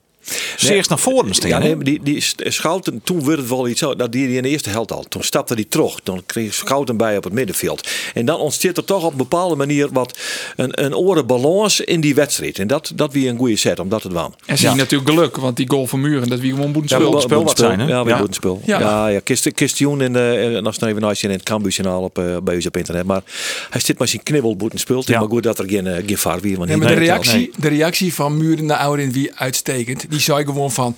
Zeerst 0.57 0.89
naar 0.89 0.99
voren 0.99 1.33
staan. 1.33 1.49
Ja, 1.49 1.57
nee, 1.57 1.75
maar 1.75 1.85
die, 1.85 1.99
die 2.03 2.23
Schouten, 2.37 3.01
toen 3.03 3.25
werd 3.25 3.39
het 3.39 3.49
wel 3.49 3.67
iets 3.67 3.79
zo. 3.79 3.95
Dat 3.95 4.11
die 4.11 4.35
in 4.35 4.41
de 4.43 4.49
eerste 4.49 4.69
helft 4.69 4.91
al. 4.91 5.05
Toen 5.09 5.23
stapte 5.23 5.53
hij 5.53 5.65
terug. 5.69 5.99
Dan 6.03 6.23
kreeg 6.25 6.53
Schouten 6.53 6.97
bij 6.97 7.17
op 7.17 7.23
het 7.23 7.33
middenveld. 7.33 7.87
En 8.13 8.25
dan 8.25 8.39
ontstaat 8.39 8.77
er 8.77 8.85
toch 8.85 9.03
op 9.03 9.11
een 9.11 9.17
bepaalde 9.17 9.55
manier 9.55 9.89
wat 9.91 10.17
een, 10.55 10.83
een 10.83 10.95
oren 10.95 11.25
balans 11.27 11.79
in 11.79 12.01
die 12.01 12.15
wedstrijd. 12.15 12.59
En 12.59 12.67
dat, 12.67 12.91
dat 12.95 13.13
wie 13.13 13.29
een 13.29 13.37
goede 13.37 13.55
set 13.55 13.79
om 13.79 13.89
dat 13.89 14.01
te 14.01 14.07
doen. 14.07 14.33
En 14.45 14.57
zie 14.57 14.69
je 14.69 14.75
natuurlijk 14.75 15.09
geluk, 15.09 15.35
want 15.35 15.57
die 15.57 15.69
goal 15.69 15.87
van 15.87 16.01
Muren, 16.01 16.29
dat 16.29 16.39
wie 16.39 16.53
gewoon 16.53 16.71
moet 16.71 16.89
Ja, 16.89 16.99
wel- 16.99 17.43
wat 17.43 17.57
zijn, 17.57 17.79
hè? 17.79 17.87
Ja, 17.87 18.03
we 18.03 18.09
Ja. 18.09 18.19
Ja. 18.65 18.79
Ja, 18.79 19.07
ja, 19.07 19.19
Kist, 19.19 19.53
Kistjoen 19.53 20.01
in 20.01 20.13
de, 20.13 20.59
nog 20.63 20.73
snel 20.73 20.89
even 20.89 21.01
naast 21.01 21.21
je 21.21 21.27
in 21.27 21.33
het 21.33 21.43
Cambuur-journaal 21.43 22.01
op, 22.01 22.17
eh, 22.17 22.37
bij 22.43 22.55
ons 22.55 22.65
op 22.65 22.77
internet. 22.77 23.05
Maar 23.05 23.21
hij 23.69 23.81
zit 23.81 23.97
maar 23.97 24.07
zijn 24.07 24.23
knibbelboeten 24.23 24.79
speelt. 24.79 25.07
Ja. 25.07 25.19
Maar 25.19 25.29
goed 25.29 25.43
dat 25.43 25.59
er 25.59 25.69
geen, 25.69 25.87
eh, 25.87 26.03
geen 26.05 26.17
vaar 26.17 26.39
weer. 26.39 26.57
Want 26.57 26.69
Ja, 26.69 26.75
die 26.75 26.83
maar 26.85 26.93
de 26.95 27.01
reactie, 27.01 27.51
de 27.57 27.67
reactie 27.67 28.13
van 28.13 28.37
Muren 28.37 28.65
naar 28.65 28.77
Aurin 28.77 29.11
wie 29.11 29.35
uitstekend. 29.35 30.05
Die 30.11 30.19
zei 30.19 30.45
gewoon 30.45 30.71
van, 30.71 30.95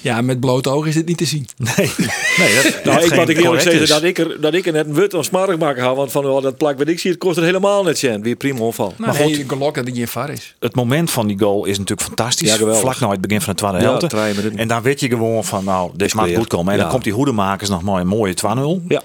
ja, 0.00 0.20
met 0.20 0.40
blote 0.40 0.70
ogen 0.70 0.88
is 0.88 0.94
het 0.94 1.06
niet 1.06 1.16
te 1.16 1.24
zien. 1.24 1.46
Nee, 1.56 1.90
nee 2.38 2.54
dat, 2.62 2.84
Nou, 2.84 3.08
dat 3.08 3.28
ik 3.28 3.38
ik 3.38 3.44
eerlijk 3.44 3.62
zeggen 3.62 3.88
dat 3.88 4.02
ik, 4.02 4.18
er, 4.18 4.40
dat 4.40 4.54
ik 4.54 4.66
er 4.66 4.72
net 4.72 4.86
een 4.86 4.94
wut 4.94 5.14
of 5.14 5.24
smarig 5.24 5.58
maken 5.58 5.82
ga. 5.82 5.94
Want 5.94 6.12
van 6.12 6.26
oh, 6.26 6.42
dat 6.42 6.56
plak 6.56 6.78
wat 6.78 6.88
ik 6.88 6.98
zie, 6.98 7.10
het 7.10 7.20
kost 7.20 7.36
er 7.36 7.42
helemaal 7.44 7.82
net 7.82 7.98
cent. 7.98 8.24
Weer 8.24 8.36
prima 8.36 8.58
onval. 8.60 8.94
Maar 8.96 9.14
goed. 9.14 9.36
goed, 9.36 9.44
gelok 9.48 9.74
dat 9.74 9.84
geen 9.94 10.08
var 10.08 10.30
is. 10.30 10.54
het 10.58 10.74
moment 10.74 11.10
van 11.10 11.26
die 11.26 11.38
goal 11.38 11.64
is 11.64 11.78
natuurlijk 11.78 12.06
fantastisch. 12.08 12.56
Ja. 12.56 12.74
Vlak 12.74 13.00
na 13.00 13.10
het 13.10 13.20
begin 13.20 13.40
van 13.40 13.52
de 13.54 13.58
tweede 13.60 13.78
Ja, 13.78 13.98
helft. 13.98 14.12
minuten. 14.12 14.56
en 14.58 14.68
dan 14.68 14.82
weet 14.82 15.00
je 15.00 15.08
gewoon 15.08 15.44
van, 15.44 15.64
nou, 15.64 15.90
dit 15.96 16.14
mag 16.14 16.34
goed 16.34 16.46
komen. 16.48 16.72
En 16.72 16.76
dan 16.78 16.86
Ja. 16.86 16.92
komt 16.92 17.04
die 17.04 17.12
hoedemakers 17.12 17.68
nog 17.68 17.82
maar 17.82 18.00
een 18.00 18.06
mooie 18.06 18.34
2-0. 18.34 18.82
Ja. 18.88 19.02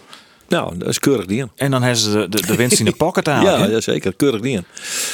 Nou, 0.48 0.78
dat 0.78 0.88
is 0.88 1.00
keurig 1.00 1.26
die. 1.26 1.44
En 1.56 1.72
dan 1.72 1.82
hebben 1.82 2.00
ze 2.02 2.12
de, 2.12 2.30
de, 2.30 2.46
de 2.48 2.56
winst 2.56 2.80
in 2.80 2.86
de 2.86 2.92
pocket 3.06 3.28
aan. 3.28 3.44
Ja, 3.44 3.66
ja, 3.66 3.82
zeker. 3.82 4.14
Keurig 4.16 4.42
die. 4.42 4.60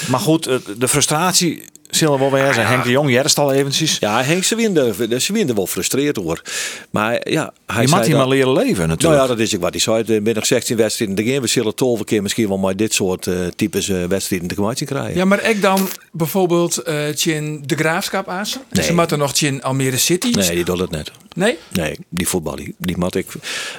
Maar 0.10 0.20
goed, 0.20 0.48
eh, 0.48 0.56
de 0.78 0.88
frustratie 0.88 1.64
zullen 1.90 2.14
we 2.14 2.20
wel 2.20 2.32
weer 2.32 2.54
zijn. 2.54 2.68
Henk 2.68 2.84
de 2.84 2.90
Jong, 2.90 3.10
jij 3.10 3.24
is 3.24 3.30
het 3.30 3.40
al 3.40 3.54
eventjes. 3.54 3.98
Ja, 4.00 4.24
Henk, 4.24 4.44
ze 4.44 4.56
winnen, 4.56 5.22
ze 5.22 5.34
winnen 5.34 5.56
wel 5.56 5.68
frustreerd 5.68 6.16
hoor. 6.16 6.42
Maar 6.90 7.30
ja, 7.30 7.54
hij 7.66 7.82
je 7.82 7.88
zei 7.88 8.00
moet 8.00 8.10
hier 8.10 8.18
maar 8.18 8.28
leren 8.28 8.54
leven 8.54 8.76
Nou 8.76 8.88
natuurlijk. 8.88 9.22
ja, 9.22 9.28
dat 9.28 9.40
is 9.40 9.56
ook 9.56 9.62
wat 9.62 9.72
hij 9.72 9.80
zei. 9.80 10.04
Er 10.04 10.34
nog 10.34 10.46
16 10.46 10.78
wedstrijden. 10.78 11.16
De 11.16 11.40
we 11.40 11.48
zullen 11.48 11.76
12 11.76 12.04
keer 12.04 12.22
misschien 12.22 12.48
wel 12.48 12.58
maar 12.58 12.76
dit 12.76 12.94
soort 12.94 13.28
eh, 13.28 13.36
types 13.56 13.90
eh, 13.90 14.04
wedstrijden 14.04 14.48
te 14.48 14.62
maken 14.62 14.86
krijgen. 14.86 15.16
Ja, 15.16 15.26
maar 15.26 15.50
ik 15.50 15.62
dan 15.62 15.88
bijvoorbeeld 16.12 16.78
eh 16.78 17.08
Tjen 17.08 17.64
de 17.66 17.76
Graafschap 17.76 18.28
aan. 18.28 18.46
Nee. 18.72 18.86
ze 18.86 18.94
moeten 18.94 19.20
nog 19.20 19.34
Tjen 19.34 19.62
Almere 19.62 19.98
City. 19.98 20.32
Nee, 20.32 20.50
die 20.50 20.66
doet 20.66 20.80
het 20.80 20.92
net. 20.92 21.12
Nee? 21.36 21.58
Nee, 21.74 21.96
die 22.10 22.28
voetbal, 22.28 22.56
die, 22.56 22.76
die 22.78 22.98
mat 22.98 23.16
ik. 23.16 23.26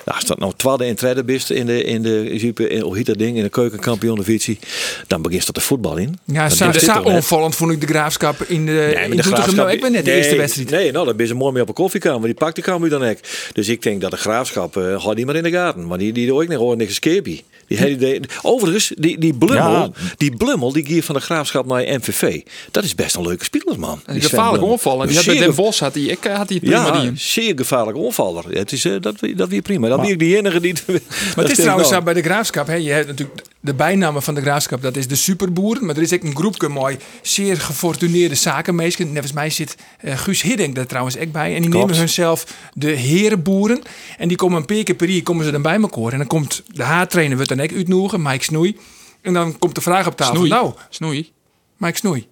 Nou, 0.05 0.16
als 0.16 0.25
dat 0.25 0.38
nou 0.38 0.53
tweede 0.57 0.87
in 0.87 0.95
treden 0.95 1.27
bist 1.27 1.51
in 1.51 1.66
de, 1.66 1.85
in 1.85 2.03
de, 2.03 2.31
in, 2.31 2.55
in, 2.55 2.95
heet 2.95 3.07
dat 3.07 3.19
ding, 3.19 3.37
in 3.37 3.42
de 3.42 3.49
keukenkampioen-divisie, 3.49 4.59
dan 5.07 5.23
begint 5.23 5.47
dat 5.47 5.55
de 5.55 5.61
voetbal 5.61 5.97
in. 5.97 6.19
Ja, 6.25 6.49
zo, 6.49 6.73
zo 6.73 7.01
onvallend 7.01 7.55
vond 7.55 7.73
ik 7.73 7.81
de 7.81 7.87
Graafschap 7.87 8.42
in 8.42 8.66
de, 8.66 8.73
Nee, 8.73 8.88
in 8.88 8.95
maar 8.95 9.09
de 9.09 9.23
Doetinchem. 9.23 9.55
Nou, 9.55 9.71
ik 9.71 9.81
ben 9.81 9.92
net 9.92 10.05
de 10.05 10.11
nee, 10.11 10.19
eerste 10.19 10.37
wedstrijd. 10.37 10.71
Nee, 10.71 10.92
nou, 10.92 11.07
dan 11.07 11.16
ben 11.16 11.27
ze 11.27 11.35
mooi 11.35 11.53
mee 11.53 11.62
op 11.62 11.69
een 11.69 11.75
koffiekamer. 11.75 12.25
Die 12.27 12.35
pakt 12.35 12.57
de 12.57 12.62
kamer 12.62 12.88
dan 12.88 13.03
ook. 13.03 13.19
Dus 13.53 13.69
ik 13.69 13.83
denk 13.83 14.01
dat 14.01 14.11
de 14.11 14.16
graafschap, 14.16 14.77
eh 14.77 15.03
houdt 15.03 15.16
die 15.16 15.27
maar 15.27 15.37
in 15.37 15.42
de 15.42 15.51
gaten. 15.51 15.87
Maar 15.87 15.99
die, 15.99 16.12
die 16.12 16.27
doe 16.27 16.42
ik 16.42 16.49
nog 16.49 16.59
gewoon 16.59 16.77
niks 16.77 16.90
escape. 16.90 17.42
Die 17.67 17.79
hele 17.79 17.91
idee. 17.95 18.21
Overigens, 18.43 18.93
die, 18.97 19.19
die 19.19 19.35
blummel, 19.35 19.71
Ja. 19.73 19.91
die 20.17 20.37
blummel, 20.37 20.73
die 20.73 20.87
gier 20.87 21.03
van 21.03 21.15
de 21.15 21.21
graafschap 21.21 21.67
naar 21.67 21.83
MVV. 21.83 22.41
Dat 22.71 22.85
is 22.85 22.95
best 22.95 23.15
een 23.15 23.23
leuke 23.27 23.45
speler, 23.45 23.79
man. 23.79 24.01
Die 24.05 24.13
die 24.13 24.21
Sven 24.21 24.29
gevaarlijk 24.31 24.53
Blummel. 24.57 24.73
onvallen. 24.73 25.07
Die 25.07 25.17
had 25.17 25.25
bij 25.25 25.35
Zeer 25.37 25.47
Den 25.47 25.55
Bos 25.57 25.81
had 25.81 25.95
hij, 25.95 26.03
ik 26.03 26.25
eh, 26.25 26.37
had 26.37 26.49
hij 26.49 26.59
het 26.61 26.71
prima 26.71 26.87
Ja, 26.97 27.01
die. 27.01 27.11
zeer 27.15 27.53
gevaarlijk 27.57 27.97
onvaller. 27.99 28.45
Het 28.49 28.73
is, 28.73 28.85
eh, 28.85 28.93
dat, 29.01 29.15
dat 29.37 29.49
weer 29.49 29.63
prima. 29.63 29.89
Dan 29.89 30.01
ben 30.01 30.11
ik 30.11 30.19
die 30.19 30.37
enige 30.37 30.61
die... 30.61 30.75
Maar 30.87 31.45
het 31.45 31.51
is 31.51 31.57
trouwens 31.65 31.89
zo 31.89 32.03
bij 32.03 32.15
de 32.15 32.23
Graafschap. 32.23 32.67
Hè, 32.67 32.75
je 32.75 32.91
hebt 32.91 33.07
natuurlijk 33.07 33.41
de 33.61 33.75
bijnamen 33.75 34.23
van 34.23 34.35
de 34.35 34.41
graafschap, 34.41 34.83
dat 34.83 34.97
is 34.97 35.09
de 35.09 35.15
superboeren. 35.17 35.87
Maar 35.87 35.97
er 35.97 36.03
is 36.03 36.13
ook 36.13 36.23
een 36.23 36.37
groepje 36.37 36.69
mooi, 36.69 36.97
zeer 37.23 37.57
gefortuneerde 37.61 38.35
zakenmeesters. 38.35 39.11
Net 39.11 39.23
als 39.23 39.33
mij 39.33 39.51
zit 39.51 39.77
eh, 40.01 40.19
Guus 40.19 40.43
Hiddink 40.43 40.75
daar 40.75 40.87
trouwens 40.87 41.19
ook 41.19 41.33
bij. 41.33 41.55
En 41.55 41.61
die 41.61 41.71
Klopt. 41.71 41.85
nemen 41.87 41.99
hunzelf 41.99 42.47
de 42.75 42.91
herenboeren. 42.91 43.81
En 44.19 44.29
die 44.29 44.37
komen 44.37 44.59
een 44.59 44.65
paar 44.65 44.83
keer 44.83 44.95
per 44.95 45.09
jaar 45.09 45.23
komen 45.23 45.45
ze 45.45 45.51
dan 45.51 45.63
bij 45.63 45.81
elkaar. 45.81 46.13
En 46.13 46.19
dan 46.19 46.27
komt 46.27 46.63
de 46.73 46.83
haartrainer, 46.83 47.37
wordt 47.37 47.51
dan 47.57 47.66
ook 47.66 47.73
uitnodigen, 47.73 48.23
Mike 48.23 48.45
Snoei. 48.45 48.77
En 49.23 49.33
dan 49.33 49.59
komt 49.59 49.75
de 49.75 49.81
vraag 49.81 50.07
op 50.07 50.16
tafel. 50.16 50.35
Snoei. 50.35 50.51
Nou, 50.51 50.73
Snoei. 50.90 51.33
Mike 51.77 51.97
Snoei. 51.97 52.27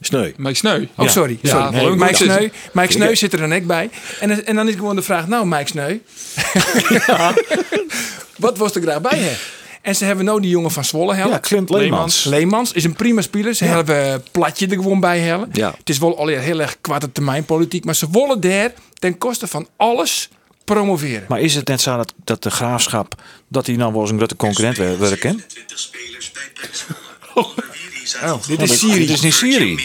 Sneu. 0.00 0.32
Mike 0.36 0.54
Sneu. 0.56 0.86
Oh, 0.96 1.04
Ja. 1.04 1.10
sorry. 1.10 1.38
Ja, 1.42 1.50
sorry. 1.70 1.84
nee, 1.86 1.96
Mike. 1.96 2.14
Sneu, 2.14 2.48
Mike 2.72 2.92
Sneu 2.92 3.14
zit 3.14 3.32
er 3.32 3.38
dan 3.38 3.52
ook 3.54 3.66
bij. 3.66 3.90
En, 4.20 4.46
en 4.46 4.54
dan 4.56 4.68
is 4.68 4.74
gewoon 4.74 4.96
de 4.96 5.02
vraag, 5.02 5.26
nou 5.28 5.46
Mike 5.46 5.66
Sneu, 5.66 5.98
wat 8.38 8.58
was 8.58 8.74
er 8.74 8.82
graag 8.82 9.00
bij 9.00 9.18
hè? 9.18 9.36
En 9.82 9.96
ze 9.96 10.04
hebben 10.04 10.24
nou 10.24 10.40
die 10.40 10.50
jongen 10.50 10.70
van 10.70 10.84
Zwolle. 10.84 11.16
Ja, 11.16 11.38
Clint 11.40 11.70
Leemans. 11.70 12.24
Leemans 12.24 12.72
is 12.72 12.84
een 12.84 12.92
prima 12.92 13.20
speler. 13.20 13.54
Ze 13.54 13.64
hebben 13.64 14.22
Platje 14.30 14.66
er 14.66 14.72
gewoon 14.76 15.00
bij 15.00 15.18
hellen. 15.18 15.48
Ja. 15.52 15.74
Het 15.78 15.88
is 15.88 15.98
wel 15.98 16.18
alweer 16.18 16.38
heel 16.40 16.60
erg 16.60 16.76
kwarte 16.80 17.12
termijn 17.12 17.44
politiek. 17.44 17.84
Maar 17.84 17.94
ze 17.94 18.06
willen 18.10 18.40
daar 18.40 18.72
ten 18.94 19.18
koste 19.18 19.46
van 19.46 19.68
alles 19.76 20.28
promoveren. 20.74 21.24
Maar 21.28 21.40
is 21.40 21.54
het 21.54 21.68
net 21.68 21.80
zo 21.80 21.96
dat, 21.96 22.12
dat 22.24 22.42
de 22.42 22.50
graafschap, 22.50 23.14
dat 23.48 23.66
hij 23.66 23.76
nou 23.76 23.92
wel 23.92 24.00
eens 24.00 24.10
een 24.10 24.16
grote 24.16 24.36
concurrent 24.36 24.76
wer- 24.76 24.98
werken? 24.98 25.42
Oh, 28.24 28.34
dit 28.46 28.62
is 28.62 28.78
Syrië. 28.78 28.98
Dit 29.06 29.10
is 29.10 29.20
niet 29.20 29.34
Syrië. 29.34 29.78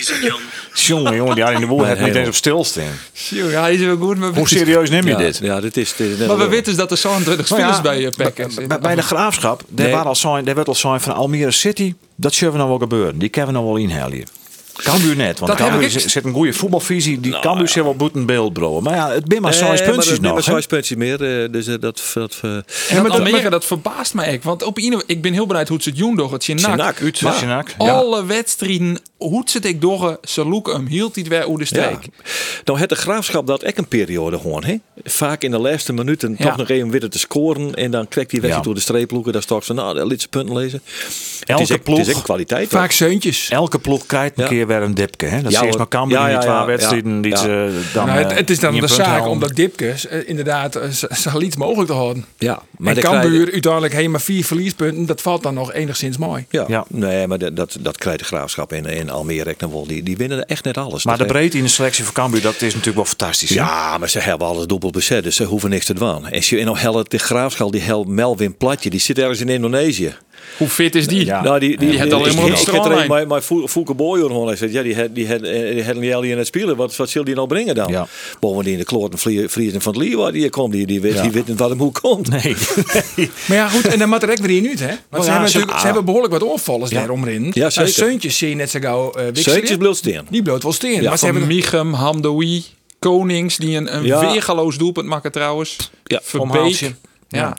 Jongen, 0.74 1.16
jongen, 1.16 1.36
die 1.36 1.44
had 1.44 1.54
in 1.54 1.60
de 1.60 1.66
boel 1.68 1.86
het 1.86 2.00
niet 2.00 2.16
eens 2.16 2.28
op 2.28 2.34
stilstaan. 2.36 2.92
Ja, 3.30 3.68
is 3.68 3.80
wel 3.80 3.98
goed. 3.98 4.18
Maar 4.18 4.30
Hoe 4.34 4.48
serieus 4.48 4.90
neem 4.90 5.04
je 5.04 5.10
Ja, 5.10 5.18
dit? 5.18 5.38
ja, 5.42 5.60
dit 5.62 5.78
is... 5.78 5.96
Dit 5.96 6.10
is 6.12 6.18
net 6.18 6.28
Maar 6.28 6.38
we 6.38 6.48
weten 6.48 6.64
dus 6.66 6.76
dat 6.76 6.92
er 6.92 6.98
22 6.98 7.50
Nou 7.50 7.62
ja, 7.62 7.74
spelers 7.74 7.82
bij 7.82 8.02
je 8.02 8.24
pakken. 8.24 8.68
Bij, 8.68 8.80
bij 8.80 8.96
de 8.96 9.02
graafschap, 9.02 9.64
daar, 9.68 9.86
Nee. 9.86 9.94
waren 9.96 10.10
al 10.10 10.16
zijn, 10.16 10.46
daar 10.46 10.56
werd 10.56 10.68
al 10.68 10.76
zijn 10.76 11.02
van 11.02 11.14
Almere 11.14 11.52
City. 11.52 11.94
Dat 12.16 12.34
zullen 12.34 12.52
we 12.54 12.58
nou 12.60 12.70
wel 12.70 12.80
gebeuren. 12.80 13.18
Die 13.20 13.30
kunnen 13.30 13.52
we 13.54 13.60
nou 13.60 13.72
wel 13.74 13.78
inhalen. 13.82 14.24
Cambuur 14.74 15.16
net, 15.16 15.40
want 15.40 15.52
Dat 15.52 15.60
heb 15.60 15.68
Cambuur 15.70 15.96
ik- 15.96 16.10
zit 16.10 16.26
een 16.26 16.34
goede 16.34 16.54
voetbalvisie. 16.54 17.20
Die 17.20 17.40
Cambuur 17.40 17.68
zit 17.68 17.84
wel 17.84 17.96
boeten 17.96 18.26
beeld 18.26 18.54
brouwen. 18.54 18.84
Maar 18.84 18.96
ja, 18.96 19.12
het 19.12 19.26
ben 19.26 19.42
maar 19.42 19.54
zo'n 19.54 19.68
maar 19.68 19.84
puntjes 19.84 20.20
nog. 20.20 20.34
maar 20.34 20.44
hè? 20.44 20.52
zo'n 20.52 20.66
puntjes 20.68 20.98
meer. 20.98 21.44
eh, 21.44 21.52
Dus 21.52 21.68
eh, 21.68 21.76
dat... 21.80 22.12
dat 22.14 22.40
eh, 22.42 22.50
En 22.52 22.64
maar 22.90 22.96
dat 22.96 23.04
dat- 23.04 23.12
Almere, 23.12 23.42
maar- 23.42 23.52
dat 23.52 23.66
verbaast 23.66 24.14
me 24.14 24.22
echt. 24.24 24.44
Want 24.44 24.64
op 24.64 24.78
een, 24.78 25.04
ik 25.06 25.22
ben 25.22 25.34
heel 25.34 25.46
benieuwd 25.48 25.68
hoe 25.68 25.78
het 25.78 25.86
het 25.86 25.98
doen 25.98 26.16
door 26.16 26.34
het 26.34 26.44
Maar. 27.22 27.34
Sjenak, 27.36 27.68
ja. 27.78 27.92
alle 27.92 28.26
wedstrijden, 28.26 29.00
hoe 29.18 29.40
het 29.40 29.50
zit 29.50 29.66
ik 29.66 29.82
door, 29.82 30.18
ze 30.24 30.46
loeken 30.46 30.74
hem, 30.74 30.86
hield 30.88 31.16
hij 31.16 31.24
het 31.24 31.34
weer 31.34 31.44
hoe 31.44 31.58
de 31.58 31.66
Ja. 31.70 31.82
streek. 31.82 32.08
Nou, 32.66 32.80
het 32.80 32.90
de 32.90 32.96
graafschap 32.96 33.48
dat 33.48 33.64
echt 33.64 33.78
een 33.78 33.88
periode 33.88 34.40
gewoon. 34.40 34.64
Hè? 34.64 34.76
Vaak 35.04 35.44
in 35.44 35.52
de 35.52 35.60
laatste 35.60 35.94
minuten 35.94 36.36
Ja. 36.38 36.46
toch 36.46 36.58
nog 36.58 36.70
even 36.70 36.90
weer 36.90 37.10
te 37.10 37.20
scoren. 37.20 37.74
En 37.76 37.92
dan 37.92 38.08
krijgt 38.08 38.32
hij 38.32 38.42
weg 38.42 38.52
Ja. 38.52 38.60
door 38.60 38.74
de 38.74 38.80
streep 38.80 39.12
loeken. 39.12 39.34
Daar 39.34 39.42
staat 39.42 39.66
ze, 39.66 39.74
nou, 39.74 40.06
liet 40.08 40.22
ze 40.22 40.28
punten 40.28 40.56
lezen. 40.58 40.82
Elke 41.46 41.62
het 41.62 41.72
is 41.72 41.78
ploeg- 41.84 41.98
Het 41.98 42.06
is 42.06 42.08
echt 42.12 42.18
een 42.18 42.24
kwaliteit. 42.26 42.70
Vaak 42.70 42.92
zeuntjes. 42.92 43.50
Elke 43.50 43.80
ploeg 43.80 44.06
krijgt 44.06 44.38
een 44.38 44.44
Ja. 44.44 44.50
keer 44.50 44.63
weer 44.68 44.82
een 44.82 44.94
dipke. 44.94 45.26
Hè? 45.26 45.42
Dat 45.42 45.52
Ja, 45.52 45.62
hoor. 45.62 45.78
nog 45.78 45.88
Cambuur 45.88 46.18
Ja, 46.18 46.24
in 46.24 46.28
die 46.30 46.36
ja, 46.36 46.42
twee 46.42 46.54
ja, 46.56 46.66
wedstrijden. 46.66 47.22
Die 47.22 47.32
ja. 47.32 47.38
ze 47.38 47.82
dan, 47.94 48.06
Nou, 48.06 48.18
het, 48.20 48.32
eh, 48.32 48.38
het 48.38 48.50
is 48.50 48.60
dan 48.60 48.74
in 48.76 48.82
de 48.82 48.88
zaak 48.88 49.06
halen. 49.06 49.30
om 49.30 49.40
dat 49.40 49.56
Dipkes 49.56 50.08
eh, 50.08 50.20
inderdaad 50.30 50.76
eh, 50.76 50.90
zo- 50.90 51.40
iets 51.40 51.56
mogelijk 51.56 51.88
te 51.90 51.96
houden. 51.96 52.26
Ja, 52.38 52.62
Maar 52.78 52.96
en 52.96 53.02
Cambuur 53.02 53.52
uiteindelijk 53.52 53.94
helemaal 53.94 54.20
vier 54.20 54.46
verliespunten. 54.46 55.06
Dat 55.06 55.22
valt 55.22 55.44
dan 55.44 55.54
nog 55.54 55.74
enigszins 55.74 56.18
mooi. 56.18 56.46
Ja. 56.50 56.66
Ja. 56.68 56.86
nee, 56.90 57.28
maar 57.28 57.38
dat, 57.38 57.56
dat, 57.56 57.78
dat 57.80 57.98
krijgt 57.98 58.20
de 58.20 58.26
graafschap 58.26 58.74
in, 58.74 58.86
in 58.86 59.10
Almere 59.10 59.56
nog 59.60 59.72
wel. 59.72 59.88
Die, 59.88 60.04
die 60.04 60.18
winnen 60.18 60.46
echt 60.46 60.64
net 60.64 60.78
alles. 60.78 61.06
Maar 61.06 61.18
de 61.18 61.26
breedte 61.26 61.58
in 61.58 61.64
de 61.64 61.70
selectie 61.70 62.04
van 62.04 62.14
Cambuur, 62.14 62.42
dat 62.42 62.54
is 62.54 62.62
natuurlijk 62.62 62.96
wel 62.96 63.06
fantastisch. 63.06 63.50
hè? 63.50 63.56
Ja, 63.56 63.98
maar 63.98 64.10
ze 64.10 64.20
hebben 64.20 64.48
alles 64.48 64.66
dubbel 64.68 64.90
bezet, 64.90 65.24
dus 65.24 65.36
ze 65.36 65.44
hoeven 65.44 65.70
niks 65.70 65.86
te 65.86 65.94
doen. 65.94 66.28
En 66.28 66.42
je 66.46 66.72
hel 66.78 67.04
de 67.04 67.18
graafschap, 67.18 67.72
die 67.72 67.82
hel 67.82 68.04
Melvin 68.04 68.58
Platje, 68.58 68.90
die 68.90 69.00
zit 69.00 69.18
ergens 69.20 69.40
in 69.40 69.50
Indonesië. 69.50 70.16
Hoe 70.58 70.68
fit 70.68 70.96
is 70.96 71.08
die? 71.08 71.26
Ja. 71.26 71.44
Nou, 71.44 71.60
die, 71.60 71.78
die, 71.78 71.90
Die 71.90 72.00
had 72.00 72.14
al 72.14 72.24
helemaal 72.24 72.46
op 72.46 72.52
ik- 72.52 72.68
er 72.86 72.92
een- 73.02 73.08
Maar 73.08 73.28
maar 73.28 73.42
Fouke 73.42 73.94
Boyer 73.94 74.26
gewoon 74.26 74.48
hij 74.48 74.56
zegt, 74.56 74.74
ja, 74.74 74.82
die 74.84 74.96
had 74.96 75.16
die 75.16 75.28
had 75.28 75.42
eh, 75.42 75.74
die 75.76 75.84
had 76.14 76.22
niet 76.22 76.32
in 76.32 76.38
het 76.38 76.48
spelen. 76.48 76.76
Wat 76.76 76.96
wat 76.96 77.10
zal 77.10 77.24
die 77.24 77.36
nou 77.36 77.48
brengen 77.48 77.76
dan? 77.76 77.92
Ja. 77.92 78.08
Bovendien 78.40 78.78
de 78.78 78.84
kloten 78.84 79.20
vriezen 79.50 79.82
van 79.82 79.94
het 79.94 80.02
lier 80.02 80.18
waar 80.18 80.32
die 80.32 80.50
komt, 80.50 80.72
die 80.74 80.86
die 80.86 81.02
weet, 81.02 81.14
Ja. 81.14 81.22
die 81.22 81.32
weet 81.32 81.48
niet 81.48 81.60
wat 81.60 81.70
hem 81.70 81.80
hoe 81.80 81.92
komt. 81.92 82.30
Nee. 82.30 82.56
nee. 83.16 83.32
Maar 83.48 83.58
ja, 83.58 83.70
goed. 83.70 83.86
En 83.88 84.00
dan 84.00 84.10
moet 84.10 84.24
er 84.24 84.32
ook 84.32 84.38
weer 84.38 84.58
in 84.58 84.68
uit, 84.70 84.80
hè? 84.80 84.86
Want 84.88 85.00
ja, 85.10 85.22
ze, 85.24 85.30
hebben 85.32 85.50
ze- 85.50 85.54
natuurlijk, 85.58 85.80
ze 85.80 85.86
hebben 85.86 86.06
behoorlijk 86.06 86.34
wat 86.34 86.44
oorvallers 86.44 86.92
Ja. 86.92 87.00
daar 87.00 87.10
omrin. 87.10 87.44
Ja, 87.54 87.70
zeker. 87.70 87.82
Nou, 87.82 87.88
Seuntjes 88.10 88.38
zie 88.38 88.50
je 88.50 88.56
net 88.56 88.70
zo 88.70 88.80
gauw 88.80 89.14
uh, 89.18 89.24
Zeuntjes 89.34 89.78
bloot 89.78 89.98
steen. 89.98 90.22
Die 90.30 90.42
bloot 90.42 90.64
wel 90.64 90.72
steen. 90.74 91.02
Ja, 91.02 91.10
maar 91.10 91.18
ze 91.18 91.26
Van 91.26 91.36
hebben 91.36 91.56
Michem, 91.56 91.94
Hamdoui, 91.94 92.64
Konings, 93.00 93.58
die 93.58 93.78
een, 93.78 93.96
een 93.96 94.04
Ja. 94.04 94.32
weergaloos 94.32 94.78
doelpunt 94.78 95.08
maken 95.08 95.32
trouwens. 95.32 95.78
Ja, 96.04 96.20
Verbeek. 96.24 96.94
Ja. 97.40 97.58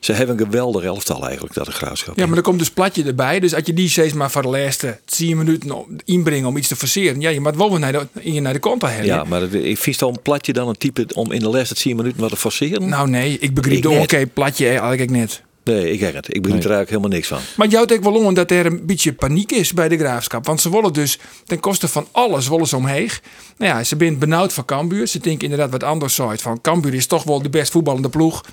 Ze 0.00 0.12
hebben 0.12 0.38
een 0.38 0.44
geweldig 0.44 0.82
elftal 0.84 1.22
eigenlijk, 1.24 1.54
dat 1.54 1.66
de 1.66 1.72
graafschap. 1.72 2.16
Ja, 2.18 2.26
maar 2.26 2.36
er 2.36 2.42
komt 2.42 2.58
dus 2.58 2.70
platje 2.70 3.04
erbij. 3.04 3.40
Dus 3.40 3.54
als 3.54 3.62
je 3.66 3.72
die 3.74 3.88
steeds 3.88 4.12
maar 4.12 4.30
voor 4.30 4.42
de 4.42 4.48
laatste 4.48 4.98
10 5.04 5.36
minuten 5.36 5.72
inbrengen 6.04 6.48
om 6.48 6.56
iets 6.56 6.68
te 6.68 6.76
forceren. 6.76 7.20
Ja, 7.20 7.30
je 7.30 7.40
moet 7.40 7.56
wel 7.56 7.70
weer 7.70 7.78
naar 7.80 7.92
de, 7.92 8.06
in- 8.20 8.42
naar 8.42 8.52
de 8.52 8.58
kant 8.58 8.82
halen. 8.82 9.04
Ja, 9.04 9.24
maar 9.24 9.42
ik 9.42 9.78
vind 9.78 9.98
dan 9.98 10.18
platje 10.22 10.52
dan 10.52 10.68
een 10.68 10.78
type 10.78 11.06
om 11.14 11.32
in 11.32 11.40
de 11.40 11.48
laatste 11.48 11.74
10 11.74 11.96
minuten 11.96 12.20
wat 12.20 12.30
te 12.30 12.36
forceren? 12.36 12.88
Nou 12.88 13.08
nee, 13.08 13.36
ik 13.40 13.54
begreep 13.54 13.76
Ik 13.76 13.82
de 13.82 13.88
net. 13.88 14.02
oké 14.02 14.26
platje 14.26 14.68
eigenlijk 14.68 15.10
net. 15.10 15.42
Nee, 15.64 15.90
ik 15.92 16.00
heb 16.00 16.14
het. 16.14 16.34
Ik 16.34 16.42
begrijp 16.42 16.64
er 16.64 16.70
eigenlijk 16.70 16.88
helemaal 16.88 17.10
niks 17.10 17.28
van. 17.28 17.38
Maar 17.56 17.68
jou 17.68 17.86
denkt 17.86 18.04
wel 18.04 18.12
om 18.14 18.34
dat 18.34 18.50
er 18.50 18.66
een 18.66 18.86
beetje 18.86 19.12
paniek 19.12 19.52
is 19.52 19.72
bij 19.72 19.88
de 19.88 19.98
graafschap. 19.98 20.46
Want 20.46 20.60
ze 20.60 20.70
willen 20.70 20.92
dus 20.92 21.18
ten 21.46 21.60
koste 21.60 21.88
van 21.88 22.06
alles 22.12 22.48
willen 22.48 22.66
ze 22.66 22.76
omheen. 22.76 23.10
Nou 23.58 23.72
ja, 23.76 23.84
ze 23.84 23.94
zijn 23.98 24.18
benauwd 24.18 24.52
van 24.52 24.64
Cambuur. 24.64 25.06
Ze 25.06 25.18
denken 25.18 25.42
inderdaad 25.44 25.70
wat 25.70 25.82
anders 25.82 26.20
uit. 26.20 26.42
Van 26.42 26.60
Cambuur 26.60 26.94
is 26.94 27.06
toch 27.06 27.22
wel 27.24 27.42
de 27.42 27.48
best 27.50 27.72
voetballende 27.72 28.08
ploeg. 28.08 28.44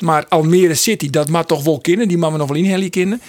Maar 0.00 0.26
Almere 0.28 0.74
City, 0.74 1.10
dat 1.10 1.28
mag 1.28 1.46
toch 1.46 1.62
wel 1.62 1.80
kennen. 1.80 2.08
Die 2.08 2.18
mag 2.18 2.30
we 2.32 2.38
nog 2.38 2.48
wel 2.48 2.56
inhellen 2.56 2.90
kennen. 2.90 3.20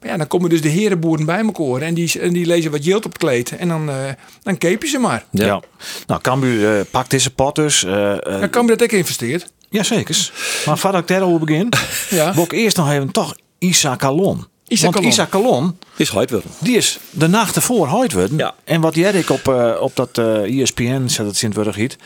Maar 0.00 0.10
ja, 0.10 0.16
dan 0.16 0.26
komen 0.26 0.50
dus 0.50 0.60
de 0.60 0.68
herenboeren 0.68 1.26
bij 1.26 1.38
elkaar. 1.44 1.82
En 1.82 1.94
die, 1.94 2.20
en 2.20 2.32
die 2.32 2.46
lezen 2.46 2.70
wat 2.70 2.84
jilt 2.84 3.04
op 3.04 3.12
het 3.12 3.20
kleed. 3.22 3.56
En 3.56 3.68
dan, 3.68 3.90
eh 3.90 3.96
dan 4.42 4.58
keep 4.58 4.82
je 4.82 4.88
ze 4.88 4.98
maar. 4.98 5.24
Ja. 5.30 5.60
Nou, 6.06 6.20
Cambuur 6.20 6.78
eh, 6.78 6.84
pakt 6.90 7.10
deze 7.10 7.30
pot 7.30 7.54
dus. 7.54 7.84
eh 7.84 8.12
eh, 8.12 8.40
Dan 8.40 8.50
Cambuur 8.50 8.76
dat 8.76 8.86
ook 8.92 8.98
investeert. 8.98 9.46
Jazeker. 9.70 10.30
Maar 10.66 10.78
voordat 10.78 11.00
ik 11.00 11.06
daarover 11.08 11.38
begin, 11.46 11.68
Ja. 12.10 12.34
wil 12.34 12.44
ik 12.44 12.52
eerst 12.52 12.76
nog 12.76 12.90
even 12.90 13.10
toch 13.10 13.34
Isa 13.58 13.96
Calon. 13.96 14.46
Isa 14.68 14.82
Want 14.82 14.94
Calon. 14.94 15.10
Isa 15.10 15.26
Calon, 15.30 15.78
Is 15.96 16.10
worden. 16.10 16.42
die 16.58 16.76
is 16.76 16.98
de 17.10 17.26
nacht 17.28 17.56
ervoor 17.56 17.88
worden. 17.88 18.36
Ja. 18.36 18.54
En 18.64 18.80
wat 18.80 18.94
jij 18.94 19.12
ik 19.12 19.30
op, 19.30 19.48
eh, 19.48 19.76
op 19.80 19.96
dat 19.96 20.18
eh 20.18 20.60
ESPN, 20.60 21.06
zet 21.08 21.26
het 21.26 21.36
Sint-Wurg 21.36 21.76
hiet. 21.76 21.96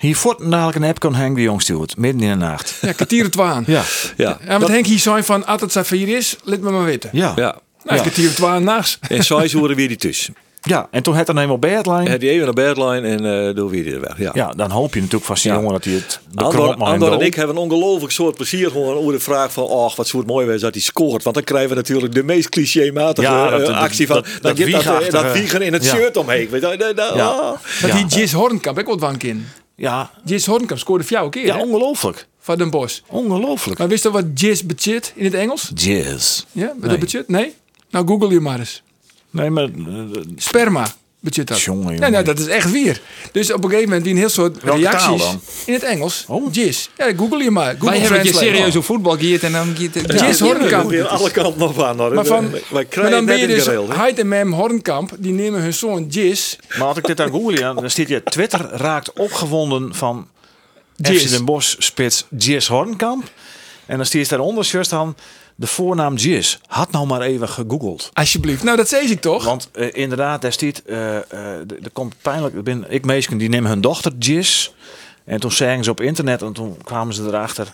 Hier 0.00 0.16
voort 0.16 0.50
dadelijk 0.50 0.76
een 0.76 0.84
app 0.84 0.98
kan 1.00 1.14
hangen 1.14 1.34
die 1.34 1.44
jong 1.44 1.62
stuurt. 1.62 1.96
Midden 1.96 2.22
in 2.22 2.28
de 2.28 2.44
nacht. 2.44 2.78
Ja, 2.80 2.92
kwartier 2.92 3.24
het 3.24 3.34
waan. 3.34 3.64
Ja. 3.66 3.82
Ja. 4.16 4.38
Ja, 4.46 4.58
wat 4.58 4.68
Henk 4.68 4.86
hier 4.86 4.98
zei 4.98 5.22
van, 5.22 5.46
als 5.46 5.60
het 5.60 5.72
Safir 5.72 6.16
is, 6.16 6.36
laat 6.44 6.60
me 6.60 6.70
maar 6.70 6.84
weten. 6.84 7.10
Ja. 7.12 7.32
Ja. 7.36 7.58
Nou, 7.84 7.96
Ja. 7.96 8.02
kwartier 8.02 8.28
het 8.28 8.38
waan 8.38 8.64
nachts. 8.64 8.98
En 9.08 9.24
zij 9.24 9.50
horen 9.52 9.76
weer 9.76 9.88
die 9.88 9.96
tussen. 9.96 10.34
Ja, 10.62 10.88
en 10.90 11.02
toen 11.02 11.14
had 11.14 11.28
er 11.28 11.38
eenmaal 11.38 11.58
Bertlijn. 11.58 12.08
Heb 12.08 12.20
die 12.20 12.30
even 12.30 12.44
naar 12.44 12.54
bedline 12.54 13.08
en 13.08 13.48
eh 13.48 13.54
door 13.56 13.70
weer 13.70 13.84
die 13.84 13.94
er 13.94 14.00
weg. 14.00 14.18
Ja. 14.18 14.30
Ja, 14.34 14.52
dan 14.56 14.70
hoop 14.70 14.94
je 14.94 15.00
natuurlijk 15.00 15.26
van 15.26 15.34
die 15.34 15.44
Ja. 15.50 15.54
jongen 15.56 15.72
dat 15.72 15.84
hij 15.84 15.92
het 15.94 16.20
de 16.32 16.42
Andor, 16.84 17.12
en 17.12 17.20
ik 17.20 17.34
hebben 17.34 17.56
een 17.56 17.62
ongelooflijk 17.62 18.12
soort 18.12 18.36
plezier 18.36 18.70
gewoon 18.70 18.96
over 18.96 19.12
de 19.12 19.20
vraag 19.20 19.52
van, 19.52 19.62
oh, 19.64 19.94
wat 19.96 20.08
zou 20.08 20.22
het 20.22 20.32
mooi 20.32 20.46
zijn 20.46 20.58
dat 20.60 20.72
hij 20.74 20.82
scoort. 20.82 21.22
Want 21.22 21.34
dan 21.36 21.44
krijgen 21.44 21.68
we 21.70 21.74
natuurlijk 21.74 22.14
de 22.14 22.22
meest 22.22 22.48
clichématige 22.48 23.28
Ja, 23.28 23.44
eh, 23.44 23.50
dat- 23.50 23.66
dat- 23.66 23.74
actie 23.76 24.06
van, 24.06 24.16
dat- 24.16 24.24
dat, 24.24 24.42
dat 24.42 24.70
dat, 24.70 24.84
dat, 24.84 25.10
dat 25.10 25.32
wiegen 25.32 25.62
in 25.62 25.72
het 25.72 25.84
Ja. 25.84 25.94
shirt 25.94 26.16
omheen. 26.16 26.48
Weet 26.50 26.60
je, 26.70 26.76
dat- 26.76 26.96
dat- 26.96 27.14
Ja. 27.14 27.56
Dat 27.80 27.90
Ja. 27.90 27.96
die 27.96 28.06
Jis 28.06 28.32
Hornkamp, 28.32 28.78
ik 28.78 28.86
wat 28.86 29.00
wank 29.00 29.22
in. 29.22 29.46
Ja, 29.80 30.10
Jis 30.24 30.46
Hornkamp 30.46 30.80
scoorde 30.80 31.04
voor 31.04 31.12
jou 31.12 31.24
een 31.24 31.30
keer, 31.30 31.46
ja 31.46 31.56
hè? 31.56 31.62
ongelooflijk. 31.62 32.26
Van 32.38 32.58
Den 32.58 32.70
Bos. 32.70 33.02
Ongelooflijk. 33.06 33.78
Maar 33.78 33.88
wist 33.88 34.02
je 34.02 34.10
wat 34.10 34.24
Jis 34.34 34.66
budget 34.66 35.12
in 35.14 35.24
het 35.24 35.34
Engels? 35.34 35.70
Jizz. 35.74 36.44
Ja, 36.52 36.66
wat 36.66 36.76
Nee. 36.80 36.90
dat 36.90 36.98
budget? 36.98 37.28
Nee? 37.28 37.54
Nou, 37.90 38.06
google 38.06 38.28
je 38.30 38.40
maar 38.40 38.58
eens. 38.58 38.82
Nee, 39.30 39.50
maar... 39.50 39.64
eh, 39.64 40.20
Sperma 40.36 40.86
budget 41.20 41.48
dat. 41.48 41.60
Jongen, 41.60 42.10
nou, 42.10 42.24
dat 42.24 42.38
is 42.38 42.46
echt 42.46 42.70
weer. 42.70 43.00
Dus 43.32 43.52
op 43.52 43.64
een 43.64 43.70
gegeven 43.70 43.88
moment 43.88 44.04
die 44.04 44.12
een 44.12 44.18
heel 44.18 44.28
soort 44.28 44.62
Welke 44.62 44.80
reacties 44.80 45.06
taal 45.06 45.18
dan? 45.18 45.40
in 45.66 45.72
het 45.72 45.82
Engels. 45.82 46.24
Oh. 46.28 46.52
Jis. 46.52 46.90
Ja, 46.96 47.12
google 47.16 47.42
je 47.42 47.50
maar. 47.50 47.72
Google 47.72 47.90
Wij 47.90 47.98
hebben 47.98 48.24
je 48.24 48.32
serieus 48.32 48.76
op 48.76 48.84
voetbal 48.84 49.16
geëerd 49.16 49.42
en 49.42 49.52
dan 49.52 49.76
het... 49.76 50.12
Ja, 50.12 50.26
Jis 50.26 50.40
Hornkamp. 50.40 50.90
Weer 50.90 51.06
alle 51.06 51.30
kanten 51.30 51.68
op 51.68 51.82
aan. 51.82 51.98
hoor. 51.98 52.14
Maar, 52.14 52.24
van, 52.24 52.50
Wij 52.50 52.62
maar 52.70 52.84
krijgen 52.84 53.12
dan 53.12 53.24
ben 53.24 53.38
je 53.38 53.46
dus. 53.46 53.66
Heid 53.88 54.18
en 54.18 54.28
Mem 54.28 54.52
Hornkamp, 54.52 55.12
die 55.18 55.32
nemen 55.32 55.60
hun 55.60 55.74
zoon 55.74 56.06
Jis. 56.06 56.58
Maar 56.78 56.86
als 56.86 56.96
ik 56.96 57.06
dit 57.06 57.20
aan 57.20 57.30
Google, 57.30 57.58
ja, 57.58 57.74
dan 57.74 57.90
staat 57.90 58.06
hier 58.06 58.22
Twitter 58.22 58.68
raakt 58.72 59.12
opgewonden 59.12 59.94
van 59.94 60.28
Jizz. 60.96 61.24
FC 61.24 61.30
Den 61.30 61.44
Bosch 61.44 61.74
spits 61.78 62.26
Jizz 62.38 62.68
Hornkamp. 62.68 63.30
En 63.86 63.96
dan 63.96 64.06
stiert 64.06 64.28
daaronder 64.28 64.68
juist 64.72 64.90
dan 64.90 65.16
de 65.60 65.66
voornaam 65.66 66.16
Jizz. 66.16 66.58
Had 66.66 66.90
nou 66.90 67.06
maar 67.06 67.20
even 67.20 67.48
gegoogeld. 67.48 68.10
Alsjeblieft. 68.12 68.62
Nou, 68.62 68.76
dat 68.76 68.88
zei 68.88 69.10
ik 69.10 69.20
toch? 69.20 69.44
Want 69.44 69.68
eh, 69.72 69.88
inderdaad, 69.92 70.42
daar 70.42 70.52
stiet, 70.52 70.82
eh, 70.86 71.16
eh, 71.16 71.22
er 71.60 71.90
komt 71.92 72.14
pijnlijk, 72.22 72.54
er 72.54 72.62
ben, 72.62 72.84
ik 72.88 73.04
meesken 73.04 73.38
die 73.38 73.48
nemen 73.48 73.70
hun 73.70 73.80
dochter 73.80 74.12
Jizz. 74.18 74.70
En 75.24 75.40
toen 75.40 75.52
zagen 75.52 75.84
ze 75.84 75.90
op 75.90 76.00
internet 76.00 76.42
en 76.42 76.52
toen 76.52 76.76
kwamen 76.84 77.14
ze 77.14 77.22
erachter 77.22 77.72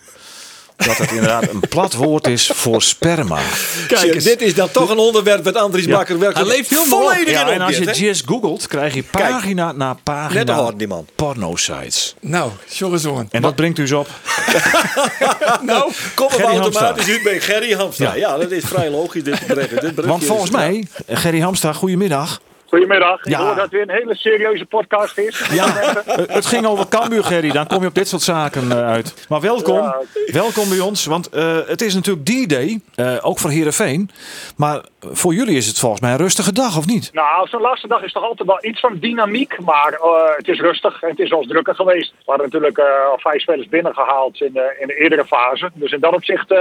dat 0.77 0.99
het 0.99 1.11
inderdaad 1.11 1.49
een 1.49 1.61
plat 1.75 1.94
woord 1.94 2.27
is 2.27 2.46
voor 2.46 2.83
sperma. 2.83 3.40
Kijk 3.88 4.14
eens. 4.14 4.25
Dit 4.25 4.40
is 4.40 4.55
dan 4.55 4.70
toch 4.70 4.90
een 4.90 4.99
onderwerp 4.99 5.44
met 5.44 5.57
Andries 5.57 5.85
Ja. 5.85 5.96
Bakker 5.96 6.18
werkt. 6.18 6.37
Hij 6.37 6.46
leeft 6.46 6.70
helemaal 6.70 7.01
volledig 7.01 7.32
Ja, 7.32 7.47
in 7.47 7.53
en 7.53 7.61
als 7.61 7.76
je? 7.76 7.84
Jizz 7.84 8.22
googelt, 8.24 8.66
krijg 8.66 8.95
je 8.95 9.03
pagina 9.03 9.72
na 9.72 9.97
pagina 10.03 10.72
man. 10.89 11.07
porno-sites. 11.14 12.14
Nou, 12.20 12.51
jongen 12.68 13.01
zoon. 13.01 13.28
En 13.30 13.43
dat 13.43 13.55
brengt 13.55 13.76
dus 13.76 13.93
op 13.93 14.09
nou, 15.62 15.92
Kom 16.14 16.28
Hamstra. 16.28 16.61
automatisch 16.61 17.09
uit 17.09 17.22
bij 17.22 17.40
Gerry 17.40 17.72
Hamstra. 17.72 18.14
Ja. 18.14 18.36
dat 18.36 18.51
is 18.51 18.64
vrij 18.64 18.90
logisch. 18.90 19.22
Dit 19.22 19.47
bericht, 19.47 19.80
dit 19.80 20.05
Want 20.05 20.24
volgens 20.24 20.51
mij, 20.51 20.86
Gerry 21.09 21.40
Hamstra, 21.40 21.72
goedemiddag. 21.72 22.40
Goedemiddag. 22.69 23.19
Ik 23.25 23.31
Ja. 23.31 23.39
hoor 23.39 23.55
dat 23.55 23.62
het 23.62 23.73
weer 23.73 23.83
een 23.83 23.91
hele 23.91 24.14
serieuze 24.17 24.64
podcast 24.64 25.19
is. 25.19 25.49
Ja, 25.53 25.77
eh, 25.77 26.17
het 26.27 26.47
ging 26.47 26.67
over 26.67 26.89
Cambuur, 26.89 27.25
Gerry. 27.25 27.51
Dan 27.51 27.67
kom 27.67 27.81
je 27.81 27.87
op 27.89 27.95
dit 27.95 28.09
soort 28.09 28.23
zaken 28.23 28.71
eh, 28.71 28.87
uit. 28.87 29.27
Maar 29.29 29.41
welkom, 29.41 29.75
Ja. 29.83 30.01
welkom 30.27 30.69
bij 30.69 30.81
ons. 30.81 31.05
Want 31.07 31.29
eh, 31.29 31.57
het 31.67 31.81
is 31.83 31.95
natuurlijk 31.95 32.27
die 32.27 32.47
day, 32.47 32.81
ook 33.23 33.39
voor 33.39 33.51
Heerenveen. 33.51 34.11
Maar 34.57 34.81
voor 35.01 35.35
jullie 35.35 35.57
is 35.57 35.67
het 35.67 35.79
volgens 35.79 36.01
mij 36.01 36.11
een 36.11 36.17
rustige 36.17 36.53
dag, 36.53 36.77
of 36.77 36.87
niet? 36.87 37.11
Nou, 37.12 37.49
zo'n 37.49 37.61
laatste 37.61 37.89
dag 37.89 38.03
is 38.03 38.12
toch 38.12 38.23
altijd 38.23 38.49
wel 38.49 38.64
iets 38.64 38.81
van 38.81 38.99
dynamiek. 39.01 39.61
Maar 39.61 39.99
het 40.37 40.49
is 40.49 40.61
rustig 40.61 41.03
en 41.03 41.09
het 41.11 41.19
is 41.19 41.31
wel 41.31 41.39
eens 41.39 41.49
drukker 41.49 41.75
geweest. 41.75 42.11
We 42.11 42.23
hadden 42.25 42.47
natuurlijk 42.47 42.79
al 42.79 43.19
vijf 43.19 43.41
spelers 43.41 43.69
binnengehaald 43.69 44.41
in, 44.41 44.53
de 44.53 44.77
in 44.81 44.87
de 44.87 44.95
eerdere 44.95 45.25
fase. 45.25 45.71
Dus 45.75 45.93
in 45.93 46.01
dat 46.01 46.14
opzicht 46.14 46.55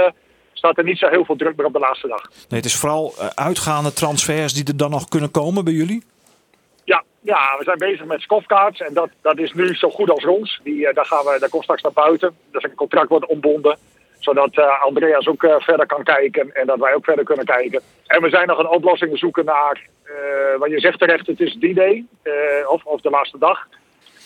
staat 0.58 0.78
er 0.78 0.84
niet 0.84 0.98
zo 0.98 1.08
heel 1.08 1.24
veel 1.24 1.36
druk 1.36 1.56
meer 1.56 1.66
op 1.66 1.72
de 1.72 1.78
laatste 1.78 2.08
dag. 2.08 2.22
Nee, 2.48 2.60
het 2.60 2.64
is 2.64 2.76
vooral 2.76 3.14
eh, 3.18 3.26
uitgaande 3.26 3.92
transfers 3.92 4.52
die 4.54 4.64
er 4.64 4.76
dan 4.76 4.90
nog 4.90 5.08
kunnen 5.08 5.30
komen 5.30 5.64
bij 5.64 5.72
jullie. 5.72 6.02
Ja, 6.84 7.02
ja 7.20 7.56
we 7.58 7.64
zijn 7.64 7.78
bezig 7.78 8.04
met 8.04 8.20
Skofkaarts. 8.20 8.80
En 8.80 8.94
dat, 8.94 9.08
dat 9.22 9.38
is 9.38 9.52
nu 9.52 9.74
zo 9.74 9.90
goed 9.90 10.10
als 10.10 10.24
rond. 10.24 10.58
Die, 10.62 10.86
eh, 10.86 10.94
daar, 10.94 11.06
gaan 11.06 11.24
we, 11.24 11.36
daar 11.40 11.48
komt 11.48 11.62
straks 11.62 11.82
naar 11.82 11.92
buiten. 11.92 12.36
Dus 12.52 12.62
een 12.62 12.74
contract 12.74 13.08
wordt 13.08 13.26
ontbonden. 13.26 13.78
Zodat 14.18 14.56
eh, 14.56 14.82
Andreas 14.82 15.26
ook 15.26 15.46
verder 15.58 15.86
kan 15.86 16.02
kijken. 16.02 16.54
En 16.54 16.66
dat 16.66 16.78
wij 16.78 16.94
ook 16.94 17.04
verder 17.04 17.24
kunnen 17.24 17.44
kijken. 17.44 17.80
En 18.06 18.22
we 18.22 18.28
zijn 18.28 18.46
nog 18.46 18.58
een 18.58 18.68
oplossing 18.68 19.18
zoeken 19.18 19.44
naar. 19.44 19.86
wat 20.58 20.70
je 20.70 20.80
zegt 20.80 20.98
terecht, 20.98 21.26
het 21.26 21.40
is 21.40 21.54
die 21.54 21.74
day. 21.74 22.04
eh, 22.22 22.70
of, 22.70 22.84
of 22.84 23.00
de 23.00 23.10
laatste 23.10 23.38
dag. 23.38 23.68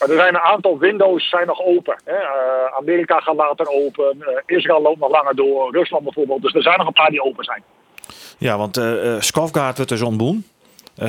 Maar 0.00 0.08
er 0.08 0.16
zijn 0.16 0.34
een 0.34 0.40
aantal 0.40 0.78
windows 0.78 1.28
zijn 1.28 1.46
nog 1.46 1.60
open. 1.64 1.96
Hè. 2.04 2.12
Eh, 2.14 2.76
Amerika 2.78 3.20
gaat 3.20 3.36
later 3.36 3.68
open. 3.68 4.16
eh, 4.20 4.56
Israël 4.56 4.82
loopt 4.82 5.00
nog 5.00 5.10
langer 5.10 5.34
door. 5.36 5.72
Rusland 5.72 6.04
bijvoorbeeld. 6.04 6.42
Dus 6.42 6.54
er 6.54 6.62
zijn 6.62 6.78
nog 6.78 6.86
een 6.86 6.92
paar 6.92 7.10
die 7.10 7.22
open 7.24 7.44
zijn. 7.44 7.62
Ja, 8.38 8.58
want 8.58 8.76
eh 8.76 9.04
uh, 9.04 9.20
Skofgaard 9.20 9.76
wordt 9.76 9.90
dus 9.90 10.02
ontboen. 10.02 10.44
Eh, 10.96 11.08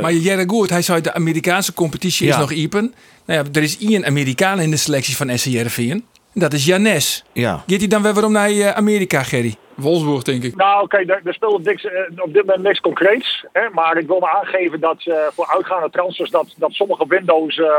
Maar 0.00 0.12
Jerry 0.12 0.46
Goed, 0.46 0.70
hij 0.70 0.82
zei 0.82 1.00
de 1.00 1.14
Amerikaanse 1.14 1.74
competitie 1.74 2.28
is 2.28 2.36
nog 2.36 2.50
iepen. 2.52 2.94
Nou 3.24 3.44
ja, 3.44 3.50
er 3.52 3.62
is 3.62 3.78
één 3.78 4.04
Amerikaan 4.04 4.60
in 4.60 4.70
de 4.70 4.76
selectie 4.76 5.16
van 5.16 5.38
SC 5.38 5.44
Heerenveen. 5.44 6.04
Dat 6.34 6.52
is 6.52 6.64
Janes. 6.64 7.24
ja. 7.32 7.62
Gaat 7.66 7.78
hij 7.78 7.86
dan 7.88 8.02
weer 8.02 8.12
waarom 8.12 8.32
naar 8.32 8.48
eh, 8.50 8.70
Amerika, 8.70 9.22
Gerry? 9.22 9.54
Wolfsburg, 9.74 10.22
denk 10.22 10.42
ik. 10.42 10.56
Nou, 10.56 10.82
oké, 10.82 10.96
er, 10.96 11.20
er 11.24 11.34
speelt 11.34 11.64
niks, 11.64 11.84
eh, 11.84 11.92
op 12.16 12.32
dit 12.32 12.44
moment 12.46 12.62
niks 12.62 12.80
concreets. 12.80 13.44
Hè, 13.52 13.68
maar 13.72 13.96
ik 13.96 14.06
wil 14.06 14.18
me 14.20 14.30
aangeven 14.30 14.80
dat 14.80 14.96
eh, 15.06 15.14
voor 15.32 15.46
uitgaande 15.46 15.90
transfers 15.90 16.30
dat, 16.30 16.54
dat 16.56 16.72
sommige 16.72 17.04
windows 17.08 17.58
eh, 17.58 17.64
eh, 17.66 17.72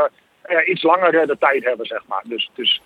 iets 0.66 0.82
langer 0.82 1.14
eh, 1.20 1.26
de 1.26 1.36
tijd 1.38 1.64
hebben, 1.64 1.86
zeg 1.86 2.02
maar. 2.08 2.22
Dus, 2.24 2.50
dus 2.54 2.80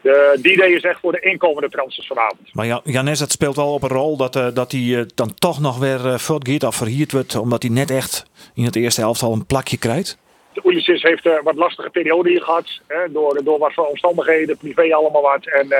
de, 0.00 0.38
die 0.42 0.52
idee 0.52 0.74
is 0.74 0.82
echt 0.82 1.00
voor 1.00 1.12
de 1.12 1.20
inkomende 1.20 1.68
transfers 1.68 2.06
vanavond. 2.06 2.40
Maar 2.54 2.66
Ja- 2.66 2.80
Janes, 2.84 3.18
dat 3.18 3.30
speelt 3.32 3.56
wel 3.56 3.72
op 3.74 3.82
een 3.82 3.88
rol 3.88 4.16
dat, 4.16 4.36
eh, 4.36 4.48
dat 4.54 4.72
hij 4.72 4.80
eh, 4.98 5.04
dan 5.14 5.34
toch 5.34 5.60
nog 5.60 5.78
weer 5.78 6.06
uh, 6.06 6.18
voortgaat 6.18 6.64
of 6.64 6.74
verhierd 6.76 7.12
wordt. 7.12 7.36
Omdat 7.36 7.62
hij 7.62 7.72
net 7.72 7.90
echt 7.90 8.24
in 8.54 8.64
het 8.64 8.76
eerste 8.76 9.02
elftal 9.02 9.32
een 9.32 9.46
plakje 9.46 9.78
krijgt. 9.78 10.18
De 10.52 10.60
Ulysse 10.64 10.98
heeft 11.08 11.26
een 11.26 11.40
wat 11.42 11.54
lastige 11.54 11.90
periode 11.90 12.28
hier 12.28 12.42
gehad. 12.42 12.80
Hè, 12.86 13.12
door, 13.12 13.44
door 13.44 13.58
wat 13.58 13.72
voor 13.74 13.86
omstandigheden, 13.86 14.56
privé 14.56 14.94
allemaal 14.94 15.22
wat. 15.22 15.46
En, 15.46 15.70
eh, 15.70 15.78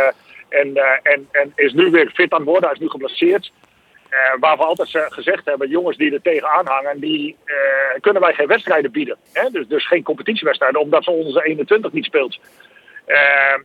en, 0.60 0.76
eh, 0.76 1.12
en, 1.12 1.28
en 1.30 1.52
is 1.54 1.72
nu 1.72 1.90
weer 1.90 2.10
fit 2.14 2.32
aan 2.32 2.38
het 2.40 2.48
worden. 2.48 2.64
Hij 2.68 2.72
is 2.72 2.82
nu 2.82 2.88
geblesseerd. 2.88 3.52
Eh, 4.14 4.40
waar 4.40 4.56
we 4.56 4.64
altijd 4.64 4.94
eh, 4.94 5.02
gezegd 5.08 5.44
hebben, 5.44 5.68
jongens 5.68 5.96
die 5.96 6.12
er 6.12 6.22
tegenaan 6.22 6.66
hangen, 6.66 7.00
die 7.00 7.36
eh, 7.44 7.54
kunnen 8.00 8.22
wij 8.22 8.34
geen 8.34 8.46
wedstrijden 8.46 8.90
bieden. 8.90 9.16
Hè? 9.32 9.50
Dus, 9.50 9.66
dus 9.68 9.86
geen 9.86 10.02
competitiewedstrijden, 10.02 10.80
omdat 10.80 11.04
ze 11.04 11.10
onze 11.10 11.44
21 11.44 11.92
niet 11.92 12.04
speelt. 12.04 12.38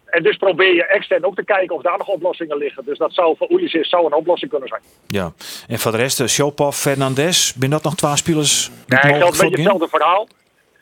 En 0.06 0.24
dus 0.24 0.38
probeer 0.38 0.76
je 0.76 0.86
extern 0.86 1.26
ook 1.26 1.36
te 1.36 1.43
kijken 1.43 1.76
of 1.76 1.82
daar 1.82 1.97
nog 1.97 2.08
oplossingen 2.08 2.58
liggen. 2.58 2.86
Dus 2.86 2.97
dat 2.97 3.14
zou 3.14 3.36
voor 3.38 3.52
Ulysse 3.52 3.84
zou 3.84 4.06
een 4.06 4.14
oplossing 4.14 4.52
kunnen 4.52 4.68
zijn. 4.68 4.82
Ja. 5.08 5.32
En 5.68 5.80
voor 5.80 5.91
de 5.91 5.97
rest, 5.97 6.22
Chopov, 6.36 6.76
Fernandes, 6.76 7.54
ben 7.54 7.70
dat 7.70 7.84
nog 7.84 7.95
twee 7.95 8.16
spelers 8.16 8.72
Nee, 8.88 9.00
geldt 9.00 9.39
een 9.39 9.50
beetje 9.50 9.62
hetzelfde 9.62 9.88
verhaal. 9.88 10.28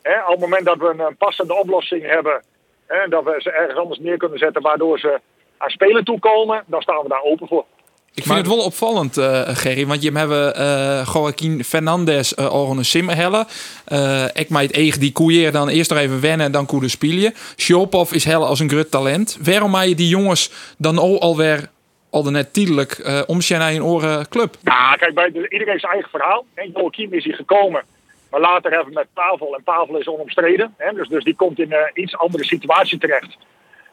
Hè, 0.01 0.22
op 0.24 0.30
het 0.32 0.39
moment 0.39 0.65
dat 0.65 0.78
we 0.78 0.93
een 0.97 1.18
passende 1.18 1.53
oplossing 1.53 2.05
hebben, 2.05 2.43
hè, 2.88 3.07
dat 3.07 3.24
we 3.24 3.36
ze 3.38 3.51
ergens 3.51 3.80
anders 3.80 3.99
neer 3.99 4.18
kunnen 4.18 4.39
zetten 4.39 4.61
waardoor 4.61 4.99
ze 4.99 5.20
aan 5.57 5.70
spelen 5.70 6.03
toekomen, 6.03 6.63
dan 6.68 6.82
staan 6.82 7.03
we 7.03 7.09
daar 7.09 7.24
open 7.24 7.47
voor. 7.47 7.65
Ik 8.14 8.24
vind 8.24 8.38
het 8.38 8.47
wel 8.47 8.64
opvallend, 8.64 9.18
eh, 9.18 9.41
Gerry, 9.47 9.88
want 9.88 10.01
je 10.03 10.12
hebt 10.12 10.55
eh 10.55 11.10
Joaquin 11.14 11.64
Fernandes 11.64 12.34
uh, 12.34 12.47
al 12.47 12.72
een 12.72 12.86
simmerhelle. 12.86 13.45
Uh, 13.88 14.26
ik 14.34 14.49
maak 14.49 14.72
eigen 14.72 14.99
die 14.99 15.12
koeien 15.12 15.51
dan 15.51 15.68
eerst 15.70 15.89
nog 15.89 15.99
even 15.99 16.22
wennen 16.22 16.45
en 16.45 16.51
dan 16.51 16.66
koede 16.66 16.89
spelen. 16.89 17.34
Shopov 17.58 18.12
is 18.12 18.24
helle 18.24 18.45
als 18.45 18.60
een 18.60 18.70
groot 18.70 18.91
talent. 18.91 19.38
Waarom 19.41 19.72
maak 19.72 19.86
je 19.86 19.95
die 19.95 20.08
jongens 20.08 20.51
dan 20.78 20.99
ook 20.99 21.22
alweer 21.22 21.70
al 22.10 22.24
de 22.24 22.32
net 22.32 22.53
tijdelijk 22.53 22.97
uh, 22.97 23.22
omzien 23.26 23.58
naar 23.58 23.72
een 23.72 23.84
oren 23.84 24.30
club? 24.30 24.58
Nou, 24.62 24.97
kijk, 24.97 25.14
bij 25.14 25.32
de, 25.32 25.49
iedereen 25.49 25.80
zijn 25.80 25.91
eigen 25.91 26.10
verhaal. 26.10 26.45
En 26.53 26.72
Joachim 26.74 27.14
is 27.14 27.24
hier 27.24 27.36
gekomen. 27.36 27.84
Maar 28.30 28.39
later 28.39 28.72
hebben 28.72 28.93
we 28.93 28.99
met 28.99 29.08
Pavel. 29.14 29.55
En 29.55 29.64
Pavel 29.64 29.97
is 29.97 30.08
onomstreden. 30.08 30.74
Hè, 30.78 30.93
dus, 30.93 31.08
dus 31.08 31.24
die 31.24 31.36
komt 31.36 31.60
in 31.60 31.74
een 31.74 31.91
iets 31.93 32.18
andere 32.18 32.43
situatie 32.43 32.97
terecht. 32.97 33.38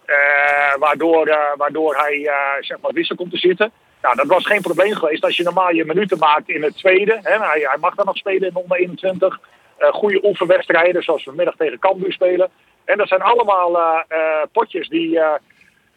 Uh, 0.07 0.79
waardoor, 0.79 1.29
uh, 1.29 1.37
waardoor 1.57 1.97
hij 1.97 2.17
uh, 2.17 2.33
zeg 2.61 2.81
maar 2.81 2.93
wissel 2.93 3.17
komt 3.17 3.31
te 3.31 3.39
zitten. 3.39 3.73
Nou, 4.05 4.17
dat 4.17 4.27
was 4.27 4.47
geen 4.47 4.63
probleem 4.63 4.95
geweest 4.95 5.25
als 5.25 5.37
je 5.37 5.43
normaal 5.43 5.71
je 5.71 5.85
minuten 5.85 6.19
maakt 6.19 6.49
in 6.49 6.63
het 6.63 6.77
tweede. 6.77 7.19
Hè, 7.23 7.39
hij, 7.39 7.77
mag 7.81 7.95
dan 7.95 8.07
nog 8.07 8.17
spelen 8.17 8.49
in 8.49 8.57
onder 8.57 8.79
21. 8.79 9.41
goede 9.79 10.25
oefenwedstrijden, 10.25 11.03
zoals 11.03 11.25
we 11.25 11.29
vanmiddag 11.29 11.57
tegen 11.57 11.79
Cambuur 11.79 12.13
spelen. 12.13 12.51
En 12.85 12.97
dat 12.97 13.09
zijn 13.09 13.23
allemaal 13.23 14.05
potjes 14.53 14.89
die, 14.89 15.21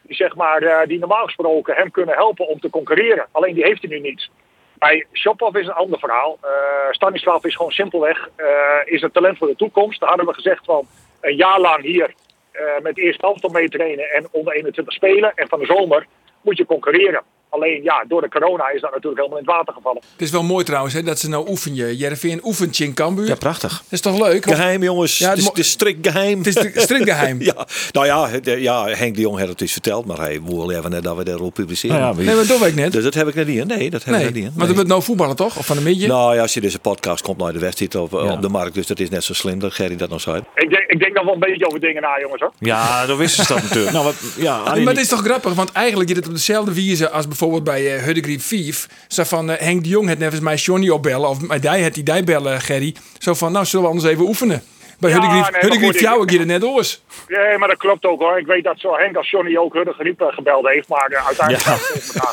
zeg 0.08 0.36
maar, 0.36 0.88
die 0.88 1.00
normaal 1.00 1.26
gesproken 1.26 1.76
hem 1.76 1.92
kunnen 1.92 2.16
helpen 2.16 2.48
om 2.48 2.60
te 2.60 2.70
concurreren. 2.70 3.28
Alleen 3.32 3.54
die 3.54 3.64
heeft 3.64 3.82
hij 3.82 3.90
nu 3.90 4.00
niet. 4.00 4.30
Bij 4.78 5.06
Shopov 5.14 5.56
is 5.56 5.68
een 5.68 5.74
ander 5.74 6.00
verhaal. 6.00 6.38
Uh, 6.44 6.50
Stanislav 6.92 7.44
is 7.44 7.56
gewoon 7.56 7.72
simpelweg 7.72 8.30
uh, 8.38 8.46
is 8.86 9.02
het 9.02 9.14
talent 9.14 9.38
voor 9.38 9.48
de 9.48 9.56
toekomst. 9.56 10.00
Daar 10.00 10.10
hadden 10.10 10.28
we 10.28 10.34
gezegd 10.34 10.66
van 10.66 10.88
een 11.22 11.36
jaar 11.36 11.60
lang 11.60 11.84
hier 11.84 12.14
uh, 12.54 12.62
met 12.82 12.98
eerst 12.98 13.24
mee 13.52 13.70
trainen 13.70 14.12
en 14.12 14.28
onder 14.32 14.54
21 14.54 14.94
spelen. 14.94 15.32
En 15.36 15.48
van 15.48 15.60
de 15.60 15.66
zomer 15.66 16.06
moet 16.42 16.58
je 16.58 16.66
concurreren. 16.66 17.22
Alleen 17.50 17.84
ja, 17.84 18.06
door 18.08 18.22
de 18.22 18.30
corona 18.30 18.70
is 18.70 18.82
dat 18.82 18.92
natuurlijk 18.92 19.18
helemaal 19.18 19.40
in 19.40 19.46
het 19.46 19.56
water 19.56 19.74
gevallen. 19.74 20.02
Het 20.12 20.22
is 20.22 20.32
wel 20.32 20.44
mooi 20.44 20.66
trouwens 20.66 20.94
hè, 20.94 21.04
dat 21.04 21.20
ze 21.20 21.30
nou 21.30 21.50
oefen 21.50 21.76
je. 21.76 21.98
Jereveen 21.98 22.40
oefent 22.44 22.78
je 22.78 22.84
in 22.84 22.94
Cambuur. 22.94 23.28
Ja, 23.28 23.36
prachtig. 23.36 23.72
Dat 23.72 23.92
is 23.92 24.02
toch 24.02 24.20
leuk? 24.20 24.44
Geheim 24.44 24.84
jongens, 24.84 25.18
ja, 25.18 25.30
het, 25.30 25.38
is, 25.38 25.46
het 25.46 25.58
is 25.58 25.70
strikt 25.70 26.08
geheim. 26.08 26.38
Het 26.38 26.48
is 26.48 26.84
strikt 26.84 27.10
geheim. 27.10 27.42
ja, 27.52 27.68
nou 27.92 28.06
ja, 28.06 28.40
de, 28.40 28.62
ja, 28.62 28.86
Henk 28.86 29.16
de 29.16 29.22
Jong 29.22 29.38
heeft 29.38 29.50
het 29.50 29.58
dus 29.58 29.72
verteld, 29.72 30.06
maar 30.06 30.18
hij 30.18 30.42
wil 30.44 30.72
even 30.72 30.90
net 30.90 31.04
dat 31.04 31.18
we 31.18 31.24
daarop 31.24 31.54
publiceren. 31.54 32.00
Nou 32.00 32.18
ja, 32.18 32.24
nee, 32.26 32.36
maar 32.36 32.48
dat 32.48 32.60
weet 32.60 32.70
ik 32.70 32.76
net. 32.76 32.92
Dus 32.92 33.04
dat 33.04 33.14
heb 33.14 33.28
ik 33.28 33.36
net 33.36 33.48
niet. 33.48 33.66
Nee, 33.66 33.90
dat 33.90 34.04
heb 34.04 34.16
nee, 34.16 34.26
ik 34.26 34.34
net 34.34 34.44
niet. 34.44 34.56
Maar 34.56 34.66
dat 34.66 34.76
wordt 34.76 34.90
nou 34.90 35.04
voetballen 35.04 35.36
toch? 35.36 35.58
Of 35.58 35.66
van 35.66 35.78
een 35.78 35.84
beetje? 35.84 36.08
Nou 36.08 36.36
ja, 36.36 36.42
als 36.42 36.54
je 36.54 36.62
deze 36.62 36.80
podcast 36.80 37.24
komt 37.24 37.38
naar 37.38 37.54
de 37.54 37.60
wedstrijd 37.60 37.96
op, 37.96 38.12
ja. 38.12 38.32
op 38.32 38.42
de 38.42 38.50
markt, 38.50 38.74
dus 38.74 38.88
dat 38.88 39.00
is 39.00 39.10
net 39.10 39.24
zo 39.24 39.34
slim 39.34 39.60
dat 39.60 39.74
Gerry 39.74 39.96
dat 39.96 40.10
nog 40.10 40.22
zei. 40.22 40.42
Ik 40.56 40.70
denk, 40.70 40.84
ik 40.88 41.00
denk 41.00 41.14
nog 41.14 41.24
wel 41.24 41.34
een 41.34 41.40
beetje 41.40 41.68
over 41.68 41.80
dingen 41.80 42.02
na, 42.02 42.20
jongens 42.22 42.42
hoor. 42.42 42.52
Ja, 42.60 43.06
dat 43.06 43.18
wisten 43.18 43.46
ze 43.46 43.54
dat 43.54 43.64
natuurlijk. 43.64 43.92
Nou, 43.92 44.06
wat, 44.06 44.16
ja, 44.38 44.64
maar 44.64 44.78
het 44.78 44.98
is 44.98 45.08
toch 45.08 45.22
grappig, 45.22 45.54
want 45.54 45.72
eigenlijk 45.72 46.10
is 46.10 46.16
het 46.16 46.28
op 46.28 46.34
dezelfde 46.34 46.74
wijze 46.74 47.10
als 47.10 47.12
bijvoorbeeld 47.12 47.37
bij 47.64 47.98
uh, 47.98 48.04
Huddegreen 48.04 48.42
5. 48.42 48.90
Zo 49.08 49.24
van 49.24 49.50
uh, 49.50 49.56
Henk 49.58 49.84
de 49.84 49.90
Jong 49.90 50.08
het 50.08 50.20
net 50.20 50.32
eens 50.32 50.42
mij 50.42 50.56
Johnny 50.56 50.90
opbellen 50.90 51.30
of 51.30 51.42
mij 51.42 51.60
die 51.60 51.70
het 51.70 51.94
die 51.94 52.24
bellen, 52.24 52.62
Gerry. 52.62 52.96
Zo 53.18 53.34
van, 53.34 53.52
nou 53.52 53.66
zullen 53.66 53.86
we 53.86 53.92
anders 53.92 54.12
even 54.12 54.28
oefenen. 54.28 54.64
Bij 55.00 55.10
ja, 55.10 55.16
Huddegreen 55.20 55.92
nee, 55.92 56.02
jou 56.02 56.24
ik 56.24 56.30
je 56.30 56.40
er 56.40 56.46
net 56.46 56.64
oors. 56.64 57.02
Nee, 57.28 57.58
maar 57.58 57.68
dat 57.68 57.78
klopt 57.78 58.06
ook 58.06 58.20
hoor. 58.20 58.40
Ik 58.40 58.46
weet 58.46 58.64
dat 58.64 58.80
zo 58.80 58.96
Henk 58.96 59.16
als 59.16 59.30
Johnny 59.30 59.58
ook 59.58 59.74
Huddegreen 59.74 60.16
gebeld 60.18 60.68
heeft, 60.68 60.88
maar 60.88 61.12
uh, 61.12 61.26
uiteindelijk 61.26 61.66
ja. 62.14 62.32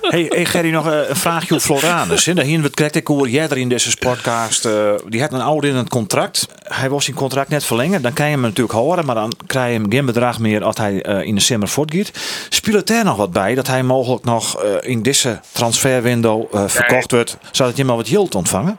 hey, 0.10 0.26
hey 0.28 0.44
Gerry, 0.44 0.70
nog 0.70 0.86
uh, 0.86 1.08
een 1.08 1.16
vraagje 1.16 1.54
op 1.54 1.60
Floranus. 1.60 2.24
Daar 2.24 2.44
hier 2.44 2.62
wat 2.62 2.74
krijg 2.74 2.92
ik 2.92 3.06
hoor 3.06 3.28
jij 3.28 3.48
er 3.48 3.58
in 3.58 3.68
deze 3.68 3.96
podcast. 3.96 4.66
Uh, 4.66 4.94
die 5.08 5.20
had 5.20 5.32
een 5.32 5.40
ouder 5.40 5.70
in 5.70 5.76
het 5.76 5.88
contract. 5.88 6.48
Hij 6.62 6.88
was 6.88 7.04
zijn 7.04 7.16
contract 7.16 7.48
net 7.48 7.64
verlengen. 7.64 8.02
Dan 8.02 8.12
kan 8.12 8.26
je 8.26 8.32
hem 8.32 8.40
natuurlijk 8.40 8.78
horen, 8.78 9.06
maar 9.06 9.14
dan 9.14 9.32
krijg 9.46 9.72
je 9.72 9.80
hem 9.80 9.90
geen 9.90 10.06
bedrag 10.06 10.38
meer 10.38 10.64
als 10.64 10.76
hij 10.76 11.06
uh, 11.06 11.22
in 11.22 11.34
de 11.34 11.40
zomer 11.40 11.68
voortgaat. 11.68 12.10
Speelt 12.48 12.90
er 12.90 13.04
nog 13.04 13.16
wat 13.16 13.32
bij 13.32 13.54
dat 13.54 13.66
hij 13.66 13.82
mogelijk 13.82 14.24
nog 14.24 14.62
in 14.80 15.02
deze 15.02 15.40
transferwindow 15.52 16.46
verkocht 16.50 17.10
nee. 17.10 17.20
wordt, 17.20 17.38
zodat 17.50 17.76
je 17.76 17.84
maar 17.84 17.96
wat 17.96 18.08
yield 18.08 18.34
ontvangen? 18.34 18.78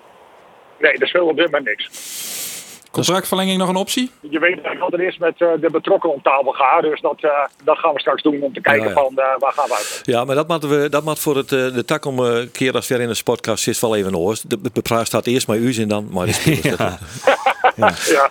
Nee, 0.80 0.98
dat 0.98 1.08
speelt 1.08 1.30
op 1.30 1.38
dit 1.38 1.46
moment 1.46 1.66
niks. 1.66 1.90
Contractverlenging 3.04 3.58
nog 3.58 3.70
een 3.70 3.76
optie? 3.76 4.12
Je 4.22 4.40
weet 4.40 4.64
dat 4.64 4.72
ik 4.72 4.80
altijd 4.80 5.02
eerst 5.02 5.20
met 5.20 5.42
uh, 5.42 5.50
de 5.60 5.70
betrokkenen 5.72 6.16
om 6.16 6.22
tafel 6.22 6.52
ga. 6.52 6.82
Dus 6.82 7.02
dat, 7.02 7.24
uh, 7.24 7.32
dat 7.64 7.78
gaan 7.78 7.94
we 7.94 8.00
straks 8.00 8.24
doen 8.24 8.42
om 8.42 8.54
te 8.54 8.62
kijken 8.62 8.84
ja, 8.84 8.90
ja. 8.90 8.94
van 8.94 9.14
uh, 9.16 9.24
waar 9.40 9.54
gaan 9.54 9.68
we 9.68 9.74
uit. 9.74 10.02
Ja, 10.04 10.26
maar 10.26 10.36
dat 10.36 10.48
moeten 10.48 10.70
we 10.70 10.90
dat 10.90 11.04
moet 11.04 11.20
voor 11.20 11.36
het, 11.36 11.50
de 11.50 11.86
tak 11.86 12.06
om 12.06 12.20
een 12.20 12.52
keer 12.52 12.74
als 12.74 12.88
weer 12.88 13.02
in 13.02 13.08
de 13.08 13.22
podcast 13.24 13.64
zit 13.64 13.80
wel 13.80 13.96
even 13.96 14.16
oors. 14.16 14.42
De, 14.42 14.60
de 14.74 14.82
praat 14.82 15.06
staat 15.06 15.26
eerst 15.26 15.48
maar 15.48 15.58
u 15.58 15.80
in 15.80 15.88
dan, 15.88 16.08
maar 16.12 16.26
de 16.26 16.34
spelers 16.34 16.78
ja. 16.78 16.98
Ja. 17.76 17.94
ja. 18.06 18.30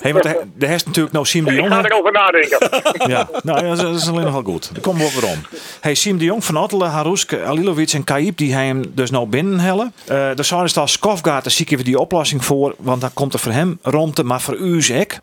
Hey, 0.00 0.12
maar 0.12 0.22
de, 0.22 0.46
de 0.54 0.66
heeft 0.66 0.86
natuurlijk 0.86 1.14
nou 1.14 1.26
Siem 1.26 1.44
de 1.44 1.54
Jong. 1.54 1.66
Ik 1.66 1.72
ga 1.72 1.84
erover 1.84 2.12
nadenken. 2.12 2.58
ja, 3.12 3.28
nou 3.42 3.66
ja, 3.66 3.74
dat 3.74 3.94
is 3.94 4.08
alleen 4.08 4.24
nog 4.24 4.32
wel 4.32 4.42
goed. 4.42 4.70
Daar 4.72 4.82
komen 4.82 5.06
we 5.06 5.20
weer 5.20 5.30
om. 5.30 5.46
Hey, 5.80 5.94
Siem 5.94 6.18
de 6.18 6.24
Jong 6.24 6.44
van 6.44 6.56
Ottelen, 6.56 6.90
Harusk, 6.90 7.34
Alilovic 7.34 7.92
en 7.92 8.04
Kaib 8.04 8.36
die 8.36 8.54
hij 8.54 8.66
hem 8.66 8.84
dus 8.94 9.10
nou 9.10 9.26
binnenhellen. 9.26 9.92
Uh, 10.02 10.08
daar 10.08 10.44
zou 10.44 10.62
dus 10.62 10.76
als 10.76 10.92
Skofgaard, 10.92 11.42
daar 11.42 11.52
zie 11.52 11.64
ik 11.64 11.72
even 11.72 11.84
die 11.84 11.98
oplossing 11.98 12.44
voor, 12.44 12.74
want 12.78 13.00
dan 13.00 13.10
komt 13.14 13.32
er 13.32 13.38
voor 13.38 13.52
hem 13.52 13.78
rond, 13.82 14.22
maar 14.22 14.40
voor 14.40 14.56
u 14.56 14.76
is 14.76 14.90
ik. 14.90 15.20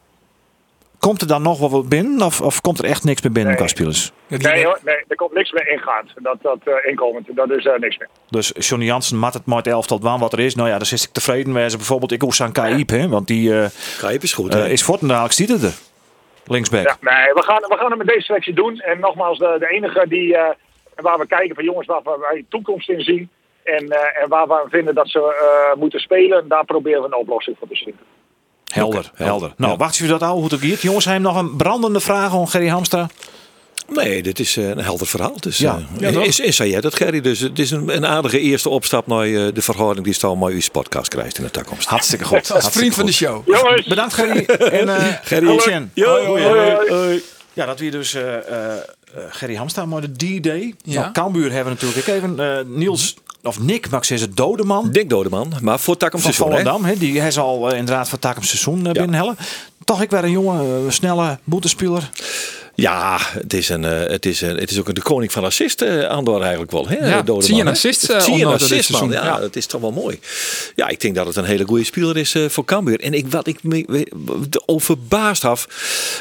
Komt 1.00 1.22
er 1.22 1.28
dan 1.28 1.42
nog 1.42 1.60
wel 1.60 1.70
wat 1.70 1.90
binnen? 1.90 2.22
Of, 2.22 2.42
of 2.42 2.62
komt 2.62 2.80
er 2.80 2.86
echt 2.86 3.04
niks 3.04 3.22
meer 3.22 3.32
binnen 3.32 3.54
Nee. 3.54 3.62
qua 3.62 3.70
spelers? 3.70 4.12
Nee 4.28 4.66
hoor, 4.66 4.80
nee, 4.84 4.96
er 5.08 5.16
komt 5.16 5.34
niks 5.34 5.52
meer 5.52 5.68
ingaand. 5.70 6.12
Dat, 6.16 6.38
dat 6.42 6.58
eh, 6.64 6.90
inkomend, 6.90 7.28
dat 7.36 7.50
is 7.52 7.66
eh, 7.66 7.80
niks 7.80 7.98
meer. 7.98 8.08
Dus 8.30 8.52
Johnny 8.58 8.86
Jansen 8.86 9.18
mat 9.18 9.34
het 9.34 9.46
maar 9.46 9.58
het 9.58 9.68
elftal 9.68 10.00
waan 10.02 10.20
wat 10.20 10.34
er 10.34 10.40
is. 10.40 10.56
Nou 10.56 10.70
ja, 10.70 10.78
daar 10.78 10.86
zit 10.86 11.04
ik 11.04 11.10
tevreden 11.12 11.54
mee. 11.54 11.70
Bijvoorbeeld 11.70 12.12
ik 12.12 12.24
Oesan 12.24 12.52
Kaip, 12.52 12.90
hè, 12.90 13.08
want 13.10 13.28
die 13.28 13.60
eh 13.60 13.70
Grijp 13.98 14.24
is 14.24 14.34
goed. 14.34 14.56
is 14.56 14.84
Forten 14.84 15.08
dadelijk 15.08 15.34
stiet 15.34 15.50
het 15.50 15.64
er. 15.64 15.74
Linksback. 16.46 16.84
Ja, 16.84 16.98
nee, 17.02 17.34
we 17.34 17.44
gaan, 17.44 17.62
we 17.62 17.76
gaan 17.78 17.90
het 17.90 17.98
met 17.98 18.08
deze 18.08 18.22
selectie 18.22 18.54
doen. 18.54 18.80
En 18.80 19.00
nogmaals, 19.00 19.38
de, 19.38 19.56
de 19.60 19.68
enige 19.70 20.06
die, 20.08 20.38
eh, 20.38 20.50
waar 20.96 21.20
we 21.20 21.28
kijken 21.28 21.56
van 21.56 21.64
jongens 21.64 21.88
waar 21.88 22.02
we 22.04 22.18
wij 22.30 22.46
toekomst 22.50 22.90
in 22.90 23.02
zien. 23.02 23.30
En, 23.64 23.90
eh, 23.90 24.24
en 24.24 24.30
waar 24.30 24.48
we 24.48 24.66
vinden 24.70 24.96
dat 24.96 25.10
ze 25.10 25.20
eh, 25.20 25.80
moeten 25.80 26.00
spelen, 26.00 26.48
daar 26.48 26.66
proberen 26.66 27.02
we 27.02 27.06
een 27.08 27.16
oplossing 27.16 27.58
voor 27.60 27.68
te 27.68 27.76
vinden. 27.76 28.02
Helder, 28.78 29.12
helder. 29.16 29.54
Nou, 29.58 29.72
Ja. 29.72 29.78
wacht 29.78 29.96
je 29.98 30.08
dat 30.08 30.24
al 30.24 30.36
hoe 30.42 30.44
het 30.52 30.60
gaat. 30.62 30.82
Jongens, 30.82 31.06
hebben 31.06 31.24
nog 31.24 31.36
een 31.36 31.56
brandende 31.56 32.00
vraag 32.00 32.32
aan 32.34 32.50
Gerry 32.50 32.68
Hamstra. 32.68 33.10
Nee, 33.90 34.24
dit 34.24 34.40
is 34.40 34.58
eh, 34.58 34.70
een 34.70 34.80
helder 34.80 35.08
verhaal. 35.08 35.36
Dus, 35.40 35.58
Ja. 35.58 35.80
eh, 36.02 36.12
Ja, 36.12 36.22
is, 36.24 36.40
is 36.40 36.58
jij 36.58 36.82
dat, 36.82 36.96
Gerry? 36.96 37.22
Dus 37.22 37.40
het 37.40 37.60
is 37.60 37.72
een, 37.72 37.96
een 37.96 38.06
aardige 38.06 38.40
eerste 38.40 38.70
opstap 38.70 39.08
naar 39.08 39.24
eh, 39.26 39.48
de 39.54 39.62
verhouding 39.62 40.06
die 40.06 40.14
Stal 40.14 40.36
maar 40.36 40.52
uw 40.52 40.60
podcast 40.72 41.08
krijgt 41.10 41.38
in 41.38 41.44
de 41.44 41.52
toekomst. 41.52 41.88
Hartstikke 41.88 42.26
goed. 42.26 42.52
Als 42.52 42.68
vriend 42.70 42.94
van 42.96 43.06
de 43.06 43.12
show. 43.14 43.48
Jongens, 43.48 43.88
Bedankt 43.88 44.14
Gerry. 44.14 44.46
En 44.46 44.90
eh 44.98 45.06
Gerry. 45.24 45.48
Hoi, 45.48 45.60
Sjen. 45.60 45.92
Jo, 45.94 46.10
Hoi, 46.10 46.26
hoi, 46.26 46.44
hoi, 46.44 46.72
hoi. 46.76 46.90
hoi. 46.92 47.22
Ja, 47.54 47.66
dat 47.66 47.80
weer 47.80 47.92
dus 47.92 48.14
eh, 48.14 48.36
eh, 48.36 48.74
eh, 48.74 48.80
Gerry 49.30 49.56
Hamstra, 49.56 49.86
maar 49.86 50.02
de 50.02 50.12
D-Day. 50.40 50.74
Ja. 50.84 51.00
Nou, 51.02 51.12
Cambuur 51.12 51.52
hebben 51.52 51.78
we 51.78 51.86
natuurlijk 51.86 52.10
ook 52.26 52.32
even. 52.34 52.78
Niels, 52.78 53.16
of 53.48 53.60
Nick, 53.60 53.90
mag 53.90 54.00
ik 54.00 54.06
zeggen, 54.06 54.36
Dodeman. 54.36 54.92
Dik 54.92 55.10
Dodeman, 55.10 55.54
maar 55.62 55.80
voor 55.80 55.98
Takum 55.98 56.20
Van 56.20 56.34
seizoen. 56.34 56.58
hè? 56.58 56.70
Volendam, 56.70 57.00
die 57.00 57.20
hij 57.20 57.32
zal 57.32 57.72
eh, 57.72 57.78
inderdaad 57.78 58.10
voor 58.10 58.20
Takum 58.20 58.44
seizoen 58.44 58.86
uh, 58.86 58.92
binnenhellen. 58.92 59.38
Toch 59.86 60.02
ik 60.02 60.10
weer 60.10 60.24
een 60.24 60.32
jonge, 60.32 60.62
eh, 60.64 60.92
snelle 60.92 61.40
boetespeler. 61.44 62.10
Ja, 62.76 63.18
het 63.22 63.54
is, 63.54 63.70
een, 63.70 63.86
eh, 63.86 64.10
het, 64.12 64.26
is 64.26 64.42
een, 64.42 64.58
het 64.58 64.72
is 64.72 64.80
ook 64.80 64.96
de 64.96 65.02
koning 65.02 65.32
van 65.32 65.44
assisten, 65.44 66.10
Andor 66.10 66.42
eigenlijk 66.42 66.72
wel. 66.72 66.88
Hè, 66.88 66.96
Ja, 67.08 67.16
Dodeman, 67.18 67.44
zie 67.44 67.56
je 67.56 67.62
een 67.62 67.68
assist, 67.68 68.10
eh, 68.10 68.20
Zie 68.20 68.36
je 68.38 68.46
een 68.46 68.54
assist, 68.54 68.92
man. 68.92 69.10
Ja, 69.12 69.24
Ja. 69.26 69.42
het 69.42 69.56
is 69.56 69.66
toch 69.66 69.82
wel 69.82 69.92
mooi. 69.92 70.20
Ja, 70.76 70.88
ik 70.88 71.02
denk 71.02 71.16
dat 71.16 71.26
het 71.28 71.36
een 71.36 71.44
hele 71.46 71.66
goede 71.66 71.84
speler 71.84 72.18
is 72.18 72.34
eh, 72.36 72.46
voor 72.50 72.66
Cambuur. 72.66 73.00
En 73.00 73.14
ik, 73.14 73.28
wat 73.32 73.48
ik 73.48 73.64
me 73.64 74.08
overbaasd 74.66 75.46
af, 75.46 75.68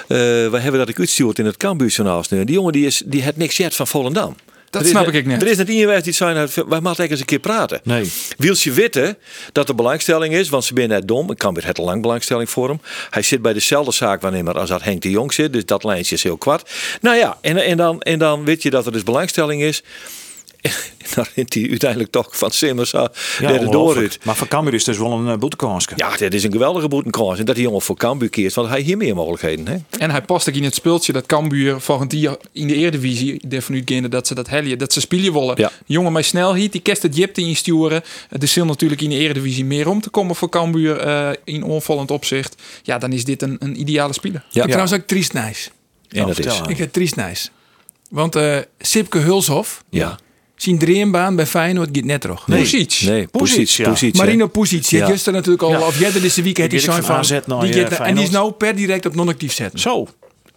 eh, 0.08 0.16
we 0.18 0.58
hebben 0.58 0.80
dat 0.80 0.88
ik 0.88 0.98
uitstuurd 0.98 1.38
in 1.38 1.46
het 1.46 1.56
Cambuurjournaal. 1.56 2.22
Die 2.28 2.44
jongen 2.52 2.72
die, 2.72 2.86
is, 2.86 3.02
die 3.06 3.24
had 3.24 3.36
niks 3.36 3.56
jet 3.56 3.74
van 3.74 3.86
Volendam. 3.86 4.36
Dat 4.76 4.84
Er 4.84 4.90
snap 4.90 5.08
ik 5.08 5.26
net. 5.26 5.42
Er 5.42 5.48
is 5.48 5.56
net 5.56 5.68
iemand 5.68 6.04
die 6.04 6.12
zei, 6.12 6.34
nou, 6.34 6.48
wij 6.68 6.80
moeten 6.80 7.10
eens 7.10 7.20
een 7.20 7.26
keer 7.26 7.38
praten. 7.38 7.80
Nee. 7.82 8.10
Wiels 8.36 8.64
je 8.64 8.72
weten 8.72 9.18
dat 9.52 9.68
er 9.68 9.74
belangstelling 9.74 10.34
is, 10.34 10.48
want 10.48 10.64
ze 10.64 10.72
zijn 10.74 10.88
net 10.88 11.08
dom. 11.08 11.30
Ik 11.30 11.38
kan 11.38 11.54
weer 11.54 11.66
het 11.66 11.78
lang 11.78 12.02
belangstelling 12.02 12.50
voor 12.50 12.68
hem. 12.68 12.80
Hij 13.10 13.22
zit 13.22 13.42
bij 13.42 13.52
dezelfde 13.52 13.92
zaakwaarnemer 13.92 14.58
als 14.58 14.68
dat 14.68 14.82
Henk 14.82 15.02
de 15.02 15.10
Jong 15.10 15.32
zit. 15.32 15.52
Dus 15.52 15.64
dat 15.64 15.84
lijntje 15.84 16.14
is 16.14 16.22
heel 16.22 16.36
kwart. 16.36 16.70
Nou 17.00 17.16
ja, 17.16 17.38
en, 17.40 17.56
en, 17.56 17.76
dan, 17.76 18.00
en 18.00 18.18
dan 18.18 18.44
weet 18.44 18.62
je 18.62 18.70
dat 18.70 18.86
er 18.86 18.92
dus 18.92 19.02
belangstelling 19.02 19.62
is. 19.62 19.82
Dan 21.14 21.24
rent 21.34 21.54
hij 21.54 21.68
uiteindelijk 21.70 22.10
toch 22.10 22.36
van 22.38 22.50
Simmers 22.50 22.92
uh, 22.92 23.04
Ja. 23.40 24.08
Maar 24.24 24.36
voor 24.36 24.48
Cambuur 24.48 24.74
is 24.74 24.84
dus 24.84 24.98
wel 24.98 25.12
een 25.12 25.26
uh, 25.26 25.36
boetekansje. 25.36 25.90
Ja, 25.96 26.16
dit 26.16 26.34
is 26.34 26.44
een 26.44 26.52
geweldige 26.52 26.88
boetenkans. 26.88 27.38
En 27.38 27.44
dat 27.44 27.54
die 27.54 27.64
jongen 27.64 27.82
voor 27.82 27.96
Cambuur 27.96 28.28
keert, 28.28 28.54
want 28.54 28.68
hij 28.68 28.80
hier 28.80 28.96
meer 28.96 29.14
mogelijkheden. 29.14 29.68
Hè? 29.68 29.76
En 29.98 30.10
hij 30.10 30.22
past 30.22 30.48
ook 30.48 30.54
in 30.54 30.64
het 30.64 30.74
speeltje 30.74 31.12
dat 31.12 31.26
Cambuur 31.26 31.80
volgend 31.80 32.12
jaar 32.12 32.36
in 32.52 32.66
de 32.66 32.74
Eredivisie 32.74 33.40
ervan 33.48 33.74
uitgaan 33.74 34.10
dat 34.10 34.26
ze 34.26 34.34
dat 34.34 34.48
helje, 34.48 34.76
dat 34.76 34.92
ze 34.92 35.00
spelen 35.00 35.32
willen. 35.32 35.54
Ja. 35.56 35.70
Jongen 35.86 36.12
met 36.12 36.24
snelheid, 36.24 36.72
die 36.72 36.80
kerst 36.80 37.02
het 37.02 37.16
jipte 37.16 37.40
insturen. 37.40 38.02
Er 38.40 38.48
zal 38.48 38.64
natuurlijk 38.64 39.00
in 39.00 39.10
de 39.10 39.16
Eredivisie 39.16 39.64
meer 39.64 39.88
om 39.88 40.00
te 40.00 40.10
komen 40.10 40.36
voor 40.36 40.48
Cambuur 40.48 40.98
eh, 40.98 41.30
in 41.44 41.62
onvallend 41.62 42.10
opzicht. 42.10 42.62
Ja, 42.82 42.98
dan 42.98 43.12
is 43.12 43.24
dit 43.24 43.42
een, 43.42 43.56
een 43.58 43.80
ideale 43.80 44.12
speler. 44.12 44.44
Ja, 44.50 44.62
Ik 44.62 44.68
trouwens 44.68 44.92
ook 44.94 45.06
triest 45.06 45.32
nice. 45.32 45.70
en 46.08 46.26
dat 46.26 46.38
is. 46.38 46.60
Ik 46.68 46.78
heb 46.78 46.92
triest 46.92 47.16
nice. 47.16 47.48
Want 48.10 48.36
eh 48.36 48.58
Sipke 48.78 49.18
Hulshof, 49.18 49.84
Ja. 49.90 50.18
Zijn 50.56 50.78
dreambaan 50.78 51.36
bij 51.36 51.46
Feyenoord 51.46 51.94
gaat 51.94 52.04
net 52.04 52.20
terug. 52.20 52.46
Nee, 52.46 52.60
Pusic. 52.60 53.00
Nee, 53.04 53.26
Pusic, 53.26 53.56
Pusic. 53.56 53.84
ja. 53.84 53.90
Pusic. 53.90 54.16
Marino 54.16 54.46
Pusic, 54.46 54.88
die 54.88 54.90
Ja. 54.90 54.98
heeft 54.98 55.10
gisteren 55.12 55.34
natuurlijk 55.34 55.62
al, 55.62 55.70
Ja. 55.70 55.86
of 55.86 55.98
jij 55.98 56.12
deze 56.12 56.42
week 56.42 56.56
heeft 56.56 56.70
Die 56.70 56.80
zijn 56.80 57.02
van, 57.04 57.24
naar, 57.46 57.60
die 57.60 57.84
eh, 57.84 57.96
gaat- 57.96 58.06
en 58.06 58.14
die 58.14 58.24
is 58.24 58.30
nou 58.30 58.52
per 58.52 58.76
direct 58.76 59.06
op 59.06 59.14
non-actief 59.14 59.52
zetten. 59.52 59.78
Zo. 59.80 60.06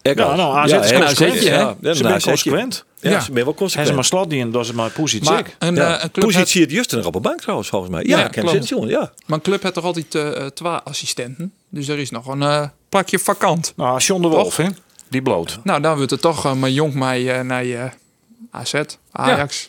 Ik 0.02 0.18
Ja, 0.18 0.34
nou, 0.36 0.56
AZ 0.56 0.72
is 0.72 0.90
hè. 0.90 0.98
consequent, 1.00 1.42
Ja, 1.42 1.50
ja, 1.50 1.76
Ze 1.80 1.94
zijn 1.94 2.08
nou, 2.08 2.20
consequent. 2.20 2.84
Ja, 3.00 3.10
Ja. 3.10 3.18
ze 3.18 3.24
zijn 3.24 3.34
wel 3.34 3.44
Hij 3.44 3.52
is 3.52 3.58
consequent. 3.58 3.94
maar 3.94 4.04
slot 4.04 4.30
die 4.30 4.40
en 4.40 4.50
dat 4.50 4.64
is 4.64 4.72
maar 4.72 4.90
Pusic. 4.90 5.24
Maar 5.24 5.44
een, 5.58 5.74
Ja. 5.74 5.96
eh, 5.96 6.02
een 6.04 6.10
club 6.10 6.24
Pusic 6.26 6.40
had, 6.40 6.52
het 6.52 6.70
juist 6.70 6.92
nog 6.92 7.04
op 7.06 7.12
de 7.12 7.20
bank 7.20 7.40
trouwens, 7.40 7.68
volgens 7.68 7.90
mij. 7.90 8.02
Ja, 8.06 8.18
Ja, 8.18 8.28
klopt. 8.28 8.50
zin, 8.50 8.62
jongen, 8.62 8.88
ja. 8.88 9.12
maar 9.26 9.36
een 9.38 9.44
club 9.44 9.62
heeft 9.62 9.74
toch 9.74 9.84
altijd 9.84 10.14
eh, 10.14 10.36
eh, 10.36 10.46
twee 10.46 10.72
assistenten. 10.72 11.52
Dus 11.70 11.88
er 11.88 11.98
is 11.98 12.10
nog 12.10 12.26
een 12.26 12.42
eh, 12.42 12.66
plakje 12.88 13.18
vakant. 13.18 13.72
Nou, 13.76 13.98
John 14.00 14.22
de 14.22 14.28
Wolf, 14.28 14.56
hè? 14.56 14.66
Die 15.08 15.22
bloot. 15.22 15.58
Nou, 15.64 15.80
dan 15.80 15.96
wordt 15.96 16.10
het 16.10 16.20
toch 16.20 16.46
uh, 16.46 16.52
maar 16.52 16.70
jong 16.70 16.94
mij 16.94 17.34
eh, 17.38 17.40
naar 17.44 17.64
je 17.64 17.88
AZ, 18.50 18.74
Ajax. 19.12 19.68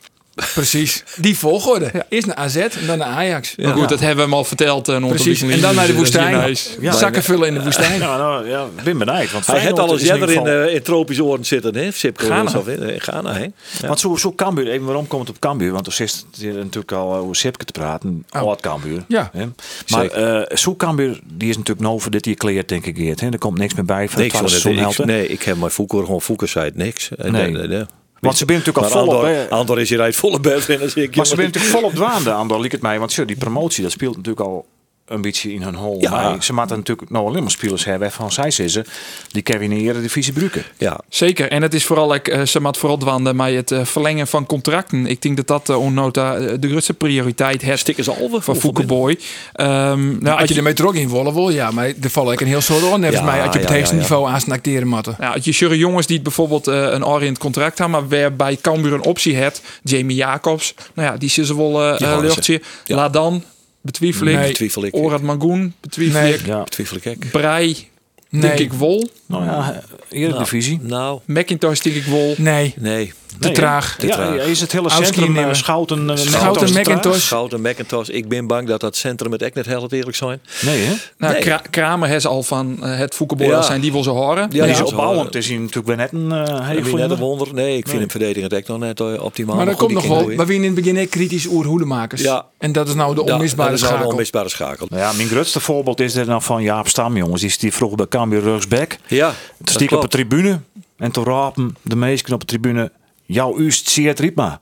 Precies. 0.54 1.04
Die 1.16 1.38
volgorde. 1.38 1.92
Eerst 2.10 2.28
naar 2.28 2.36
AZ 2.36 2.56
en 2.56 2.70
dan 2.88 2.98
naar 2.98 3.08
Ajax. 3.08 3.56
Maar 3.56 3.74
goed, 3.74 3.90
dat 3.90 4.00
hebben 4.00 4.16
we 4.18 4.22
hem 4.24 4.34
al 4.34 4.44
verteld. 4.44 4.88
eh, 4.90 4.96
in 4.96 5.04
onze 5.04 5.24
Precies. 5.24 5.42
En 5.42 5.62
dan 5.62 5.76
naar 5.76 5.86
de 5.86 5.92
is 5.92 5.98
woestijn. 5.98 6.56
hier. 6.80 6.94
Zakken 6.94 7.24
vullen 7.24 7.48
in 7.48 7.54
de 7.54 7.64
woestijn. 7.64 8.00
Ja, 8.00 8.18
nou, 8.18 8.48
ja, 8.50 8.64
ik 8.78 8.84
ben 8.84 8.98
benieuwd. 8.98 9.32
Want 9.32 9.46
Hij 9.46 9.56
heeft 9.60 9.66
Feyenoord 9.66 9.80
alles 9.80 10.02
is 10.02 10.08
in 10.10 10.14
jeder 10.16 10.30
in, 10.36 10.48
eh, 10.48 10.74
in 10.76 10.82
tropische 10.82 11.24
oren 11.24 11.46
zitten, 11.46 11.76
hè? 11.76 11.92
Sipke 11.92 12.26
Ghana. 12.26 12.52
of 12.58 12.68
in, 12.68 12.82
in 12.90 13.02
Ghana, 13.02 13.34
hè? 13.34 13.44
Ja. 13.44 13.52
Want 13.88 14.00
zo, 14.00 14.16
zo 14.16 14.34
Cambuur, 14.36 14.68
even 14.68 14.86
waarom 14.86 15.08
komt 15.08 15.28
het 15.28 15.36
op 15.36 15.42
Cambuur? 15.42 15.72
Want 15.72 15.86
er 15.88 15.94
zit 15.94 16.26
hier 16.38 16.54
natuurlijk 16.54 16.92
al 16.92 17.16
over 17.16 17.36
Sipke 17.36 17.66
te 17.66 17.72
praten. 17.72 18.26
Oh. 18.32 18.42
Oud 18.42 18.62
Cambuur. 18.62 19.04
Ja. 19.08 19.30
Hè? 19.34 19.46
Maar 19.88 20.06
eh 20.06 20.58
zo 20.58 20.76
Cambuur, 20.76 21.20
die 21.24 21.50
is 21.50 21.58
natuurlijk 21.58 21.88
nou 21.88 22.02
voor 22.02 22.12
dit 22.12 22.26
jaar 22.26 22.36
kleerd, 22.36 22.70
denk 22.70 22.86
ik. 22.86 22.98
Geert, 22.98 23.20
hè? 23.20 23.30
Er 23.30 23.38
komt 23.38 23.58
niks 23.58 23.74
meer 23.74 23.86
bij 23.86 24.10
van 24.10 24.22
Niks, 24.22 24.32
het 24.34 24.42
hoor, 24.42 24.50
seizoen 24.50 24.90
ik, 24.90 25.06
nee, 25.06 25.28
ik 25.28 25.44
heb 25.44 25.58
mijn 25.58 25.72
Foucault 25.72 26.06
gewoon 26.06 26.22
Foucault 26.22 26.52
zei 26.52 26.66
het 26.66 26.76
niks. 26.76 27.10
En 27.18 27.32
Nee. 27.32 27.52
dan, 27.52 27.72
eh, 27.72 27.82
Want 28.22 28.38
ze 28.38 28.46
zijn 28.48 28.58
natuurlijk 28.58 28.86
al 28.86 28.92
volop, 28.92 29.14
Andor, 29.14 29.28
hè? 29.28 29.50
Andor 29.50 29.80
is 29.80 29.90
hier 29.90 30.02
uit 30.02 30.16
volle 30.16 30.40
bed. 30.40 30.68
Maar 30.68 30.80
ze 30.80 30.90
zijn 30.90 31.10
jongen, 31.12 31.28
natuurlijk 31.28 31.66
volop 31.66 31.94
dwaande 31.94 32.32
aan, 32.32 32.48
dat 32.48 32.60
liep 32.60 32.72
het 32.72 32.82
mij. 32.82 33.00
Want 33.00 33.12
zo, 33.12 33.26
die 33.26 33.36
promotie, 33.36 33.84
dat 33.84 33.92
speelt 33.92 34.16
natuurlijk 34.16 34.48
al 34.48 34.66
een 35.06 35.22
beetje 35.22 35.54
in 35.54 35.62
hun 35.62 35.76
hol. 35.76 35.98
Ja. 36.02 36.10
Maar 36.10 36.44
ze 36.44 36.54
moeten 36.54 36.78
natuurlijk 36.78 37.10
nou 37.10 37.28
alleen 37.28 37.42
maar 37.42 37.52
spelers 37.52 37.86
hebben 37.86 38.12
van 38.12 38.32
zij 38.32 38.52
ze 38.52 38.86
die 39.32 39.42
Kevin 39.42 39.72
in 39.72 39.78
de 39.78 39.84
Eredivisie 39.84 40.34
gebruiken. 40.34 40.64
Ja, 40.78 41.00
Zeker, 41.10 41.52
en 41.52 41.62
het 41.62 41.74
is 41.74 41.86
vooral, 41.86 42.14
ik, 42.14 42.28
eh, 42.28 42.42
ze 42.42 42.60
maakt 42.60 42.78
vooral 42.78 42.98
dwanden 42.98 43.36
maar 43.36 43.52
het 43.52 43.72
eh, 43.72 43.86
verlengen 43.86 44.28
van 44.28 44.46
contracten. 44.46 45.06
Ik 45.06 45.22
denk 45.22 45.38
dat 45.38 45.48
dat 45.48 45.70
uh, 45.70 45.84
onnota 45.84 46.36
eh, 46.36 46.54
de 46.60 46.70
grootste 46.70 46.94
prioriteit 46.94 47.62
heeft 47.62 47.80
stikken 47.80 48.04
ze 48.04 48.12
alweer 48.12 48.42
van 48.42 48.56
Foukeboy. 48.56 49.20
Ehm 49.54 50.18
nou, 50.24 50.40
Als 50.40 50.50
je 50.50 50.56
ermee 50.56 50.74
trok 50.74 50.96
in 50.96 51.10
willen 51.10 51.34
wil, 51.34 51.50
ja, 51.50 51.72
maar 51.72 51.86
er 52.02 52.10
vallen 52.10 52.34
ook 52.34 52.40
een 52.42 52.48
heel 52.48 52.62
soort 52.62 52.84
on. 52.84 52.90
Volgens 52.90 53.16
Ja, 53.16 53.24
mij, 53.24 53.42
als 53.42 53.44
je 53.44 53.48
op 53.48 53.54
het 53.54 53.70
ja, 53.70 53.76
hoogste 53.76 53.96
ja, 53.96 54.02
ja. 54.02 54.08
niveau 54.08 54.30
aansnakteren 54.30 54.88
moeten. 54.88 55.16
Ja, 55.20 55.32
als 55.34 55.46
je 55.46 55.52
zure 55.52 55.78
jongens 55.78 56.06
die 56.06 56.16
het 56.16 56.24
bijvoorbeeld 56.24 56.68
eh, 56.68 56.92
een 56.92 57.06
oriënt 57.06 57.38
contract 57.38 57.78
hebben, 57.78 58.00
maar 58.00 58.20
waarbij 58.20 58.58
Cambuur 58.62 58.94
een 58.94 59.04
optie 59.04 59.36
heeft, 59.36 59.62
Jamie 59.84 60.16
Jacobs, 60.16 60.74
nou 60.94 61.08
ja, 61.12 61.18
die 61.18 61.28
is 61.28 61.34
ze 61.34 61.56
wel 61.56 61.82
eh 61.82 62.02
eh, 62.02 62.16
ze. 62.18 62.22
luchtje. 62.22 62.62
Ja. 62.86 62.96
Laat 62.96 63.14
dan, 63.14 63.44
betwijfel 63.82 64.28
ik. 64.28 64.36
Nee. 64.36 64.48
betwijfel 64.48 64.86
ik. 64.86 64.96
Orad 64.96 65.22
Magoen, 65.22 65.74
betwijfel 65.80 66.22
Nee. 66.22 66.34
ik. 66.34 66.46
Ja. 66.46 66.64
Twijfel 66.64 66.98
ik 66.98 67.08
ook. 67.08 67.91
Denk 68.32 68.60
ik 68.60 68.74
wol. 68.74 69.10
Nou 69.26 69.44
ja, 69.46 69.82
Eredivisie. 70.10 70.80
Nou, 70.82 71.20
McIntosh, 71.26 71.80
denk 71.80 71.96
ik 71.96 72.06
wol. 72.06 72.34
Nee, 72.38 72.74
nee. 72.78 73.14
te 73.40 73.48
Nee, 73.48 73.52
traag. 73.56 73.96
Te 73.96 74.08
ja, 74.08 74.16
traag. 74.16 74.36
is 74.46 74.62
het 74.62 74.72
hele 74.72 74.90
centrum 74.90 75.38
uh, 75.38 75.54
Schouten, 75.54 76.10
uh, 76.10 76.16
Schouten? 76.16 76.74
Macintosh. 76.74 77.20
Schouten, 77.26 77.62
Macintosh. 77.62 78.08
Ik 78.08 78.28
ben 78.28 78.48
bang 78.48 78.68
dat 78.68 78.80
dat 78.80 78.96
centrum 78.96 79.32
het 79.32 79.42
echt 79.42 79.54
net 79.54 79.66
heel 79.66 79.88
eerlijk 79.90 80.18
zijn. 80.18 80.42
Nee, 80.62 80.82
hè? 80.84 80.94
Nou, 81.18 81.34
Nee. 81.34 81.42
Kra- 81.42 81.62
Kramer 81.70 82.08
heeft 82.08 82.26
al 82.26 82.44
van 82.44 82.78
eh, 82.84 82.98
het 82.98 83.16
Foukeboy 83.16 83.48
Ja. 83.48 83.62
zijn, 83.62 83.82
die 83.82 83.92
wil 83.92 84.04
ze 84.04 84.10
horen. 84.10 84.50
Ja, 84.52 84.64
die 84.66 84.74
is 84.74 84.82
opbouwend. 84.82 85.36
is 85.36 85.48
hij 85.48 85.58
natuurlijk 85.58 85.88
weer 85.88 85.96
net 85.96 86.12
een 86.12 86.32
uh, 86.32 86.78
Ik 86.78 86.86
vind 86.86 86.98
net 86.98 87.12
een 87.12 87.18
wonder. 87.18 87.54
Nee, 87.54 87.78
ik 87.78 87.88
vind 87.88 88.00
hem 88.00 88.10
verdedigend 88.10 88.54
echt 88.54 88.68
nog 88.68 88.80
net 88.80 89.00
eh, 89.00 89.24
optimaal. 89.24 89.56
Maar 89.56 89.66
dat 89.66 89.76
komt 89.76 89.92
nog 89.94 90.08
wel. 90.08 90.28
Maar 90.36 90.46
wie 90.46 90.58
in 90.58 90.64
het 90.64 90.76
begin 90.76 90.98
echt 90.98 91.10
kritisch 91.10 91.46
oer 91.48 91.66
hoedemakers. 91.66 92.22
Ja. 92.22 92.46
En 92.58 92.72
dat 92.72 92.88
is 92.88 92.94
nou 92.94 93.16
de 93.16 93.24
Ja, 93.26 93.34
onmisbare 93.34 93.70
dat 93.70 93.78
is 93.78 93.82
nou 93.84 93.92
de 93.94 93.98
schakel. 93.98 94.12
onmisbare 94.16 94.50
schakel. 94.50 94.86
Nou 94.90 95.02
ja, 95.02 95.12
mijn 95.12 95.28
grootste 95.28 95.60
voorbeeld 95.60 96.00
is 96.00 96.16
er 96.16 96.26
dan 96.26 96.42
van 96.42 96.64
Jaap 96.64 96.88
Stam, 96.88 97.18
jongens. 97.18 97.42
Die, 97.42 97.50
is- 97.50 97.58
die 97.58 97.74
vroeg 97.74 97.96
bij 97.96 98.06
Cambuur 98.22 98.42
Rugsback. 98.42 98.98
Ja, 99.08 99.34
stiek 99.64 99.92
op 99.92 100.02
de 100.02 100.08
tribune. 100.08 100.60
En 100.98 101.12
toen 101.12 101.24
rapen 101.26 101.76
de 101.82 101.96
meesten 101.96 102.34
op 102.34 102.40
de 102.40 102.46
tribune... 102.46 102.92
Jouw 103.26 103.60
Ust 103.60 103.90
Seert 103.90 104.20
Riepma. 104.20 104.60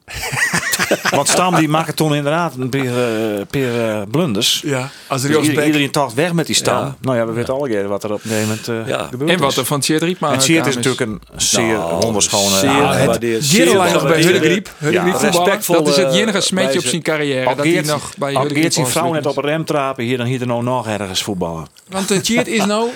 Want 1.15 1.27
Stam 1.27 1.55
die 1.55 1.67
maakte 1.67 1.93
toen 1.93 2.15
inderdaad 2.15 2.53
een 2.57 2.69
paar, 2.69 2.81
eh, 2.81 3.41
paar 3.49 3.99
eh, 3.99 4.01
blunders. 4.11 4.61
Ja, 4.65 4.89
als 5.07 5.21
Dus 5.21 5.29
Rios 5.29 5.41
ieder- 5.41 5.55
Beck. 5.57 5.65
iedereen 5.65 5.91
dacht 5.91 6.13
weg 6.13 6.33
met 6.33 6.45
die 6.45 6.55
Stam. 6.55 6.75
Ja. 6.83 6.95
Nou 7.01 7.17
ja, 7.17 7.25
we 7.25 7.31
weten 7.31 7.53
alle 7.53 7.67
keer 7.69 7.87
wat 7.87 8.03
er 8.03 8.13
op 8.13 8.23
een 8.23 8.29
gegeven 8.29 8.47
moment 8.47 8.87
eh, 8.87 8.87
Ja. 8.87 9.09
En 9.33 9.39
wat 9.39 9.55
er 9.55 9.65
van 9.65 9.79
Thierry 9.79 10.05
Riepma 10.05 10.33
En 10.33 10.41
Seert 10.41 10.65
is 10.67 10.75
natuurlijk 10.75 11.01
een 11.01 11.21
zeer 11.35 11.73
Nou, 11.77 11.99
wonderschone... 11.99 12.57
zeer 12.57 12.69
Ja, 12.69 12.89
het- 12.91 12.99
gewaardeerd. 12.99 13.43
Zeer 13.43 13.65
nog 13.65 13.75
bij 13.77 13.89
gewaardeerd. 13.91 14.23
Hudde 14.23 14.39
Griep. 14.49 14.69
Hudde 14.77 14.97
Ja, 14.97 15.01
Griep 15.03 15.13
voetballen. 15.15 15.43
respectvol. 15.45 15.75
Dat 15.83 15.87
is 15.87 16.03
het 16.03 16.13
eh, 16.13 16.19
enige 16.19 16.41
smetje 16.41 16.79
op 16.79 16.85
zijn 16.85 17.01
carrière. 17.01 17.45
Al 17.45 17.55
dat 17.55 17.65
hij 17.65 17.81
nog 17.81 18.11
bij 18.17 18.33
al 18.35 18.41
Hudde 18.41 18.59
Geert 18.59 18.73
zijn 18.73 18.87
vrouw 18.87 19.11
net 19.13 19.25
op 19.25 19.37
een 19.37 19.43
rem 19.43 19.65
trapen, 19.65 20.03
hier 20.03 20.17
dan 20.17 20.25
hier 20.25 20.41
er 20.41 20.47
nou 20.47 20.63
nog 20.63 20.87
ergens 20.87 21.23
voetballen. 21.23 21.67
Want 21.87 22.23
Tjeerd 22.23 22.47
is 22.47 22.65
nou, 22.65 22.89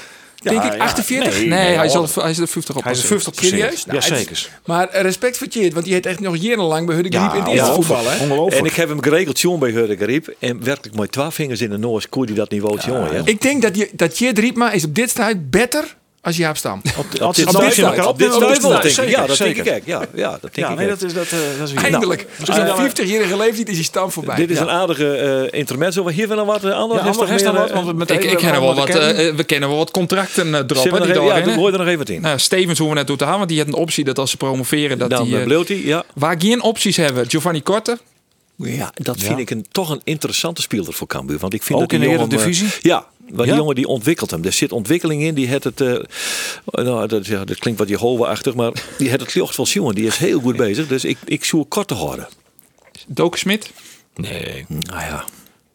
denk 0.43 0.63
ik, 0.63 0.73
ja, 0.73 0.77
48. 0.77 1.37
nee. 1.39 1.47
Nee, 1.47 1.75
hij 1.75 1.85
is, 1.85 1.93
al, 1.95 2.07
hoor. 2.13 2.21
hij 2.23 2.31
is 2.31 2.37
er 2.39 2.47
50 2.47 2.75
op. 2.75 2.83
Hij 2.83 2.91
is 2.91 2.99
passeerd. 2.99 3.23
50 3.23 3.45
Serieus? 3.45 3.85
Nou, 3.85 3.97
Ja, 3.99 4.05
het- 4.05 4.17
zeker. 4.17 4.49
Maar 4.65 5.01
respect 5.01 5.37
voor 5.37 5.47
Tjeerd, 5.47 5.73
want 5.73 5.85
die 5.85 5.93
heeft 5.93 6.05
echt 6.05 6.19
nog 6.19 6.37
jarenlang 6.37 6.85
bij 6.85 6.95
Hudde 6.95 7.17
Griep 7.17 7.33
in 7.33 7.39
het 7.39 7.47
eerste 7.49 7.71
hè? 7.71 8.23
Ongelooflijk. 8.23 8.55
En 8.59 8.65
ik 8.65 8.73
heb 8.73 8.89
hem 8.89 9.03
geregeld 9.03 9.39
jongen 9.39 9.59
bij 9.59 9.71
Hurde 9.71 9.95
Griep. 9.95 10.35
En 10.39 10.63
werkelijk 10.63 10.97
met 10.97 11.11
twee 11.11 11.29
vingers 11.29 11.61
in 11.61 11.69
de 11.69 11.77
noos 11.77 12.09
koer 12.09 12.25
die 12.25 12.35
dat 12.35 12.51
niveau 12.51 12.79
jongen. 12.85 13.13
Ja. 13.13 13.21
Ik 13.25 13.41
denk 13.41 13.61
dat, 13.61 13.77
je, 13.77 13.89
dat 13.93 14.15
Tjeerd 14.15 14.39
Riepma 14.39 14.71
is 14.71 14.83
op 14.85 14.95
dit 14.95 15.15
tijd 15.15 15.49
beter 15.49 15.95
Als 16.23 16.37
je 16.37 16.43
hebt 16.43 16.57
staan. 16.57 16.81
Als 16.83 16.95
Op 16.97 17.11
dit 17.11 17.21
op 17.21 17.61
elkaar 17.61 18.07
op 18.07 18.17
dit 18.17 18.33
op 18.33 18.81
dit. 18.81 18.95
Ja, 19.07 19.25
dat 19.25 19.37
denk 19.37 19.55
ik 19.57 19.73
ook. 19.73 19.81
Ja, 19.85 20.05
ja, 20.13 20.29
dat 20.31 20.41
denk 20.41 20.55
Ja, 20.55 20.69
ik 20.69 20.77
nee, 20.77 20.87
dat 20.87 21.01
is, 21.01 21.13
dat, 21.13 21.25
eh, 21.25 21.31
dat 21.59 21.67
is 21.67 21.73
weer. 21.73 21.83
Eindelijk. 21.83 22.25
misschien 22.39 22.63
Misschien 22.63 22.65
wel- 22.65 22.89
50-jarige 22.89 23.37
leeftijd 23.37 23.69
is 23.69 23.75
die 23.75 23.83
stam 23.83 24.11
voorbij. 24.11 24.35
Dit 24.35 24.49
is 24.49 24.57
Ja. 24.57 24.63
een 24.63 24.69
aardige 24.69 25.15
eh 25.51 25.59
intermezzo. 25.59 26.07
Hier 26.07 26.27
wel 26.27 26.45
wat 26.45 26.65
uh, 26.65 26.73
anders. 26.73 27.01
Ja, 27.01 27.11
dan 27.11 27.29
meer, 27.29 27.53
wat, 27.53 27.69
eh, 27.69 27.75
want 27.75 27.87
we 27.87 27.93
met 27.93 28.09
Ik, 28.09 28.23
ik 28.23 28.37
ken 28.37 28.51
wel 28.61 28.75
wat, 28.75 28.89
eh, 28.89 29.27
eh, 29.27 29.35
we 29.35 29.43
kennen 29.43 29.69
wel 29.69 29.77
wat 29.77 29.91
contracten 29.91 30.55
eh, 30.55 30.61
droppen. 30.61 30.91
Die 31.01 31.11
even- 31.11 31.21
ja, 31.21 31.27
daarin, 31.27 31.43
doe- 31.43 31.53
gooi 31.53 31.71
er 31.71 31.77
nog 31.77 31.87
even 31.87 31.99
wat 31.99 32.09
in. 32.09 32.21
Nou, 32.21 32.39
Stevens 32.39 32.77
hoeven 32.77 32.87
we 32.87 32.93
net 33.01 33.07
toe 33.07 33.17
te 33.17 33.25
gaan, 33.25 33.37
want 33.37 33.49
die 33.49 33.57
had 33.57 33.67
een 33.67 33.73
optie 33.73 34.03
dat 34.03 34.19
als 34.19 34.31
ze 34.31 34.37
promoveren 34.37 34.97
dat 34.97 35.09
Dan 35.09 35.23
die... 35.23 35.33
uh, 35.33 35.39
eh, 35.39 35.45
Bleeuwtie, 35.45 35.85
ja. 35.87 36.03
waar 36.13 36.35
geen 36.39 36.61
opties 36.61 36.97
hebben, 36.97 37.29
Giovanni 37.29 37.61
Korte. 37.61 37.97
Ja, 38.55 38.91
dat 38.93 39.19
vind 39.19 39.39
ik 39.39 39.49
een, 39.49 39.65
toch 39.71 39.89
een 39.89 40.01
interessante 40.03 40.61
speler 40.61 40.93
voor 40.93 41.07
Cambuur. 41.07 41.37
Want 41.37 41.53
ik 41.53 41.63
vind 41.63 41.79
Ook 41.79 41.89
dat 41.89 41.99
die 41.99 42.09
in 42.09 42.15
de 42.17 42.21
eh, 42.21 42.21
Eredivisie? 42.21 42.67
Ja, 42.81 43.05
maar 43.35 43.45
Ja? 43.45 43.51
die 43.51 43.59
jongen 43.61 43.75
die 43.75 43.87
ontwikkelt 43.87 44.31
hem. 44.31 44.43
Er 44.43 44.53
zit 44.53 44.71
ontwikkeling 44.71 45.21
in. 45.21 45.33
Die 45.33 45.47
heeft 45.47 45.63
het, 45.63 45.81
eh, 45.81 45.93
nou, 46.65 47.07
dat, 47.07 47.25
ja, 47.25 47.45
dat 47.45 47.57
klinkt 47.57 47.79
wat 47.79 47.89
Jehovah-achtig, 47.89 48.53
maar 48.53 48.71
die 48.97 49.09
heeft 49.09 49.21
het 49.21 49.35
licht 49.35 49.55
van 49.55 49.65
jongen. 49.65 49.95
Die 49.95 50.05
is 50.05 50.17
heel 50.17 50.39
goed 50.39 50.55
bezig. 50.55 50.87
Dus 50.87 51.05
ik, 51.05 51.17
ik 51.25 51.43
zoek 51.43 51.69
kort 51.69 51.87
te 51.87 51.93
houden. 51.93 52.27
Doken 53.07 53.39
Smit. 53.39 53.71
Nee. 54.15 54.65
Nou 54.67 54.99
ja. 54.99 55.25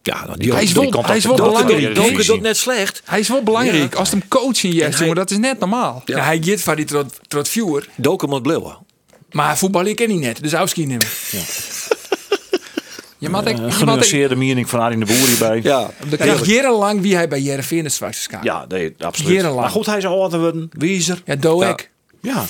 Ja, 0.03 0.27
nou, 0.27 0.39
die 0.39 0.53
Hij 0.53 0.63
is 0.63 0.73
wel, 0.73 1.05
hij 1.05 1.17
is 1.17 1.25
wel 1.25 1.35
belangrijk. 1.37 1.95
Doken 1.95 2.27
doet 2.27 2.41
net 2.41 2.57
slecht. 2.57 3.03
Hij 3.05 3.21
is 3.21 3.29
wel 3.29 3.43
belangrijk. 3.43 3.95
Als 3.95 4.11
hem 4.11 4.29
coachen, 4.29 4.73
yes, 4.73 4.89
hij- 4.89 4.99
jongen, 4.99 5.15
dat 5.15 5.31
is 5.31 5.37
net 5.39 5.59
normaal. 5.59 6.03
Ja, 6.05 6.25
hij 6.25 6.39
gaat 6.43 6.61
van 6.61 6.77
die 6.77 6.85
trot, 6.85 7.19
trot 7.29 7.49
viewer. 7.49 7.89
Doken 7.97 8.29
moet 8.29 8.43
blijven. 8.43 8.79
Maar 9.31 9.59
voetbal 9.59 9.85
ik 9.85 9.97
ken 9.97 10.09
niet 10.09 10.21
net. 10.21 10.43
Dus 10.43 10.53
Auski 10.53 10.87
nemen. 10.87 11.07
Je 11.31 11.39
mag 11.39 11.49
ik, 11.49 11.55
Een 11.59 11.89
je 11.91 12.19
mag 12.19 12.59
ik, 12.61 13.08
genuanceerde 13.69 14.37
mening 14.37 14.69
van 14.69 14.81
Arjen 14.81 15.01
de 15.01 15.07
Boer 15.07 15.27
hierbij. 15.29 15.61
Ja, 15.63 15.91
Ja, 16.19 16.35
jarenlang 16.43 17.01
wie 17.01 17.15
hij 17.15 17.29
bij 17.29 17.41
Jereveen 17.41 17.85
is 17.85 17.95
straks 17.95 18.27
gaan. 18.27 18.41
Ja, 18.43 18.65
nee, 18.69 18.95
absoluut. 18.99 19.33
Jarenlang. 19.33 19.61
Maar 19.61 19.71
goed, 19.71 19.87
hij 19.87 20.01
zou 20.01 20.15
altijd 20.15 20.43
worden. 20.43 20.69
Wiezer. 20.73 21.23
Ja, 21.25 21.35
doe 21.37 21.65
Ja. 21.65 21.71
ik. 21.71 21.91
Ja. 22.21 22.45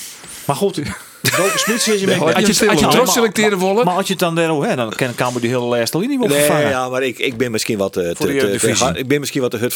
Maar 0.47 0.57
goed, 0.57 0.81
Doken 1.23 1.99
je 2.01 2.07
mee. 2.07 2.17
Had 2.17 2.47
je, 2.59 2.67
had 2.67 2.79
je 2.79 2.85
Maar- 2.85 2.95
trots 2.95 3.13
selecteren 3.13 3.59
willen? 3.59 3.85
Maar 3.85 3.95
als 3.97 4.07
je 4.07 4.13
het 4.13 4.19
dan 4.23 4.35
daar, 4.35 4.51
hè, 4.51 4.77
dan 4.77 4.93
kan 4.97 5.15
Cambuur 5.15 5.41
die 5.41 5.51
hele 5.51 5.63
laatste 5.63 5.99
linie 5.99 6.19
wel 6.19 6.29
Nee, 6.29 6.39
vervangen. 6.39 6.69
ja, 6.69 6.89
maar 6.89 7.03
ik, 7.03 7.19
ik 7.19 7.37
ben 7.37 7.51
misschien 7.51 7.79
wat 7.79 7.93
te, 7.93 8.13
Voor 8.17 8.27
te, 8.27 8.33
de 8.33 8.39
te- 8.59 8.73
te 8.93 8.99
ik 8.99 9.09
ben 9.09 9.21
misschien 9.21 9.41
wat 9.41 9.51
te 9.51 9.57
hut 9.57 9.73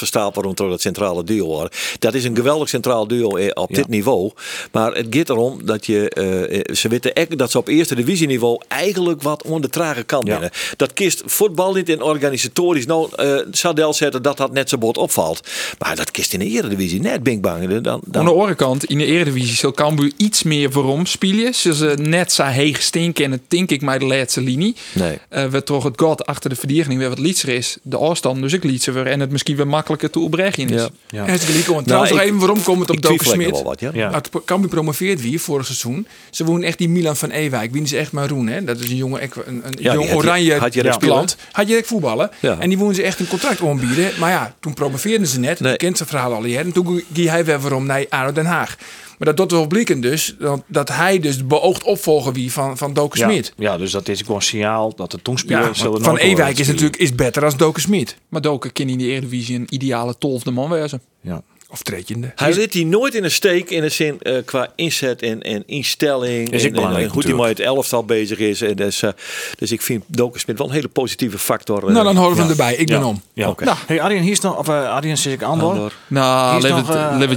door 0.56 0.68
dat 0.68 0.80
centrale 0.80 1.24
duo 1.24 1.46
hoor. 1.46 1.68
Dat 1.98 2.14
is 2.14 2.24
een 2.24 2.36
geweldig 2.36 2.68
centraal 2.68 3.06
duo 3.06 3.36
eh, 3.36 3.50
op 3.54 3.74
dit 3.74 3.88
niveau. 3.88 4.30
Maar 4.72 4.92
het 4.94 5.06
gaat 5.10 5.28
erom 5.30 5.60
dat 5.66 5.86
je 5.86 6.08
eh, 6.08 6.58
eh, 6.58 6.74
ze 6.74 6.88
weten 6.88 7.12
echt 7.14 7.38
dat 7.38 7.50
ze 7.50 7.58
op 7.58 7.68
eerste 7.68 7.94
divisieniveau 7.94 8.60
eigenlijk 8.68 9.22
wat 9.22 9.42
onder 9.42 9.60
de 9.60 9.68
trage 9.68 10.02
kant 10.02 10.26
Ja. 10.26 10.32
binnen. 10.32 10.50
Dat 10.76 10.92
kist 10.92 11.22
voetbal 11.26 11.72
niet 11.74 11.88
in 11.88 12.02
organisatorisch 12.02 12.86
nou 12.86 13.08
eh 13.16 13.36
zadel 13.50 13.92
zetten 13.94 14.22
dat 14.22 14.36
dat 14.36 14.52
net 14.52 14.68
zo 14.68 14.78
bot 14.78 14.96
opvalt. 14.98 15.48
Maar 15.78 15.96
dat 15.96 16.10
kist 16.10 16.32
in 16.32 16.38
de 16.38 16.46
eredivisie 16.46 17.00
net 17.00 17.22
bing 17.22 17.42
bang. 17.42 17.68
Dan, 17.68 17.82
dan, 17.82 18.00
Aan 18.12 18.24
de 18.24 18.30
andere 18.30 18.54
kant, 18.54 18.84
in 18.84 18.98
de 18.98 19.04
Eredivisie 19.04 19.56
zal 19.56 19.72
Cambuur 19.72 20.12
iets 20.16 20.42
meer 20.42 20.70
waarom 20.70 21.06
spelen. 21.06 21.30
Ze 21.52 21.74
ze 21.74 21.94
net 22.00 22.32
zo 22.32 22.42
heeg 22.44 22.82
stinken 22.82 23.24
en 23.24 23.30
het 23.30 23.40
denk 23.48 23.70
ik 23.70 23.82
maar 23.82 23.98
de 23.98 24.04
laatste 24.04 24.40
linie. 24.40 24.74
Nee. 24.92 25.18
Eh, 25.28 25.46
we 25.46 25.62
toch 25.62 25.84
het 25.84 26.00
god 26.00 26.26
achter 26.26 26.50
de 26.50 26.56
verdediging 26.56 26.98
weer 26.98 27.08
wat 27.08 27.18
lietser 27.18 27.48
is. 27.48 27.76
De 27.82 27.96
afstand 27.96 28.40
dus 28.42 28.52
ik 28.52 28.64
lietser 28.64 28.92
weer 28.94 29.06
en 29.06 29.20
het 29.20 29.30
misschien 29.30 29.56
weer 29.56 29.66
makkelijker 29.66 30.10
te 30.10 30.18
opbrengen 30.18 30.68
is. 30.68 30.80
Ja. 30.80 30.88
Ja. 31.10 31.24
En 31.26 31.32
het 31.32 31.42
gelijk 31.44 31.70
om. 31.70 31.82
Trouwens, 31.84 32.10
nog 32.12 32.20
ik- 32.20 32.26
even 32.26 32.38
waarom 32.38 32.62
komt 32.62 32.80
het 32.80 32.90
op 32.90 33.02
Doken 33.02 33.26
Smit? 33.26 33.62
wat, 33.62 33.80
ja. 33.80 33.90
Ja. 33.94 34.10
Nou, 34.10 34.14
het 34.32 34.44
Cambuur 34.44 34.70
promoveert 34.70 35.20
wie 35.22 35.40
vorig 35.40 35.66
seizoen. 35.66 36.06
Ze 36.30 36.44
wonen 36.44 36.62
echt 36.62 36.78
die 36.78 36.88
Milan 36.88 37.16
van 37.16 37.30
Ewijk. 37.30 37.72
Wie 37.72 37.82
is 37.82 37.92
echt 37.92 38.12
maroen, 38.12 38.46
hè? 38.46 38.64
Dat 38.64 38.78
is 38.80 38.90
een 38.90 38.96
jonge, 38.96 39.20
een, 39.22 39.30
een 39.46 39.62
Ja, 39.62 39.62
jong 39.64 39.78
die 39.78 39.92
had 39.92 40.08
je- 40.08 40.14
oranje 40.28 40.54
had 40.58 40.74
je 40.74 40.96
plant. 40.98 41.36
Had 41.52 41.64
je 41.64 41.70
direct 41.70 41.86
voetballen. 41.88 42.30
Ja. 42.40 42.56
En 42.58 42.68
die 42.68 42.78
wonen 42.78 42.94
ze 42.94 43.02
echt 43.02 43.20
een 43.20 43.28
contract 43.28 43.60
aanbieden. 43.62 44.10
Maar 44.18 44.30
ja, 44.30 44.54
toen 44.60 44.74
promoveerden 44.74 45.26
ze 45.26 45.38
net. 45.38 45.60
Nee. 45.60 45.72
Je 45.72 45.78
kent 45.78 45.96
zijn 45.96 46.08
verhaal 46.08 46.32
al 46.34 46.44
jaren. 46.44 46.66
En 46.66 46.72
toen 46.72 47.02
ging 47.14 47.28
hij 47.28 47.44
weer 47.44 47.60
waarom 47.60 47.86
naar 47.86 48.04
ADO 48.08 48.32
Den 48.32 48.46
Haag. 48.46 48.76
Maar 49.22 49.34
dat 49.34 49.48
doet 49.48 49.58
wel 49.58 49.66
blikken 49.66 50.00
dus. 50.00 50.34
Dat, 50.38 50.62
dat 50.66 50.88
hij 50.88 51.18
dus 51.18 51.36
de 51.36 51.44
beoogd 51.44 51.82
opvolger 51.82 52.32
wie 52.32 52.52
van, 52.52 52.78
van 52.78 52.92
Doken 52.92 53.20
Ja, 53.20 53.26
Smit. 53.30 53.52
ja, 53.56 53.76
dus 53.78 53.90
dat 53.90 54.08
is 54.08 54.20
gewoon 54.20 54.36
een 54.36 54.42
signaal 54.42 54.94
dat 54.94 55.10
de 55.10 55.16
Ja, 55.16 55.22
toenspelers 55.22 55.78
zullen 55.78 56.02
van 56.02 56.16
Ewijk 56.16 56.58
is 56.58 56.66
natuurlijk 56.66 56.96
is 56.96 57.14
beter 57.14 57.44
als 57.44 57.56
Doken 57.56 57.82
Smit. 57.82 58.16
Maar 58.28 58.40
Doken 58.40 58.72
kan 58.72 58.88
in 58.88 58.98
de 58.98 59.04
Eredivisie 59.04 59.56
een 59.56 59.66
ideale 59.68 60.18
tolfde 60.18 60.50
man 60.50 60.70
wezen. 60.70 61.00
Ja. 61.20 61.42
Of 61.72 61.82
treedjende. 61.82 62.32
Hij 62.36 62.52
zit 62.52 62.72
hier 62.72 62.86
nooit 62.86 63.14
in 63.14 63.24
een 63.24 63.30
steek 63.30 63.70
in 63.70 63.80
de 63.80 63.88
zin 63.88 64.20
eh, 64.20 64.34
qua 64.44 64.68
inzet 64.76 65.22
en, 65.22 65.42
en 65.42 65.62
instelling. 65.66 66.50
Is 66.50 66.62
en, 66.62 66.68
en, 66.68 66.74
belangrijk 66.74 67.06
en 67.06 67.12
hoe 67.12 67.22
hij 67.22 67.34
met 67.34 67.48
het 67.48 67.60
elftal 67.60 68.04
bezig 68.04 68.38
is. 68.38 68.60
En 68.60 68.76
dus, 68.76 69.02
eh, 69.02 69.10
dus 69.58 69.72
ik 69.72 69.82
vind 69.82 70.04
Doken 70.06 70.40
Smit 70.40 70.58
wel 70.58 70.66
een 70.66 70.72
hele 70.72 70.88
positieve 70.88 71.38
factor. 71.38 71.86
eh. 71.86 71.92
nou, 71.92 72.04
dan 72.04 72.16
houden 72.16 72.36
we 72.36 72.42
hem 72.42 72.50
erbij. 72.50 72.74
Ik 72.74 72.86
ben 72.86 73.04
om. 73.04 73.22
Ja. 73.32 73.48
Oké. 73.48 73.64
Nou, 73.64 73.76
hey, 73.86 74.00
Arjen, 74.00 74.22
hier 74.22 74.32
is 74.32 74.40
nog, 74.40 74.58
of 74.58 74.68
uh, 74.68 74.90
Arjen 74.92 75.18
zit 75.18 75.32
ik 75.32 75.42
Andor. 75.42 75.70
Andor. 75.70 75.92
Nou, 76.06 76.54
het 76.54 76.62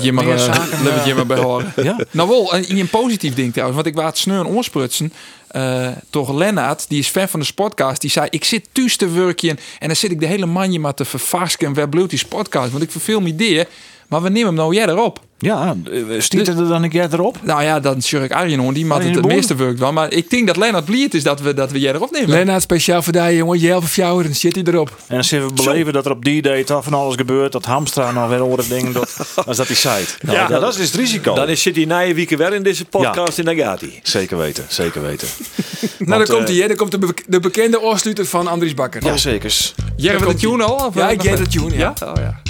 je 0.04 0.12
maar, 0.12 0.28
eh, 0.28 1.06
je 1.06 1.14
maar 1.16 1.26
bij 1.26 1.38
horen. 1.38 1.74
Ja? 1.84 2.00
Nou 2.12 2.30
wel, 2.30 2.56
in 2.56 2.80
een 2.80 2.90
positief 2.90 3.34
ding 3.34 3.52
trouwens. 3.52 3.82
Want 3.82 3.96
ik 3.96 4.02
waard 4.02 4.18
sneur 4.18 4.48
oorsprutsen. 4.48 5.14
eh 5.48 5.88
toch 6.10 6.34
Lennart, 6.34 6.86
die 6.90 7.00
is 7.00 7.08
fan 7.08 7.28
van 7.30 7.40
de 7.40 7.48
podcast. 7.56 8.02
Die 8.02 8.10
zei, 8.10 8.28
ik 8.30 8.44
zit 8.44 8.68
thuis 8.72 8.98
te 8.98 9.10
werken. 9.10 9.50
En 9.80 9.88
dan 9.88 9.96
zit 9.96 10.12
ik 10.12 10.20
de 10.20 10.26
hele 10.26 10.46
manje 10.46 10.80
maar 10.80 10.94
te 10.94 11.06
vervasken. 11.06 11.68
En 11.68 11.74
waar 11.74 11.90
bloedt 11.90 12.10
die 12.10 12.26
podcast? 12.30 12.72
Want 12.72 12.84
ik 12.84 12.92
verveel 12.92 13.20
me 13.22 13.28
ideeën. 13.28 13.66
Maar 14.08 14.22
we 14.22 14.30
nemen 14.30 14.46
hem 14.48 14.56
nou 14.56 14.74
jij 14.76 14.88
erop. 14.88 15.20
Ja, 15.38 15.76
eh, 15.92 16.02
stiet 16.22 16.48
er 16.48 16.56
dan 16.56 16.84
een 16.84 16.90
keer 16.90 17.08
erop? 17.14 17.38
Nou 17.44 17.64
ja, 17.64 17.80
dan 17.80 18.02
zul 18.02 18.22
ik 18.24 18.32
Arjen 18.32 18.60
hoor. 18.60 18.74
Die 18.74 18.86
maakt 18.86 19.04
het 19.04 19.16
het 19.16 19.26
meeste 19.26 19.56
werk 19.56 19.78
wel. 19.78 19.94
Maar 19.94 20.12
ik 20.12 20.30
denk 20.30 20.48
dat 20.48 20.58
Lennart 20.58 20.86
bliert 20.86 21.14
is 21.14 21.24
dat 21.24 21.42
we, 21.42 21.54
dat 21.54 21.72
we 21.72 21.80
jij 21.80 21.94
erop 21.94 22.12
nemen. 22.12 22.30
Lennart, 22.30 22.62
speciaal 22.62 23.02
voor 23.02 23.14
jou, 23.14 23.34
jongen. 23.36 23.60
Je 23.60 23.68
helft 23.68 23.94
jou, 23.96 24.24
dan 24.24 24.34
zit 24.34 24.56
hij 24.56 24.64
erop. 24.64 24.90
En 25.08 25.16
dan 25.16 25.24
zullen 25.24 25.48
we 25.48 25.54
beleven 25.54 25.94
dat 25.94 26.06
er 26.06 26.12
op 26.12 26.26
die 26.26 26.42
day 26.42 26.64
toch 26.64 26.84
van 26.84 26.94
alles 26.94 27.16
gebeurt. 27.16 27.52
Dat 27.52 27.66
Hamstra 27.66 28.12
nog 28.12 28.30
weer 28.30 28.44
oren 28.44 28.70
ding 28.70 28.92
dat, 28.94 29.18
als 29.46 29.58
dat 29.58 29.68
hij 29.68 29.76
zei. 29.76 30.06
Nou, 30.22 30.38
ja, 30.38 30.48
dat- 30.48 30.62
dat 30.62 30.72
is 30.72 30.78
dus 30.78 30.86
het 30.92 30.96
risico. 31.00 31.34
Dan 31.36 31.50
is, 31.50 31.62
zit 31.62 31.76
hij 31.76 31.86
na 31.86 32.00
je 32.00 32.14
week 32.14 32.30
weer 32.30 32.54
in 32.54 32.64
deze 32.64 32.86
podcast 32.86 33.40
en 33.40 33.46
dan 33.46 33.56
gaat 33.56 33.82
hij. 33.82 34.00
Zeker 34.04 34.38
weten, 34.38 34.66
zeker 34.68 35.02
weten. 35.02 35.28
nou, 36.00 36.26
dan 36.26 36.36
komt 36.38 36.50
eh, 36.50 36.54
hij, 36.56 36.62
hè. 36.62 36.68
Dan 36.68 36.78
komt 36.78 36.92
de, 36.92 36.98
be- 36.98 37.14
de 37.28 37.40
bekende 37.40 37.82
oorsluiter 37.82 38.26
van 38.26 38.48
Andries 38.48 38.74
Bakker. 38.74 39.04
Ja, 39.06 39.18
zeker. 39.18 39.72
Jij 39.96 40.08
hebt 40.12 40.20
de 40.20 40.26
komt-ie. 40.30 40.50
tune 40.50 40.64
al? 40.64 40.86
Of 40.88 40.96
Ja, 40.96 41.10
ik 41.10 41.24
niet? 41.24 41.40
het 41.40 41.52
tune, 41.52 41.78
ja. 41.78 41.94
Oh, 42.04 42.12
ja. 42.16 42.42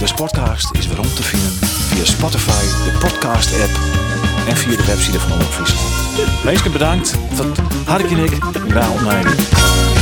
De 0.00 0.06
Sportcast 0.06 0.70
is 0.76 0.86
weer 0.86 0.98
om 0.98 1.14
te 1.14 1.22
vinden 1.22 1.50
via 1.68 2.04
Spotify, 2.04 2.64
de 2.84 2.98
podcast-app 2.98 3.70
en 4.48 4.56
via 4.56 4.76
de 4.76 4.84
website 4.84 5.20
van 5.20 5.32
Omroep 5.32 5.52
Friesland. 5.52 6.44
Meestal 6.44 6.72
bedankt. 6.72 7.18
Van 7.32 7.54
Hark 7.86 8.10
en 8.10 8.18
ik, 8.18 8.38
Nijden. 9.02 9.99